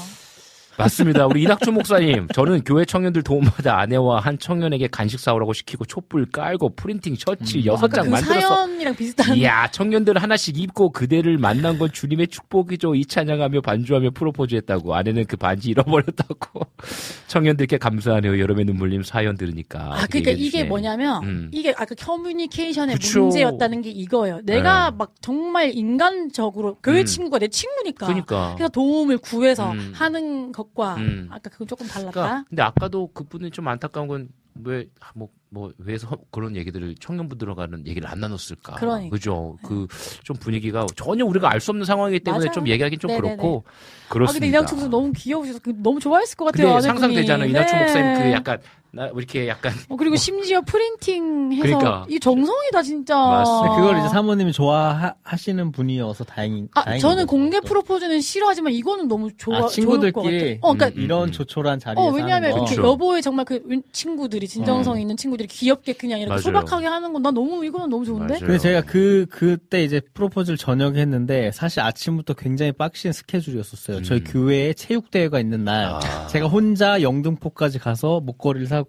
맞습니다. 0.77 1.27
우리 1.27 1.43
이낙주 1.43 1.71
목사님, 1.71 2.27
저는 2.33 2.63
교회 2.63 2.83
청년들 2.85 3.23
도움받아 3.23 3.77
아내와 3.79 4.19
한 4.19 4.39
청년에게 4.39 4.87
간식 4.87 5.19
사오라고 5.19 5.53
시키고 5.53 5.85
촛불 5.85 6.25
깔고 6.25 6.75
프린팅 6.75 7.15
셔츠 7.15 7.63
여섯 7.65 7.85
아까 7.85 7.97
장그 7.97 8.09
만들어서 8.09 8.47
사연이랑 8.47 8.95
비슷한. 8.95 9.37
이야, 9.37 9.67
청년들 9.67 10.17
하나씩 10.17 10.57
입고 10.57 10.91
그대를 10.91 11.37
만난 11.37 11.77
건 11.77 11.91
주님의 11.91 12.27
축복이죠. 12.27 12.95
이 12.95 13.05
찬양하며 13.05 13.61
반주하며 13.61 14.11
프로포즈했다고. 14.11 14.95
아내는 14.95 15.25
그 15.25 15.37
반지 15.37 15.69
잃어버렸다고. 15.69 16.61
청년들께 17.27 17.77
감사하네요. 17.77 18.39
여름의 18.39 18.65
눈물님 18.65 19.03
사연 19.03 19.37
들으니까. 19.37 19.93
아, 19.93 20.07
그러니까 20.07 20.31
이게. 20.31 20.63
뭐냐면 20.63 21.23
음. 21.23 21.49
이게 21.51 21.73
아까 21.77 21.93
커뮤니케이션의 21.95 22.95
그쵸. 22.95 23.21
문제였다는 23.21 23.81
게 23.81 23.89
이거예요. 23.89 24.41
내가 24.43 24.91
네. 24.91 24.97
막 24.97 25.13
정말 25.21 25.71
인간적으로 25.73 26.77
교회 26.81 27.01
음. 27.01 27.05
친구가 27.05 27.39
내 27.39 27.47
친구니까. 27.47 28.05
그러니까. 28.05 28.53
그래서 28.55 28.69
도움을 28.69 29.17
구해서 29.17 29.71
음. 29.71 29.91
하는 29.93 30.51
것과 30.63 30.95
음. 30.95 31.27
아까 31.31 31.49
그건 31.49 31.67
조금 31.67 31.87
달랐다. 31.87 32.11
그러니까 32.11 32.45
근데 32.49 32.61
아까도 32.63 33.07
그분이 33.13 33.51
좀 33.51 33.67
안타까운 33.67 34.07
건 34.07 34.29
왜 34.55 34.85
뭐 35.15 35.29
뭐 35.49 35.71
왜 35.79 35.97
서 35.97 36.15
그런 36.31 36.55
얘기들을 36.55 36.93
청년분들과는 36.99 37.87
얘기를 37.87 38.07
안 38.07 38.19
나눴을까? 38.19 38.75
그러니까. 38.75 39.09
그죠? 39.09 39.57
그 39.63 39.87
좀 40.23 40.35
분위기가 40.37 40.85
전혀 40.95 41.25
우리가 41.25 41.49
알 41.51 41.59
수 41.59 41.71
없는 41.71 41.85
상황이기 41.85 42.23
때문에 42.23 42.45
맞아요. 42.45 42.53
좀 42.53 42.67
얘기하기는 42.67 42.99
좀 42.99 43.07
네네네. 43.09 43.35
그렇고 43.37 43.63
아 43.65 44.09
그렇습니다. 44.13 44.33
근데 44.45 44.47
이낙춘 44.49 44.77
목사 44.77 44.89
너무 44.89 45.11
귀여우셔서 45.15 45.57
그- 45.59 45.73
너무 45.81 45.99
좋아했을 45.99 46.37
것 46.37 46.45
같아요. 46.45 46.67
근데. 46.67 46.81
상상되잖아요. 46.81 47.49
이낙춘 47.49 47.77
네. 47.79 47.83
목사님 47.83 48.21
그 48.23 48.31
약간 48.31 48.59
나 48.95 49.07
이렇게 49.07 49.47
약간 49.47 49.73
어, 49.89 49.95
그리고 49.95 50.15
심지어 50.15 50.61
프린팅해서 50.61 51.63
그러니까. 51.63 52.05
이 52.09 52.19
정성이다 52.19 52.83
진짜. 52.83 53.15
맞습니다. 53.17 53.75
그걸 53.75 53.97
이제 53.97 54.07
사모님이 54.09 54.51
좋아하시는 54.53 55.71
분이어서 55.71 56.23
다행인. 56.25 56.69
아, 56.75 56.83
다행인 56.83 57.01
저는 57.01 57.25
공개 57.25 57.59
또. 57.59 57.65
프로포즈는 57.67 58.21
싫어하지만 58.21 58.71
이거는 58.73 59.07
너무 59.07 59.29
좋아. 59.35 59.57
아, 59.57 59.67
친구들끼리 59.67 60.13
같아요. 60.13 60.57
어, 60.61 60.73
그러니까 60.73 60.99
음, 60.99 61.03
이런 61.03 61.29
음. 61.29 61.31
조촐한 61.31 61.79
자리에서 61.79 62.07
어, 62.07 62.11
왜냐하면. 62.11 62.51
이렇게 62.51 62.75
그렇죠. 62.75 62.87
여보의 62.91 63.23
정말 63.23 63.45
그 63.45 63.59
윈- 63.65 63.81
친구들이 63.91 64.47
진정성 64.47 64.93
어. 64.93 64.97
있는 64.99 65.17
친구들이 65.17 65.47
귀엽게 65.47 65.93
그냥 65.93 66.19
이렇게 66.19 66.29
맞아요. 66.29 66.41
소박하게 66.41 66.85
하는 66.85 67.13
건나 67.13 67.31
너무 67.31 67.65
이거는 67.65 67.89
너무 67.89 68.05
좋은데. 68.05 68.35
맞아요. 68.35 68.39
근데 68.45 68.59
제가 68.59 68.81
그 68.81 69.25
그때 69.31 69.83
이제 69.83 70.01
프로포즈를 70.13 70.55
저녁에 70.57 70.99
했는데 71.01 71.51
사실 71.51 71.79
아침부터 71.81 72.35
굉장히 72.35 72.71
빡신 72.71 73.11
스케줄이었었어요. 73.11 74.03
저희 74.03 74.19
음. 74.19 74.23
교회에 74.27 74.73
체육 74.73 75.09
대회가 75.09 75.39
있는 75.39 75.63
날 75.63 75.85
아. 75.85 76.27
제가 76.27 76.45
혼자 76.47 77.01
영등포까지 77.01 77.79
가서 77.79 78.19
목걸이를 78.19 78.67
사고 78.67 78.82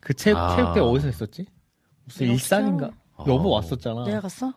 그 0.00 0.14
체육 0.14 0.38
아. 0.38 0.56
체육 0.56 0.74
대회 0.74 0.82
어디서 0.82 1.06
했었지? 1.08 1.46
무슨 2.04 2.26
일산인가? 2.28 2.90
아. 3.16 3.24
여보 3.26 3.50
왔었잖아. 3.50 4.04
내가 4.04 4.20
갔어? 4.20 4.52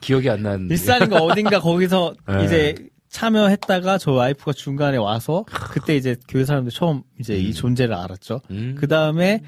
기억이 0.00 0.28
안 0.28 0.42
나는데. 0.42 0.74
일산인가 0.74 1.22
어딘가 1.22 1.60
거기서 1.60 2.14
네. 2.28 2.44
이제 2.44 2.74
참여했다가 3.08 3.98
저 3.98 4.12
와이프가 4.12 4.52
중간에 4.52 4.96
와서 4.96 5.44
그때 5.46 5.96
이제 5.96 6.16
교회 6.28 6.44
사람들 6.44 6.72
처음 6.72 7.02
이제 7.20 7.34
음. 7.34 7.40
이 7.40 7.52
존재를 7.52 7.94
알았죠. 7.94 8.40
음. 8.50 8.74
그 8.76 8.88
다음에 8.88 9.40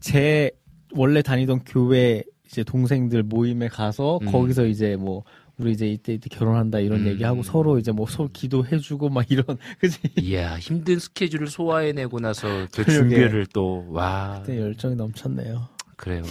제 0.00 0.50
원래 0.94 1.22
다니던 1.22 1.64
교회 1.64 2.22
이제 2.46 2.62
동생들 2.62 3.22
모임에 3.22 3.68
가서 3.68 4.18
음. 4.22 4.30
거기서 4.30 4.66
이제 4.66 4.96
뭐 4.96 5.24
우리 5.58 5.72
이제 5.72 5.86
이때 5.86 6.12
이때 6.12 6.28
결혼한다 6.28 6.80
이런 6.80 7.00
음. 7.00 7.06
얘기하고 7.06 7.42
서로 7.42 7.78
이제 7.78 7.90
뭐 7.90 8.06
서로 8.06 8.28
기도해주고 8.32 9.08
막 9.08 9.30
이런 9.30 9.44
그지 9.80 9.98
이야 10.18 10.58
힘든 10.58 10.98
스케줄을 10.98 11.46
소화해내고 11.46 12.20
나서 12.20 12.46
그. 12.72 12.84
준비를 12.84 13.46
또 13.46 13.86
와 13.88 14.42
그때 14.44 14.60
열정이 14.60 14.96
넘쳤네요. 14.96 15.68
그래요. 15.96 16.22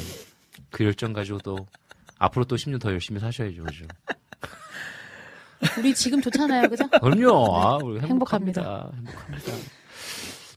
그 0.69 0.83
열정 0.85 1.11
가지고 1.13 1.39
또 1.39 1.57
앞으로 2.19 2.45
또 2.45 2.55
10년 2.55 2.79
더 2.79 2.91
열심히 2.91 3.19
사셔야죠, 3.19 3.63
그죠? 3.63 3.85
우리 5.79 5.93
지금 5.95 6.21
좋잖아요, 6.21 6.69
그죠? 6.69 6.87
그럼요. 6.89 7.55
아, 7.55 7.77
우리 7.77 7.99
행복합니다. 8.01 8.61
행복합니다. 8.61 8.91
행복합니다. 8.95 9.51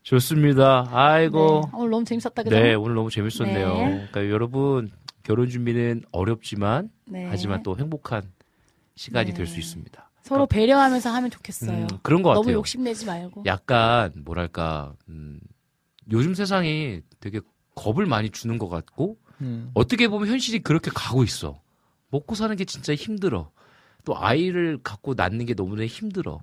좋습니다. 0.03 0.89
아이고. 0.91 1.63
네, 1.65 1.71
오늘 1.79 1.91
너무 1.91 2.05
재밌었다, 2.05 2.43
그죠? 2.43 2.51
네, 2.59 2.75
오늘 2.75 2.95
너무 2.95 3.11
재밌었네요. 3.11 3.69
네. 3.75 4.07
그러니까 4.11 4.29
여러분 4.31 4.91
결혼 5.23 5.49
준비는 5.49 6.03
어렵지만 6.13 6.91
네. 7.07 7.27
하지만 7.31 7.63
또 7.63 7.77
행복한 7.79 8.23
시간이 8.99 9.31
네. 9.31 9.37
될수 9.37 9.61
있습니다. 9.61 10.11
서로 10.23 10.47
배려하면서 10.47 11.09
하면 11.11 11.31
좋겠어요. 11.31 11.87
음, 11.91 11.99
그런 12.03 12.23
것 12.23 12.31
너무 12.31 12.47
같아요. 12.47 12.57
욕심내지 12.59 13.07
말고. 13.07 13.45
약간 13.47 14.13
뭐랄까 14.25 14.93
음, 15.09 15.39
요즘 16.11 16.35
세상이 16.35 17.03
되게 17.21 17.41
겁을 17.77 18.07
많이 18.07 18.29
주는 18.29 18.59
것 18.59 18.69
같고 18.69 19.17
음. 19.41 19.71
어떻게 19.75 20.09
보면 20.09 20.29
현실이 20.29 20.59
그렇게 20.65 20.91
가고 20.93 21.23
있어. 21.23 21.63
먹고 22.11 22.35
사는 22.35 22.55
게 22.57 22.65
진짜 22.65 22.93
힘들어. 22.95 23.53
또 24.05 24.19
아이를 24.19 24.79
갖고 24.83 25.15
낳는 25.15 25.47
게 25.47 25.55
너무나 25.55 25.87
힘들어. 25.87 26.41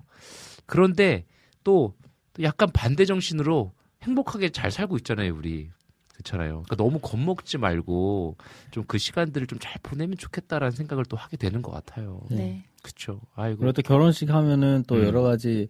그런데 0.64 1.26
또, 1.62 1.94
또 2.32 2.42
약간 2.42 2.70
반대 2.72 3.04
정신으로 3.04 3.72
행복하게 4.02 4.48
잘 4.48 4.70
살고 4.70 4.96
있잖아요, 4.98 5.34
우리. 5.36 5.70
그렇잖아요. 6.16 6.62
그러니까 6.64 6.76
너무 6.76 6.98
겁먹지 7.00 7.58
말고 7.58 8.36
좀 8.70 8.84
그 8.86 8.98
시간들을 8.98 9.46
좀 9.46 9.58
잘 9.60 9.80
보내면 9.82 10.16
좋겠다라는 10.16 10.72
생각을 10.72 11.04
또 11.06 11.16
하게 11.16 11.36
되는 11.36 11.62
것 11.62 11.70
같아요. 11.72 12.20
네. 12.30 12.64
그렇죠. 12.82 13.20
아이고. 13.34 13.58
그리고 13.60 13.72
또 13.72 13.82
결혼식 13.82 14.30
하면은 14.30 14.84
또 14.86 14.96
음. 14.96 15.04
여러 15.04 15.22
가지 15.22 15.66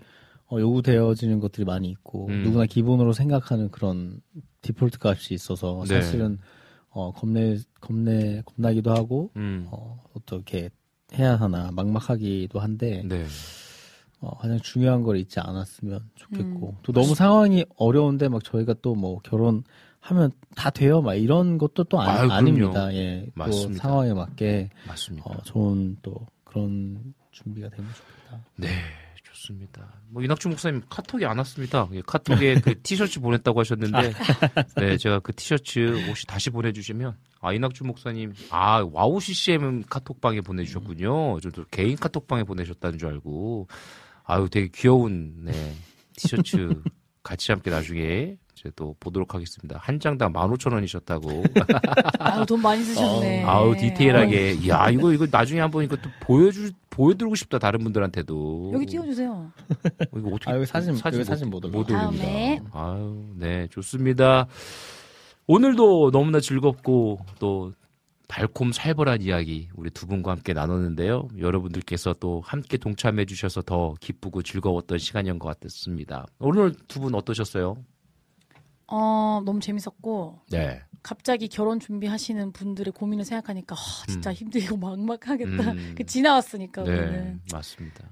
어, 0.49 0.61
요구되어지는 0.61 1.41
것들이 1.41 1.65
많이 1.65 1.89
있고 1.89 2.29
음. 2.29 2.43
누구나 2.45 2.67
기본으로 2.67 3.13
생각하는 3.13 3.71
그런 3.71 4.21
디폴트 4.63 4.99
값이 5.01 5.35
있어서 5.35 5.85
네. 5.89 6.01
사실은 6.01 6.39
어, 6.91 7.13
겁내 7.13 7.59
겁내 7.81 8.43
겁나기도 8.45 8.93
하고 8.95 9.31
음. 9.37 9.67
어, 9.71 10.03
어떻게 10.15 10.71
해야 11.15 11.37
하나 11.37 11.71
막막하기도 11.73 12.59
한데 12.61 13.03
네. 13.07 13.25
어, 14.21 14.37
가장 14.39 14.59
중요한 14.61 15.03
걸 15.03 15.17
잊지 15.19 15.41
않았으면 15.41 16.11
좋겠고 16.15 16.71
음. 16.71 16.77
또 16.83 16.93
너무 16.93 17.15
상황이 17.15 17.65
어려운데 17.77 18.29
막 18.29 18.43
저희가 18.45 18.75
또 18.83 18.95
뭐 18.95 19.21
결혼 19.21 19.63
하면 20.07 20.31
다 20.55 20.71
돼요 20.71 21.03
막 21.03 21.15
이런 21.15 21.59
것도 21.59 21.85
또 21.85 22.01
아, 22.01 22.07
아유, 22.07 22.17
그럼요. 22.29 22.33
아닙니다. 22.35 22.95
예, 22.95 23.25
또 23.27 23.33
맞습니다. 23.35 23.83
상황에 23.83 24.13
맞게 24.15 24.71
맞습니다. 24.87 25.31
어, 25.31 25.37
좋은 25.43 25.97
또 26.03 26.15
그런 26.45 27.15
준비가 27.33 27.69
되면 27.69 27.91
좋겠다. 27.93 28.45
네, 28.57 28.69
좋습니다. 29.25 29.93
뭐 30.09 30.23
이낙준 30.23 30.51
목사님 30.53 30.83
카톡이 30.89 31.27
안 31.27 31.39
왔습니다. 31.39 31.89
예, 31.93 32.03
카톡에 32.07 32.61
그 32.61 32.81
티셔츠 32.83 33.21
보냈다고 33.21 33.61
하셨는데, 33.61 34.13
네, 34.77 34.97
제가 34.97 35.19
그 35.21 35.35
티셔츠 35.35 36.05
혹시 36.09 36.25
다시 36.27 36.51
보내 36.51 36.73
주시면, 36.73 37.17
아 37.41 37.53
이낙준 37.53 37.87
목사님, 37.89 38.33
아 38.51 38.87
와우 38.93 39.21
CCM 39.21 39.83
카톡방에 39.91 40.41
보내 40.41 40.65
주셨군요. 40.65 41.41
저도 41.41 41.65
개인 41.71 41.97
카톡방에 41.97 42.45
보내셨다는 42.45 42.99
줄 42.99 43.09
알고, 43.09 43.67
아유 44.25 44.49
되게 44.51 44.69
귀여운 44.73 45.45
네 45.45 45.75
티셔츠 46.17 46.81
같이 47.25 47.51
함께 47.51 47.71
나중에 47.71 48.37
이제 48.59 48.71
또 48.75 48.97
보도록 48.99 49.35
하겠습니다. 49.35 49.79
한 49.83 50.01
장당 50.01 50.33
15,000원이셨다고. 50.33 51.29
아유, 52.21 52.47
돈 52.47 52.63
많이 52.63 52.83
쓰셨네. 52.83 53.45
아우 53.45 53.77
디테일하게. 53.77 54.67
야 54.69 54.89
이거 54.89 55.13
이거 55.13 55.27
나중에 55.31 55.61
한번 55.61 55.85
이거 55.85 55.95
또 55.97 56.09
보여주 56.23 56.73
보여드리고 56.89 57.35
싶다 57.35 57.59
다른 57.59 57.81
분들한테도. 57.81 58.71
여기 58.75 58.87
찍어주세요. 58.87 59.53
이거 60.17 60.29
어떻게 60.31 60.51
아, 60.51 60.57
여기 60.57 60.65
사진- 60.67 60.99
여기 61.05 61.25
사진 61.25 61.51
못. 61.51 61.65
올립니다. 61.67 61.99
다음에. 61.99 62.61
아유, 62.73 63.25
네, 63.37 63.67
좋습니다. 63.69 64.47
오늘도 65.47 66.11
너무나 66.11 66.41
즐겁고 66.41 67.19
또 67.39 67.73
달콤 68.27 68.73
살벌한 68.73 69.21
이야기 69.23 69.69
우리 69.77 69.91
두 69.91 70.07
분과 70.07 70.33
함께 70.33 70.53
나눴는데요. 70.55 71.29
여러분들께서 71.39 72.15
또 72.19 72.43
함께 72.45 72.77
동참해 72.79 73.25
주셔서 73.27 73.63
더 73.63 73.95
기쁘고 74.01 74.43
즐거웠던 74.43 74.99
시간이었던 74.99 75.39
것 75.39 75.61
같습니다. 75.61 76.27
오늘 76.41 76.73
두 76.89 77.01
분 77.01 77.15
어떠셨어요? 77.15 77.77
어, 78.89 79.43
너무 79.45 79.61
재밌었고, 79.61 80.41
네. 80.51 80.81
갑자기 81.03 81.49
결혼 81.49 81.79
준비하시는 81.81 82.53
분들의 82.53 82.93
고민을 82.93 83.25
생각하니까, 83.25 83.75
아, 83.75 84.07
진짜 84.07 84.31
음. 84.31 84.35
힘들고 84.35 84.77
막막하겠다. 84.79 85.73
음. 85.73 85.95
그 85.97 86.05
지나왔으니까, 86.05 86.85
네, 86.85 86.91
우리는. 86.91 87.41
맞습니다. 87.53 88.09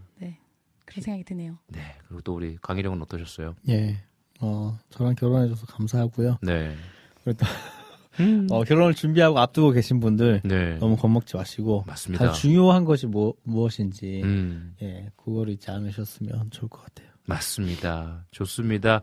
그런 0.84 1.02
생각이 1.02 1.24
드네요. 1.24 1.58
네. 1.68 1.80
그리고 2.06 2.20
또 2.22 2.34
우리 2.34 2.56
강희령은 2.60 3.02
어떠셨어요? 3.02 3.56
예. 3.68 3.96
어, 4.40 4.78
저랑 4.90 5.14
결혼해 5.16 5.48
줘서 5.48 5.66
감사하고요. 5.66 6.38
네. 6.42 6.76
그래도 7.22 7.44
어, 8.52 8.62
결혼을 8.62 8.94
준비하고 8.94 9.38
앞두고 9.38 9.70
계신 9.72 9.98
분들 9.98 10.42
네. 10.44 10.76
너무 10.78 10.96
겁먹지 10.96 11.36
마시고 11.36 11.84
맞습니다. 11.86 12.26
가장 12.26 12.40
중요한 12.40 12.84
것이 12.84 13.06
뭐, 13.06 13.34
무엇인지 13.42 14.20
음. 14.22 14.76
예, 14.82 15.10
그거를 15.16 15.54
잊지 15.54 15.70
않으셨으면 15.70 16.50
좋을 16.50 16.68
것 16.68 16.84
같아요. 16.84 17.08
맞습니다. 17.26 18.26
좋습니다. 18.30 19.02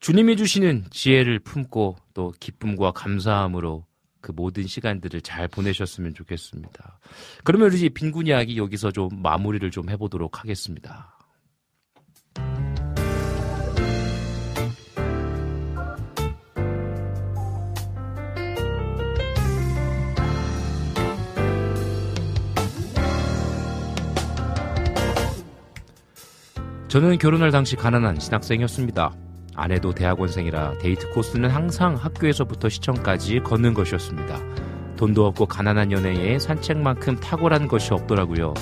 주님이 0.00 0.36
주시는 0.36 0.86
지혜를 0.90 1.40
품고 1.40 1.96
또 2.14 2.32
기쁨과 2.40 2.92
감사함으로 2.92 3.84
그 4.22 4.32
모든 4.32 4.66
시간들을 4.66 5.20
잘 5.20 5.46
보내셨으면 5.46 6.14
좋겠습니다. 6.14 6.98
그러면 7.44 7.70
우리 7.70 7.88
빈군 7.90 8.26
이야기 8.26 8.56
여기서 8.56 8.92
좀 8.92 9.10
마무리를 9.22 9.70
좀 9.70 9.90
해보도록 9.90 10.40
하겠습니다. 10.40 11.18
저는 26.88 27.18
결혼할 27.18 27.52
당시 27.52 27.76
가난한 27.76 28.18
신학생이었습니다. 28.18 29.29
아내도 29.54 29.92
대학원생이라 29.92 30.78
데이트 30.78 31.10
코스는 31.10 31.50
항상 31.50 31.96
학교에서부터 31.96 32.68
시청까지 32.68 33.40
걷는 33.40 33.74
것이었습니다. 33.74 34.38
돈도 34.96 35.26
없고 35.26 35.46
가난한 35.46 35.92
연애에 35.92 36.38
산책만큼 36.38 37.20
탁월한 37.20 37.68
것이 37.68 37.92
없더라고요. 37.92 38.54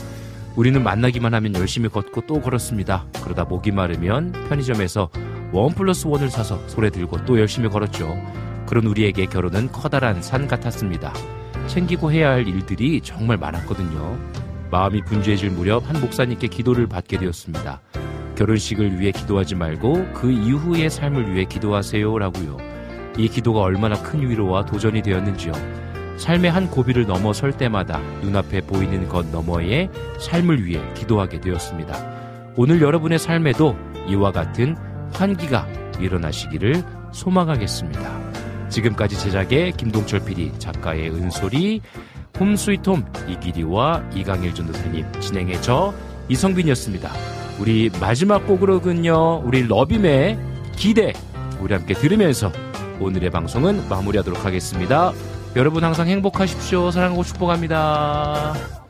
우리는 0.56 0.82
만나기만 0.82 1.34
하면 1.34 1.54
열심히 1.54 1.88
걷고 1.88 2.22
또 2.26 2.40
걸었습니다. 2.40 3.06
그러다 3.22 3.44
목이 3.44 3.70
마르면 3.70 4.32
편의점에서 4.48 5.10
원 5.52 5.74
플러스 5.74 6.06
원을 6.06 6.30
사서 6.30 6.66
손에 6.68 6.90
들고 6.90 7.24
또 7.24 7.38
열심히 7.38 7.68
걸었죠. 7.68 8.16
그런 8.66 8.86
우리에게 8.86 9.26
결혼은 9.26 9.70
커다란 9.72 10.20
산 10.20 10.46
같았습니다. 10.46 11.12
챙기고 11.68 12.12
해야 12.12 12.30
할 12.30 12.46
일들이 12.46 13.00
정말 13.00 13.36
많았거든요. 13.36 14.18
마음이 14.70 15.02
분주해질 15.02 15.50
무렵 15.50 15.88
한 15.88 16.00
목사님께 16.00 16.48
기도를 16.48 16.86
받게 16.86 17.18
되었습니다. 17.18 17.80
결혼식을 18.38 19.00
위해 19.00 19.10
기도하지 19.10 19.56
말고 19.56 20.12
그 20.14 20.30
이후의 20.30 20.90
삶을 20.90 21.34
위해 21.34 21.44
기도하세요라고요. 21.44 22.56
이 23.18 23.28
기도가 23.28 23.60
얼마나 23.60 24.00
큰 24.00 24.28
위로와 24.28 24.64
도전이 24.64 25.02
되었는지요. 25.02 25.52
삶의 26.16 26.52
한 26.52 26.70
고비를 26.70 27.06
넘어설 27.06 27.52
때마다 27.52 27.98
눈앞에 28.22 28.60
보이는 28.60 29.08
것 29.08 29.26
너머의 29.26 29.90
삶을 30.20 30.64
위해 30.64 30.80
기도하게 30.94 31.40
되었습니다. 31.40 32.52
오늘 32.56 32.80
여러분의 32.80 33.18
삶에도 33.18 33.76
이와 34.08 34.30
같은 34.30 34.76
환기가 35.12 35.66
일어나시기를 36.00 36.82
소망하겠습니다. 37.12 38.68
지금까지 38.68 39.18
제작의 39.18 39.72
김동철 39.72 40.24
PD, 40.24 40.52
작가의 40.58 41.10
은솔이, 41.10 41.80
홈스위트홈 42.38 43.04
이기리와 43.28 44.10
이강일 44.14 44.54
전도사님, 44.54 45.20
진행의 45.20 45.60
저 45.62 45.92
이성빈이었습니다. 46.28 47.47
우리 47.58 47.90
마지막 48.00 48.46
곡으로군요. 48.46 49.42
우리 49.44 49.66
러빔의 49.66 50.38
기대 50.76 51.12
우리 51.60 51.74
함께 51.74 51.94
들으면서 51.94 52.52
오늘의 53.00 53.30
방송은 53.30 53.88
마무리하도록 53.88 54.44
하겠습니다. 54.44 55.12
여러분 55.56 55.82
항상 55.82 56.08
행복하십시오. 56.08 56.90
사랑하고 56.90 57.24
축복합니다. 57.24 58.87